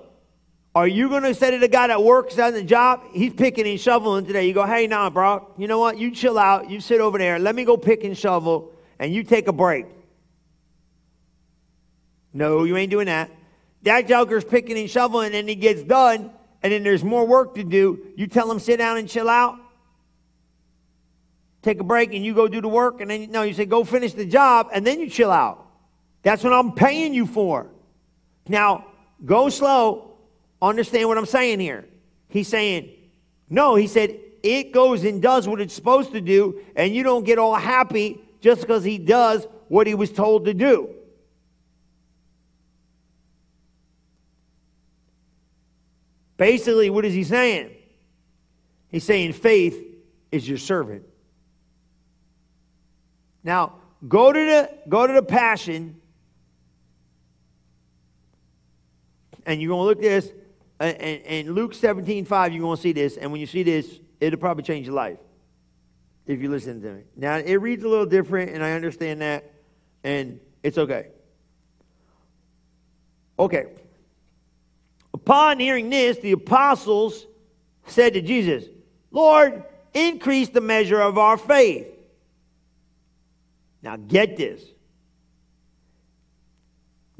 are 0.76 0.88
you 0.88 1.10
going 1.10 1.24
to 1.24 1.34
say 1.34 1.50
to 1.50 1.58
the 1.58 1.67
guy 1.67 1.88
that 1.88 2.04
works 2.04 2.38
on 2.38 2.54
the 2.54 2.62
job, 2.62 3.02
he's 3.13 3.34
picking 3.34 3.65
and 3.65 3.80
shoveling 3.80 4.28
today? 4.28 4.45
You 4.48 4.54
go, 4.54 4.63
Hey, 4.63 4.86
nah, 4.86 5.10
bro, 5.10 5.52
you 5.58 5.67
know 5.67 5.80
what? 5.80 5.98
You 5.98 6.12
chill 6.12 6.38
out. 6.38 6.69
You 6.69 6.80
sit 6.80 7.02
over 7.02 7.17
there. 7.17 7.39
Let 7.39 7.56
me 7.56 7.65
go 7.65 7.78
pick 7.78 8.04
and 8.04 8.15
shovel, 8.15 8.71
and 9.00 9.12
you 9.12 9.24
take 9.24 9.48
a 9.48 9.54
break. 9.54 9.88
No, 12.32 12.63
you 12.63 12.78
ain't 12.78 12.91
doing 12.91 13.08
that. 13.08 13.32
That 13.82 14.08
joker's 14.08 14.43
picking 14.43 14.78
and 14.78 14.88
shoveling, 14.88 15.34
and 15.34 15.50
he 15.50 15.56
gets 15.56 15.82
done, 15.82 16.30
and 16.62 16.71
then 16.71 16.84
there's 16.84 17.04
more 17.04 17.26
work 17.26 17.56
to 17.56 17.63
do. 17.63 18.06
You 18.15 18.28
tell 18.28 18.52
him, 18.52 18.60
sit 18.60 18.78
down 18.78 18.98
and 18.98 19.10
chill 19.10 19.30
out. 19.30 19.58
Take 21.65 21.80
a 21.82 21.84
break, 21.84 22.13
and 22.13 22.23
you 22.23 22.36
go 22.36 22.47
do 22.47 22.62
the 22.62 22.67
work, 22.69 23.01
and 23.01 23.10
then 23.10 23.32
no, 23.32 23.41
you 23.41 23.54
say, 23.54 23.65
go 23.65 23.84
finish 23.84 24.13
the 24.13 24.25
job, 24.25 24.69
and 24.71 24.86
then 24.86 24.99
you 24.99 25.10
chill 25.10 25.32
out. 25.32 25.65
That's 26.21 26.43
what 26.43 26.54
I'm 26.54 26.71
paying 26.73 27.13
you 27.13 27.25
for. 27.25 27.67
Now, 28.47 28.86
Go 29.23 29.49
slow. 29.49 30.17
Understand 30.62 31.08
what 31.08 31.17
I'm 31.17 31.25
saying 31.25 31.60
here. 31.60 31.86
He's 32.28 32.47
saying, 32.47 32.91
no, 33.49 33.75
he 33.75 33.88
said, 33.88 34.19
it 34.43 34.71
goes 34.71 35.04
and 35.04 35.21
does 35.21 35.47
what 35.47 35.62
it's 35.62 35.73
supposed 35.73 36.12
to 36.12 36.21
do, 36.21 36.62
and 36.75 36.93
you 36.93 37.04
don't 37.04 37.23
get 37.23 37.38
all 37.38 37.56
happy 37.56 38.19
just 38.41 38.62
because 38.62 38.84
he 38.84 38.97
does 38.97 39.47
what 39.67 39.88
he 39.88 39.95
was 39.95 40.12
told 40.12 40.45
to 40.45 40.54
do. 40.54 40.89
Basically, 46.38 46.89
what 46.89 47.06
is 47.06 47.13
he 47.13 47.23
saying? 47.23 47.71
He's 48.89 49.04
saying 49.04 49.34
faith 49.34 49.82
is 50.32 50.47
your 50.47 50.58
servant. 50.58 51.04
Now, 53.45 53.75
go 54.05 54.34
to 54.34 54.39
the 54.39 54.69
go 54.89 55.08
to 55.08 55.13
the 55.13 55.23
passion 55.23 56.01
and 59.45 59.62
you're 59.62 59.69
going 59.69 59.81
to 59.81 59.86
look 59.86 60.01
this, 60.01 60.34
and, 60.79 60.97
and 60.97 61.55
Luke 61.55 61.73
17, 61.73 62.25
5, 62.25 62.51
you're 62.51 62.62
going 62.62 62.75
to 62.75 62.81
see 62.81 62.91
this. 62.91 63.15
And 63.17 63.31
when 63.31 63.39
you 63.39 63.47
see 63.47 63.63
this, 63.63 63.99
it'll 64.19 64.39
probably 64.39 64.63
change 64.63 64.88
your 64.88 64.95
life 64.95 65.19
if 66.25 66.41
you 66.41 66.49
listen 66.49 66.81
to 66.81 66.93
me. 66.93 67.01
Now, 67.15 67.38
it 67.38 67.55
reads 67.55 67.84
a 67.84 67.88
little 67.88 68.08
different, 68.08 68.51
and 68.51 68.63
I 68.63 68.71
understand 68.71 69.21
that, 69.21 69.53
and 70.03 70.39
it's 70.63 70.77
okay. 70.77 71.10
Okay. 73.38 73.67
Upon 75.13 75.60
hearing 75.60 75.89
this, 75.89 76.17
the 76.17 76.31
apostles 76.31 77.27
said 77.86 78.13
to 78.15 78.21
Jesus, 78.21 78.65
Lord, 79.12 79.63
increase 79.93 80.49
the 80.49 80.62
measure 80.62 80.99
of 80.99 81.17
our 81.19 81.38
faith. 81.38 81.88
Now, 83.86 83.98
get 83.98 84.36
this. 84.36 84.63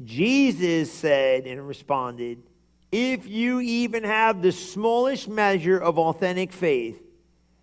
Jesus 0.04 0.92
said 0.92 1.46
and 1.46 1.66
responded, 1.66 2.42
If 2.90 3.28
you 3.28 3.60
even 3.60 4.02
have 4.02 4.42
the 4.42 4.50
smallest 4.50 5.28
measure 5.28 5.78
of 5.78 5.96
authentic 5.96 6.52
faith, 6.52 7.00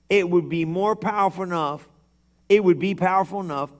it 0.10 0.30
would 0.30 0.48
be 0.48 0.63
more 0.63 0.96
powerful 0.96 1.44
enough, 1.44 1.88
it 2.48 2.63
would 2.63 2.80
be 2.80 2.96
powerful 2.96 3.42
enough 3.42 3.72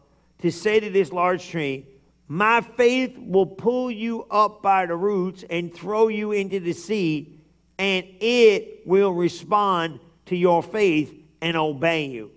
to 0.42 0.52
say 0.52 0.82
to 0.82 0.90
this 0.90 1.14
large 1.14 1.48
tree, 1.48 1.88
My 2.28 2.60
faith 2.60 3.18
will 3.18 3.46
pull 3.46 3.90
you 3.90 4.24
up 4.30 4.62
by 4.62 4.86
the 4.88 4.98
roots 4.98 5.46
and 5.50 5.74
throw 5.74 6.10
you 6.10 6.34
into 6.34 6.60
the 6.60 6.74
sea, 6.74 7.40
and 7.80 8.06
it 8.20 8.86
will 8.86 9.14
respond 9.14 10.02
to 10.26 10.36
your 10.36 10.62
faith 10.62 11.18
and 11.40 11.56
obey 11.56 12.08
you. 12.08 12.32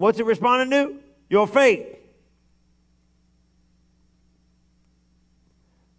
What's 0.00 0.18
it 0.18 0.24
responding 0.24 0.70
to? 0.70 0.98
Your 1.28 1.46
faith. 1.46 1.86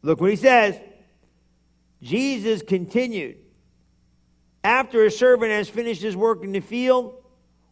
Look 0.01 0.19
what 0.19 0.31
he 0.31 0.35
says. 0.37 0.79
Jesus 2.01 2.63
continued. 2.63 3.37
After 4.63 5.05
a 5.05 5.11
servant 5.11 5.51
has 5.51 5.69
finished 5.69 6.01
his 6.01 6.17
work 6.17 6.43
in 6.43 6.51
the 6.51 6.61
field 6.61 7.13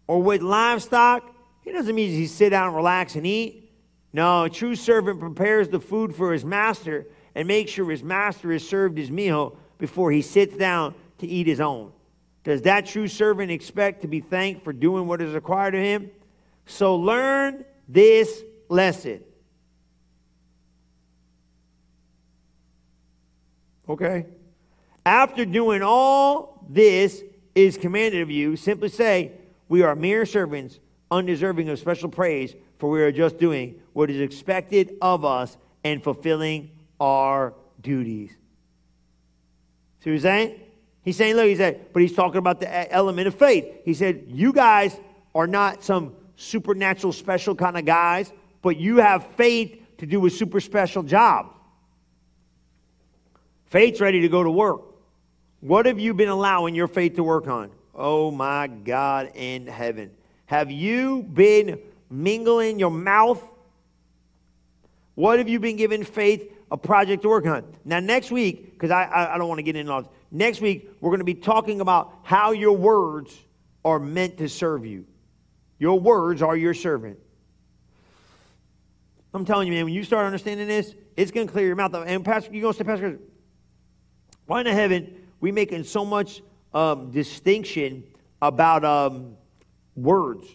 or 0.06 0.22
with 0.22 0.44
livestock, 0.44 1.36
he 1.62 1.72
doesn't 1.72 1.96
mean 1.96 2.12
he 2.12 2.28
sit 2.28 2.52
down 2.52 2.68
and 2.68 2.76
relax 2.76 3.16
and 3.16 3.26
eat. 3.26 3.72
No, 4.14 4.44
a 4.44 4.52
true 4.52 4.76
servant 4.76 5.20
prepares 5.20 5.68
the 5.68 5.80
food 5.80 6.16
for 6.16 6.32
his 6.32 6.46
master 6.46 7.08
and 7.34 7.48
makes 7.48 7.72
sure 7.72 7.90
his 7.90 8.04
master 8.04 8.52
has 8.52 8.68
served 8.68 9.00
his 9.00 9.10
meal 9.10 9.58
before 9.80 10.12
he 10.12 10.22
sits 10.22 10.56
down 10.56 10.94
to 11.18 11.26
eat 11.26 11.48
his 11.48 11.60
own. 11.60 11.92
Does 12.44 12.62
that 12.62 12.86
true 12.86 13.08
servant 13.08 13.50
expect 13.50 14.04
to 14.04 14.08
be 14.08 14.20
thanked 14.20 14.64
for 14.64 14.74
doing 14.74 15.08
what 15.08 15.24
is 15.24 15.34
required 15.34 15.74
of 15.74 15.82
him? 15.82 16.12
So 16.70 16.96
learn 16.98 17.66
this 17.88 18.44
lesson. 18.70 19.24
Okay? 23.90 24.28
After 25.04 25.46
doing 25.46 25.82
all 25.82 26.64
this 26.70 27.24
is 27.56 27.76
commanded 27.76 28.22
of 28.22 28.30
you, 28.30 28.56
simply 28.56 28.90
say, 28.90 29.32
We 29.68 29.82
are 29.82 29.96
mere 29.96 30.28
servants, 30.28 30.80
undeserving 31.10 31.70
of 31.70 31.80
special 31.80 32.08
praise, 32.08 32.54
for 32.78 32.90
we 32.92 33.02
are 33.02 33.12
just 33.12 33.40
doing 33.40 33.82
what 33.94 34.12
is 34.12 34.22
expected 34.22 34.96
of 35.02 35.26
us 35.26 35.58
and 35.84 36.04
fulfilling 36.04 36.70
our 37.00 37.56
duties. 37.82 38.30
See 40.04 40.12
what 40.12 40.14
he's 40.14 40.22
saying? 40.22 40.60
He's 41.02 41.18
saying, 41.18 41.36
look, 41.36 41.48
he 41.48 41.56
said, 41.56 41.92
but 41.94 42.04
he's 42.04 42.14
talking 42.14 42.38
about 42.38 42.60
the 42.60 42.94
element 42.94 43.28
of 43.28 43.34
faith. 43.34 43.66
He 43.86 43.96
said, 43.96 44.26
You 44.28 44.54
guys 44.54 44.96
are 45.34 45.48
not 45.48 45.84
some 45.84 46.14
supernatural, 46.40 47.12
special 47.12 47.54
kind 47.54 47.78
of 47.78 47.84
guys, 47.84 48.32
but 48.62 48.78
you 48.78 48.98
have 48.98 49.28
faith 49.36 49.78
to 49.98 50.06
do 50.06 50.26
a 50.26 50.30
super 50.30 50.62
special 50.62 51.04
job. 51.04 51.54
Faith's 53.66 54.00
ready 54.00 54.22
to 54.22 54.30
go 54.30 54.42
to 54.42 54.50
work. 54.50 54.82
What 55.60 55.86
have 55.86 56.00
you 56.00 56.14
been 56.14 56.30
allowing 56.30 56.76
your 56.76 56.88
faith 56.88 57.16
to 57.16 57.24
work 57.24 57.48
on? 57.48 57.72
Oh 57.94 58.32
my 58.32 58.68
God 58.68 59.32
in 59.36 59.68
heaven. 59.68 60.12
Have 60.46 60.72
you 60.72 61.24
been 61.24 61.80
mingling 62.10 62.80
your 62.80 62.90
mouth? 62.90 63.44
What 65.16 65.40
have 65.40 65.50
you 65.50 65.60
been 65.60 65.76
giving 65.76 66.06
faith 66.06 66.50
a 66.72 66.78
project 66.78 67.24
to 67.24 67.30
work 67.30 67.46
on? 67.46 67.66
Now, 67.84 68.00
next 68.00 68.32
week, 68.32 68.72
because 68.74 68.92
I, 68.92 69.04
I, 69.04 69.36
I, 69.36 69.38
don't 69.38 69.50
want 69.50 69.60
to 69.60 69.64
get 69.64 69.76
into 69.76 69.92
all 69.92 70.04
this, 70.04 70.12
next 70.32 70.62
week, 70.62 70.90
we're 71.02 71.10
going 71.10 71.20
to 71.20 71.26
be 71.26 71.36
talking 71.36 71.82
about 71.82 72.14
how 72.24 72.52
your 72.52 72.78
words 72.78 73.38
are 73.84 74.00
meant 74.00 74.38
to 74.38 74.48
serve 74.48 74.86
you. 74.86 75.06
Your 75.80 76.00
words 76.00 76.42
are 76.42 76.56
your 76.56 76.74
servant. 76.74 77.18
I'm 79.34 79.46
telling 79.46 79.68
you, 79.68 79.74
man, 79.74 79.86
when 79.86 79.94
you 79.94 80.04
start 80.04 80.26
understanding 80.26 80.68
this, 80.68 80.94
it's 81.16 81.32
going 81.32 81.48
to 81.48 81.54
clear 81.54 81.68
your 81.68 81.76
mouth. 81.76 81.94
And 81.94 82.26
Pastor, 82.26 82.52
you're 82.52 82.64
going 82.64 82.74
to 82.74 82.78
say, 82.78 82.84
Pastor, 82.84 83.20
why 84.46 84.60
in 84.60 84.66
the 84.66 84.74
heaven 84.74 85.28
we 85.40 85.52
making 85.52 85.84
so 85.84 86.04
much 86.04 86.42
um, 86.74 87.12
distinction 87.12 88.04
about 88.42 88.84
um, 88.84 89.36
words? 89.96 90.48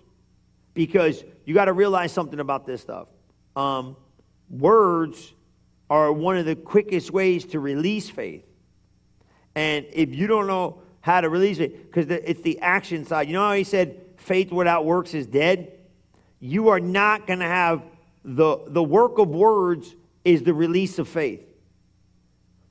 Because 0.74 1.24
you 1.44 1.54
got 1.54 1.66
to 1.66 1.72
realize 1.72 2.12
something 2.12 2.40
about 2.40 2.66
this 2.66 2.80
stuff. 2.80 3.08
Um, 3.54 3.96
words 4.50 5.32
are 5.88 6.12
one 6.12 6.36
of 6.36 6.44
the 6.44 6.56
quickest 6.56 7.12
ways 7.12 7.44
to 7.46 7.60
release 7.60 8.10
faith. 8.10 8.44
And 9.54 9.86
if 9.92 10.12
you 10.14 10.26
don't 10.26 10.48
know 10.48 10.82
how 11.00 11.20
to 11.20 11.28
release 11.28 11.60
it, 11.60 11.92
because 11.92 12.10
it's 12.10 12.40
the 12.42 12.58
action 12.58 13.04
side. 13.04 13.28
You 13.28 13.34
know 13.34 13.46
how 13.46 13.52
he 13.52 13.62
said 13.62 14.00
faith 14.24 14.50
without 14.50 14.84
works 14.84 15.14
is 15.14 15.26
dead? 15.26 15.72
You 16.40 16.68
are 16.68 16.80
not 16.80 17.26
going 17.26 17.38
to 17.38 17.46
have 17.46 17.82
the, 18.24 18.58
the 18.66 18.82
work 18.82 19.18
of 19.18 19.28
words 19.28 19.94
is 20.24 20.42
the 20.42 20.54
release 20.54 20.98
of 20.98 21.08
faith. 21.08 21.42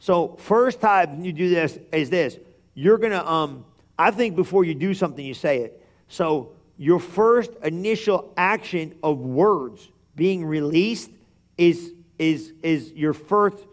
So 0.04 0.36
first 0.38 0.82
time 0.82 1.24
you 1.24 1.32
do 1.32 1.50
this 1.50 1.80
is 1.94 2.10
this. 2.10 2.38
You're 2.74 2.98
gonna 2.98 3.24
um 3.26 3.64
I 3.98 4.12
think 4.12 4.36
before 4.36 4.66
you 4.66 4.74
do 4.74 4.94
something 4.94 5.24
you 5.24 5.34
say 5.34 5.60
it. 5.60 5.82
So 6.10 6.52
your 6.78 7.00
first 7.00 7.52
initial 7.64 8.34
action 8.36 8.96
of 9.02 9.20
words 9.20 9.88
being 10.14 10.44
released 10.44 11.10
is 11.58 11.94
is 12.20 12.52
is 12.64 12.92
your 12.92 13.14
first 13.14 13.64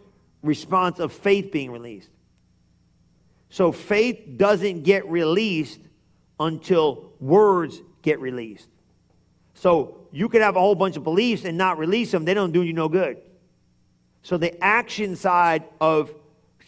response 0.44 1.00
of 1.00 1.12
faith 1.12 1.50
being 1.50 1.72
released. 1.72 2.10
So 3.48 3.72
faith 3.72 4.36
doesn't 4.36 4.84
get 4.84 5.08
released 5.08 5.80
until 6.38 7.09
words 7.20 7.80
get 8.02 8.20
released. 8.20 8.68
So 9.54 10.08
you 10.10 10.28
could 10.28 10.42
have 10.42 10.56
a 10.56 10.60
whole 10.60 10.74
bunch 10.74 10.96
of 10.96 11.04
beliefs 11.04 11.44
and 11.44 11.58
not 11.58 11.78
release 11.78 12.10
them, 12.10 12.24
they 12.24 12.34
don't 12.34 12.52
do 12.52 12.62
you 12.62 12.72
no 12.72 12.88
good. 12.88 13.18
So 14.22 14.36
the 14.36 14.62
action 14.62 15.16
side 15.16 15.64
of 15.80 16.14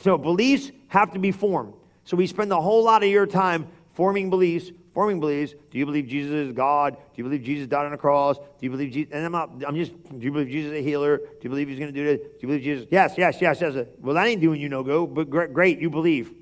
so 0.00 0.18
beliefs 0.18 0.70
have 0.88 1.12
to 1.12 1.18
be 1.18 1.32
formed. 1.32 1.74
So 2.04 2.16
we 2.16 2.26
spend 2.26 2.52
a 2.52 2.60
whole 2.60 2.84
lot 2.84 3.02
of 3.02 3.08
your 3.08 3.26
time 3.26 3.66
forming 3.94 4.30
beliefs, 4.30 4.70
forming 4.94 5.20
beliefs. 5.20 5.54
Do 5.70 5.78
you 5.78 5.86
believe 5.86 6.06
Jesus 6.06 6.32
is 6.32 6.52
God? 6.52 6.96
Do 6.96 6.98
you 7.16 7.24
believe 7.24 7.42
Jesus 7.42 7.66
died 7.66 7.86
on 7.86 7.92
the 7.92 7.98
cross? 7.98 8.36
Do 8.36 8.44
you 8.60 8.70
believe 8.70 8.92
Jesus? 8.92 9.12
And 9.12 9.24
I'm 9.24 9.32
not, 9.32 9.50
I'm 9.66 9.76
just, 9.76 9.92
do 9.92 10.18
you 10.18 10.32
believe 10.32 10.48
Jesus 10.48 10.72
is 10.72 10.78
a 10.78 10.82
healer? 10.82 11.18
Do 11.18 11.24
you 11.42 11.50
believe 11.50 11.68
he's 11.68 11.78
going 11.78 11.92
to 11.92 11.98
do 11.98 12.04
this? 12.04 12.18
Do 12.18 12.38
you 12.40 12.48
believe 12.48 12.62
Jesus? 12.62 12.86
Yes, 12.90 13.14
yes, 13.16 13.38
yes, 13.40 13.60
yes. 13.60 13.86
Well, 14.00 14.14
that 14.14 14.26
ain't 14.26 14.40
doing 14.40 14.60
you 14.60 14.68
no 14.68 14.82
good, 14.82 15.14
but 15.14 15.30
great, 15.30 15.52
great, 15.52 15.80
you 15.80 15.90
believe. 15.90 16.32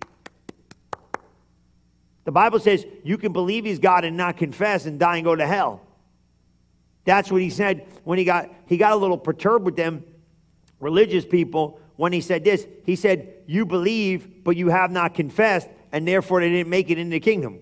The 2.31 2.35
Bible 2.35 2.61
says 2.61 2.87
you 3.03 3.19
can 3.19 3.33
believe 3.33 3.65
he's 3.65 3.81
God 3.81 4.05
and 4.05 4.17
not 4.17 4.37
confess 4.37 4.87
and 4.87 5.01
die 5.01 5.17
and 5.17 5.25
go 5.25 5.35
to 5.35 5.45
hell. 5.45 5.81
That's 7.05 7.29
what 7.29 7.43
he 7.43 7.51
said 7.51 7.89
when 8.05 8.19
he 8.19 8.25
got, 8.25 8.55
he 8.67 8.77
got 8.77 8.93
a 8.93 8.95
little 8.95 9.19
perturbed 9.19 9.65
with 9.65 9.75
them 9.75 10.05
religious 10.79 11.25
people 11.25 11.81
when 11.97 12.13
he 12.13 12.21
said 12.21 12.45
this. 12.45 12.69
He 12.87 12.95
said, 12.95 13.35
You 13.49 13.67
believe, 13.67 14.45
but 14.45 14.57
you 14.57 14.69
have 14.69 14.93
not 14.93 15.13
confessed, 15.13 15.69
and 15.91 16.07
therefore 16.07 16.41
they 16.41 16.51
didn't 16.51 16.71
make 16.71 16.89
it 16.89 16.99
into 16.99 17.11
the 17.11 17.19
kingdom. 17.19 17.59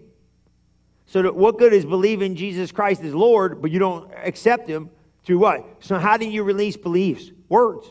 So, 1.07 1.33
what 1.33 1.57
good 1.57 1.73
is 1.73 1.87
believing 1.87 2.35
Jesus 2.35 2.71
Christ 2.71 3.03
is 3.03 3.15
Lord, 3.15 3.63
but 3.63 3.71
you 3.71 3.79
don't 3.79 4.13
accept 4.23 4.69
him 4.69 4.91
through 5.25 5.39
what? 5.39 5.65
So, 5.81 5.99
how 5.99 6.19
do 6.19 6.29
you 6.29 6.43
release 6.43 6.77
beliefs? 6.77 7.31
Words. 7.49 7.87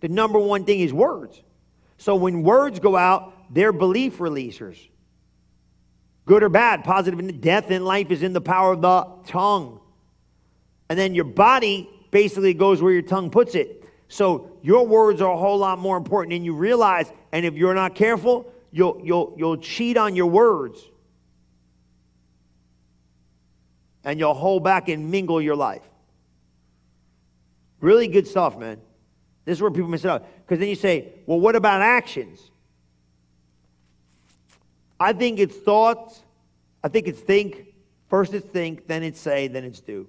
The 0.00 0.08
number 0.08 0.40
one 0.40 0.64
thing 0.64 0.80
is 0.80 0.92
words. 0.92 1.40
So, 1.96 2.16
when 2.16 2.42
words 2.42 2.80
go 2.80 2.96
out, 2.96 3.54
they're 3.54 3.72
belief 3.72 4.18
releasers. 4.18 4.88
Good 6.24 6.42
or 6.42 6.48
bad, 6.48 6.84
positive, 6.84 7.40
death 7.40 7.70
in 7.70 7.84
life 7.84 8.10
is 8.10 8.22
in 8.22 8.32
the 8.32 8.40
power 8.40 8.72
of 8.72 8.80
the 8.80 9.06
tongue. 9.26 9.80
And 10.88 10.98
then 10.98 11.14
your 11.14 11.24
body 11.24 11.88
basically 12.10 12.54
goes 12.54 12.80
where 12.80 12.92
your 12.92 13.02
tongue 13.02 13.30
puts 13.30 13.54
it. 13.54 13.84
So 14.08 14.58
your 14.62 14.86
words 14.86 15.20
are 15.20 15.32
a 15.32 15.36
whole 15.36 15.58
lot 15.58 15.78
more 15.78 15.96
important 15.96 16.32
than 16.32 16.44
you 16.44 16.54
realize. 16.54 17.10
And 17.32 17.44
if 17.46 17.54
you're 17.54 17.74
not 17.74 17.94
careful, 17.94 18.52
you'll, 18.70 19.00
you'll, 19.02 19.34
you'll 19.36 19.56
cheat 19.56 19.96
on 19.96 20.14
your 20.14 20.26
words. 20.26 20.78
And 24.04 24.20
you'll 24.20 24.34
hold 24.34 24.62
back 24.62 24.88
and 24.88 25.10
mingle 25.10 25.40
your 25.40 25.56
life. 25.56 25.82
Really 27.80 28.06
good 28.06 28.28
stuff, 28.28 28.56
man. 28.56 28.80
This 29.44 29.58
is 29.58 29.62
where 29.62 29.70
people 29.70 29.88
miss 29.88 30.04
it 30.04 30.10
out. 30.10 30.26
Because 30.44 30.60
then 30.60 30.68
you 30.68 30.76
say, 30.76 31.14
well, 31.26 31.40
what 31.40 31.56
about 31.56 31.82
actions? 31.82 32.51
I 35.02 35.12
think 35.12 35.40
it's 35.40 35.56
thought, 35.56 36.16
I 36.84 36.86
think 36.86 37.08
it's 37.08 37.18
think. 37.18 37.74
First 38.08 38.34
it's 38.34 38.46
think, 38.46 38.86
then 38.86 39.02
it's 39.02 39.18
say, 39.20 39.48
then 39.48 39.64
it's 39.64 39.80
do. 39.80 40.06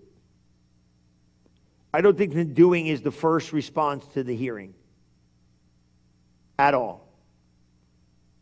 I 1.91 2.02
don't 2.02 2.16
think 2.16 2.36
the 2.36 2.44
doing 2.44 2.86
is 2.86 3.02
the 3.02 3.12
first 3.12 3.54
response 3.54 4.06
to 4.14 4.24
the 4.24 4.36
hearing 4.36 4.76
at 6.60 6.76
all. 6.76 7.08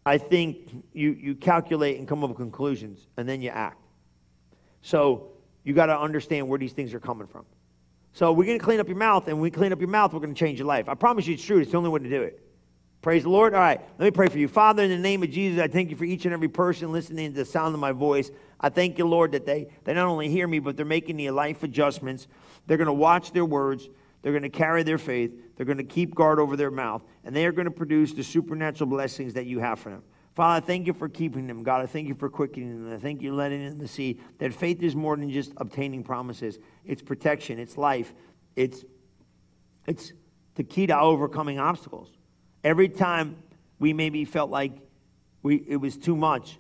I 0.06 0.18
think 0.18 0.84
you, 0.92 1.12
you 1.12 1.36
calculate 1.36 2.00
and 2.00 2.06
come 2.06 2.22
up 2.22 2.32
with 2.32 2.38
conclusions, 2.38 3.08
and 3.16 3.30
then 3.30 3.42
you 3.42 3.50
act. 3.50 3.86
So 4.82 5.30
you 5.64 5.74
got 5.74 5.86
to 5.86 5.98
understand 5.98 6.50
where 6.50 6.60
these 6.60 6.74
things 6.74 6.94
are 6.94 7.00
coming 7.00 7.28
from. 7.28 7.46
So 8.12 8.34
we're 8.34 8.46
going 8.46 8.60
to 8.60 8.66
clean 8.66 8.82
up 8.82 8.90
your 8.90 8.98
mouth, 8.98 9.30
and 9.30 9.38
when 9.38 9.44
we 9.44 9.52
clean 9.52 9.72
up 9.72 9.80
your 9.80 9.88
mouth, 9.88 10.12
we're 10.12 10.20
going 10.20 10.34
to 10.34 10.40
change 10.40 10.60
your 10.60 10.68
life. 10.68 10.90
I 10.90 10.96
promise 10.96 11.28
you 11.28 11.36
it's 11.36 11.46
true. 11.46 11.60
It's 11.60 11.72
the 11.72 11.78
only 11.78 11.92
way 11.92 12.00
to 12.00 12.10
do 12.10 12.24
it. 12.24 12.46
Praise 13.02 13.24
the 13.24 13.30
Lord. 13.30 13.56
All 13.56 13.60
right, 13.60 13.82
let 13.98 14.06
me 14.06 14.12
pray 14.12 14.28
for 14.28 14.38
you. 14.38 14.48
Father, 14.48 14.84
in 14.84 14.92
the 14.92 14.98
name 14.98 15.24
of 15.24 15.32
Jesus, 15.32 15.60
I 15.60 15.68
thank 15.68 15.90
you 15.90 15.96
for 15.96 16.06
each 16.06 16.26
and 16.26 16.34
every 16.34 16.48
person 16.48 16.92
listening 16.92 17.32
to 17.32 17.40
the 17.40 17.46
sound 17.46 17.74
of 17.74 17.82
my 17.82 17.92
voice. 17.92 18.30
I 18.60 18.70
thank 18.70 19.00
you, 19.00 19.08
Lord, 19.08 19.32
that 19.32 19.46
they, 19.46 19.70
they 19.86 19.96
not 19.96 20.06
only 20.06 20.30
hear 20.30 20.48
me, 20.48 20.60
but 20.60 20.78
they're 20.78 20.86
making 20.86 21.18
the 21.18 21.32
life 21.32 21.64
adjustments. 21.64 22.28
They're 22.68 22.78
going 22.78 22.86
to 22.86 22.94
watch 22.94 23.32
their 23.32 23.46
words. 23.46 23.90
They're 24.22 24.34
going 24.34 24.44
to 24.44 24.50
carry 24.50 24.84
their 24.84 25.00
faith. 25.00 25.32
They're 25.56 25.66
going 25.66 25.80
to 25.80 25.84
keep 25.84 26.14
guard 26.14 26.40
over 26.40 26.56
their 26.56 26.70
mouth. 26.70 27.02
And 27.24 27.36
they 27.36 27.48
are 27.48 27.52
going 27.52 27.66
to 27.66 27.72
produce 27.72 28.14
the 28.14 28.24
supernatural 28.24 28.88
blessings 28.88 29.34
that 29.34 29.48
you 29.48 29.58
have 29.60 29.80
for 29.80 29.90
them. 29.90 30.04
Father, 30.36 30.64
I 30.64 30.66
thank 30.66 30.86
you 30.86 30.94
for 30.94 31.10
keeping 31.10 31.48
them. 31.48 31.64
God, 31.64 31.82
I 31.82 31.88
thank 31.88 32.08
you 32.08 32.14
for 32.14 32.30
quickening 32.30 32.86
them. 32.86 32.94
I 32.94 33.00
thank 33.00 33.24
you 33.24 33.32
for 33.32 33.36
letting 33.36 33.80
them 33.80 33.88
see 33.88 34.20
that 34.38 34.54
faith 34.54 34.84
is 34.84 34.96
more 34.96 35.18
than 35.18 35.32
just 35.32 35.54
obtaining 35.58 36.04
promises. 36.04 36.60
It's 36.86 37.02
protection. 37.02 37.58
It's 37.58 37.78
life. 37.78 38.14
It's, 38.56 38.86
it's 39.88 40.14
the 40.54 40.64
key 40.64 40.86
to 40.86 40.98
overcoming 41.00 41.60
obstacles. 41.60 42.12
Every 42.64 42.90
time 42.90 43.38
we 43.80 43.94
maybe 43.94 44.26
felt 44.26 44.52
like 44.52 44.74
we, 45.44 45.64
it 45.68 45.78
was 45.78 45.98
too 45.98 46.16
much, 46.16 46.58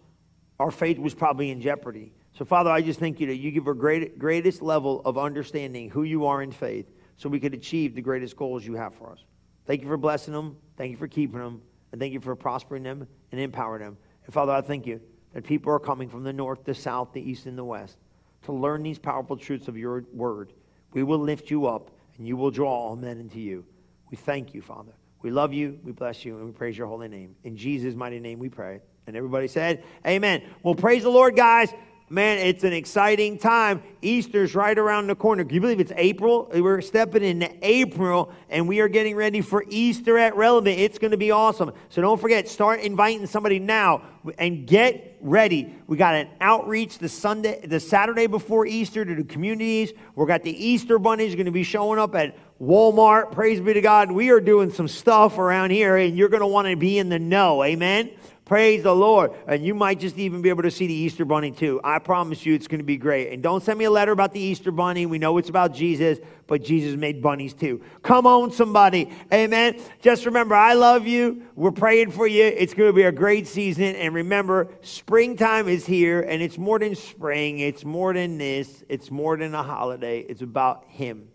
our 0.60 0.72
faith 0.72 0.97
was 0.97 1.14
probably 1.14 1.52
in 1.52 1.62
jeopardy. 1.62 2.14
So, 2.34 2.45
Father, 2.45 2.70
I 2.70 2.82
just 2.82 2.99
thank 2.99 3.20
you 3.20 3.28
that 3.28 3.38
you 3.38 3.52
give 3.52 3.68
our 3.68 3.74
great, 3.74 4.18
greatest 4.18 4.62
level 4.62 5.02
of 5.06 5.18
understanding 5.18 5.89
who 5.89 6.04
you 6.04 6.26
are 6.26 6.41
in 6.41 6.52
faith 6.52 6.91
so 7.18 7.30
we 7.30 7.39
could 7.39 7.54
achieve 7.54 7.93
the 7.93 8.02
greatest 8.02 8.36
goals 8.36 8.66
you 8.66 8.76
have 8.76 8.95
for 8.95 9.12
us. 9.12 9.24
Thank 9.68 9.82
you 9.82 9.88
for 9.88 9.97
blessing 9.97 10.34
them. 10.34 10.58
Thank 10.78 10.91
you 10.91 10.97
for 10.97 11.08
keeping 11.08 11.39
them. 11.39 11.62
And 11.91 11.99
thank 11.99 12.14
you 12.14 12.20
for 12.20 12.36
prospering 12.36 12.84
them 12.84 13.08
and 13.32 13.41
empowering 13.41 13.84
them. 13.84 13.97
And 14.26 14.34
Father, 14.34 14.54
I 14.54 14.62
thank 14.62 14.88
you 14.88 15.02
that 15.34 15.43
people 15.43 15.72
are 15.72 15.80
coming 15.80 16.10
from 16.10 16.24
the 16.24 16.34
north, 16.34 16.64
the 16.64 16.74
south, 16.74 17.14
the 17.14 17.22
east, 17.22 17.45
and 17.45 17.58
the 17.58 17.64
west 17.64 17.97
to 18.43 18.54
learn 18.54 18.82
these 18.82 18.97
powerful 18.97 19.38
truths 19.38 19.68
of 19.68 19.78
your 19.78 20.04
word. 20.14 20.54
We 20.93 21.04
will 21.04 21.20
lift 21.20 21.52
you 21.52 21.68
up 21.68 21.91
and 22.18 22.28
you 22.28 22.38
will 22.38 22.52
draw 22.52 22.72
all 22.72 22.95
men 22.95 23.20
into 23.20 23.39
you. 23.39 23.66
We 24.10 24.18
thank 24.18 24.54
you, 24.54 24.62
Father. 24.62 24.93
We 25.22 25.32
love 25.32 25.53
you, 25.53 25.80
we 25.84 25.91
bless 25.91 26.26
you, 26.26 26.38
and 26.38 26.45
we 26.45 26.51
praise 26.51 26.78
your 26.78 26.88
holy 26.88 27.07
name. 27.07 27.36
In 27.43 27.55
Jesus' 27.55 27.95
mighty 27.95 28.19
name 28.19 28.39
we 28.39 28.49
pray. 28.49 28.82
And 29.07 29.15
everybody 29.15 29.47
said, 29.47 29.84
Amen. 30.05 30.43
Well, 30.63 30.76
praise 30.76 31.03
the 31.03 31.09
Lord, 31.09 31.36
guys 31.36 31.74
man, 32.11 32.39
it's 32.39 32.65
an 32.65 32.74
exciting 32.74 33.38
time. 33.38 33.82
Easter's 34.01 34.53
right 34.53 34.78
around 34.78 35.07
the 35.07 35.15
corner. 35.15 35.45
Can 35.45 35.55
you 35.55 35.61
believe 35.61 35.80
it's 35.80 35.93
April? 35.95 36.49
We're 36.53 36.82
stepping 36.82 37.24
into 37.24 37.49
April 37.61 38.34
and 38.49 38.67
we 38.67 38.82
are 38.82 38.89
getting 38.89 39.15
ready 39.15 39.39
for 39.39 39.63
Easter 39.69 40.17
at 40.17 40.36
Relevant. 40.36 40.78
It's 40.78 40.99
going 40.99 41.11
to 41.11 41.17
be 41.17 41.32
awesome. 41.32 41.72
So 41.89 42.01
don't 42.01 42.19
forget, 42.19 42.49
start 42.49 42.82
inviting 42.82 43.26
somebody 43.28 43.59
now 43.59 44.03
and 44.38 44.67
get 44.67 45.17
ready. 45.22 45.74
We 45.88 45.95
got 45.95 46.15
an 46.15 46.28
outreach 46.41 46.97
the 46.97 47.07
Sunday, 47.07 47.65
the 47.65 47.80
Saturday 47.80 48.28
before 48.28 48.65
Easter 48.65 49.05
to 49.05 49.15
the 49.15 49.24
communities. 49.24 49.93
We 50.15 50.26
got 50.26 50.43
the 50.43 50.65
Easter 50.65 50.99
bunnies 50.99 51.36
going 51.36 51.45
to 51.45 51.51
be 51.51 51.63
showing 51.63 51.97
up 51.97 52.13
at 52.15 52.36
Walmart. 52.62 53.32
Praise 53.32 53.59
be 53.59 53.74
to 53.74 53.82
God. 53.82 54.12
We 54.12 54.30
are 54.30 54.39
doing 54.39 54.70
some 54.70 54.88
stuff 54.88 55.39
around 55.39 55.72
here 55.72 55.97
and 55.97 56.16
you're 56.16 56.30
going 56.30 56.41
to 56.41 56.47
want 56.47 56.68
to 56.68 56.76
be 56.76 56.99
in 56.99 57.09
the 57.09 57.18
know. 57.18 57.64
Amen. 57.64 58.12
Praise 58.45 58.84
the 58.84 58.93
Lord. 58.93 59.32
And 59.47 59.66
you 59.66 59.74
might 59.74 59.99
just 59.99 60.18
even 60.18 60.41
be 60.43 60.49
able 60.49 60.64
to 60.64 60.70
see 60.70 60.86
the 60.86 60.93
Easter 60.93 61.26
Bunny 61.26 61.51
too. 61.51 61.82
I 61.84 61.97
promise 61.99 62.45
you 62.45 62.53
it's 62.53 62.68
going 62.68 62.80
to 62.80 62.86
be 62.86 62.97
great. 62.97 63.32
And 63.32 63.41
don't 63.41 63.64
send 63.64 63.80
me 63.80 63.86
a 63.86 63.89
letter 63.89 64.12
about 64.12 64.32
the 64.34 64.41
Easter 64.41 64.72
Bunny. 64.72 65.07
We 65.07 65.18
know 65.18 65.38
it's 65.38 65.49
about 65.49 65.74
Jesus, 65.74 66.20
but 66.45 66.62
Jesus 66.62 66.95
made 66.95 67.22
bunnies 67.22 67.53
too. 67.53 67.82
Come 68.03 68.28
on, 68.28 68.51
somebody. 68.51 69.09
Amen. 69.34 69.82
Just 70.01 70.26
remember, 70.28 70.53
I 70.53 70.74
love 70.74 71.07
you. 71.07 71.43
We're 71.55 71.72
praying 71.72 72.12
for 72.12 72.28
you. 72.28 72.43
It's 72.43 72.76
going 72.76 72.89
to 72.89 72.93
be 72.93 73.03
a 73.03 73.12
great 73.12 73.47
season. 73.47 73.95
And 73.95 74.14
remember, 74.14 74.68
springtime 74.82 75.68
is 75.68 75.86
here, 75.86 76.22
and 76.22 76.43
it's 76.43 76.59
more 76.59 76.78
than 76.78 76.93
spring, 76.93 77.59
it's 77.59 77.86
more 77.86 78.14
than 78.14 78.38
this, 78.38 78.84
it's 78.88 79.09
more 79.09 79.36
than 79.38 79.55
a 79.55 79.64
holiday. 79.64 80.20
It's 80.20 80.41
about 80.41 80.84
Him, 80.89 81.30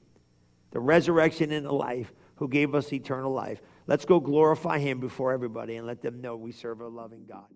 the 0.70 0.80
resurrection 0.80 1.52
and 1.52 1.66
the 1.66 1.72
life, 1.72 2.12
who 2.36 2.48
gave 2.48 2.74
us 2.74 2.92
eternal 2.92 3.32
life. 3.32 3.60
Let's 3.86 4.04
go 4.04 4.20
glorify 4.20 4.78
Him 4.78 5.00
before 5.00 5.32
everybody 5.32 5.76
and 5.76 5.86
let 5.86 6.02
them 6.02 6.20
know 6.20 6.36
we 6.36 6.52
serve 6.52 6.80
a 6.80 6.88
loving 6.88 7.24
God. 7.28 7.46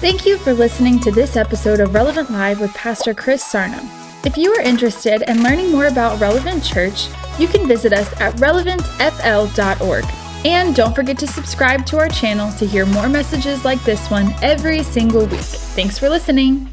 Thank 0.00 0.24
you 0.24 0.38
for 0.38 0.54
listening 0.54 1.00
to 1.00 1.10
this 1.10 1.36
episode 1.36 1.80
of 1.80 1.92
Relevant 1.92 2.30
Live 2.30 2.60
with 2.60 2.72
Pastor 2.74 3.14
Chris 3.14 3.42
Sarnum. 3.42 3.88
If 4.24 4.36
you 4.36 4.52
are 4.54 4.60
interested 4.60 5.22
in 5.28 5.42
learning 5.42 5.72
more 5.72 5.86
about 5.86 6.20
Relevant 6.20 6.62
Church, 6.64 7.08
you 7.38 7.48
can 7.48 7.66
visit 7.66 7.92
us 7.92 8.08
at 8.20 8.34
relevantfl.org. 8.34 10.04
And 10.44 10.74
don't 10.74 10.94
forget 10.94 11.18
to 11.18 11.26
subscribe 11.26 11.84
to 11.86 11.98
our 11.98 12.08
channel 12.08 12.52
to 12.58 12.66
hear 12.66 12.86
more 12.86 13.08
messages 13.08 13.64
like 13.64 13.82
this 13.82 14.08
one 14.08 14.32
every 14.40 14.84
single 14.84 15.26
week. 15.26 15.40
Thanks 15.40 15.98
for 15.98 16.08
listening. 16.08 16.72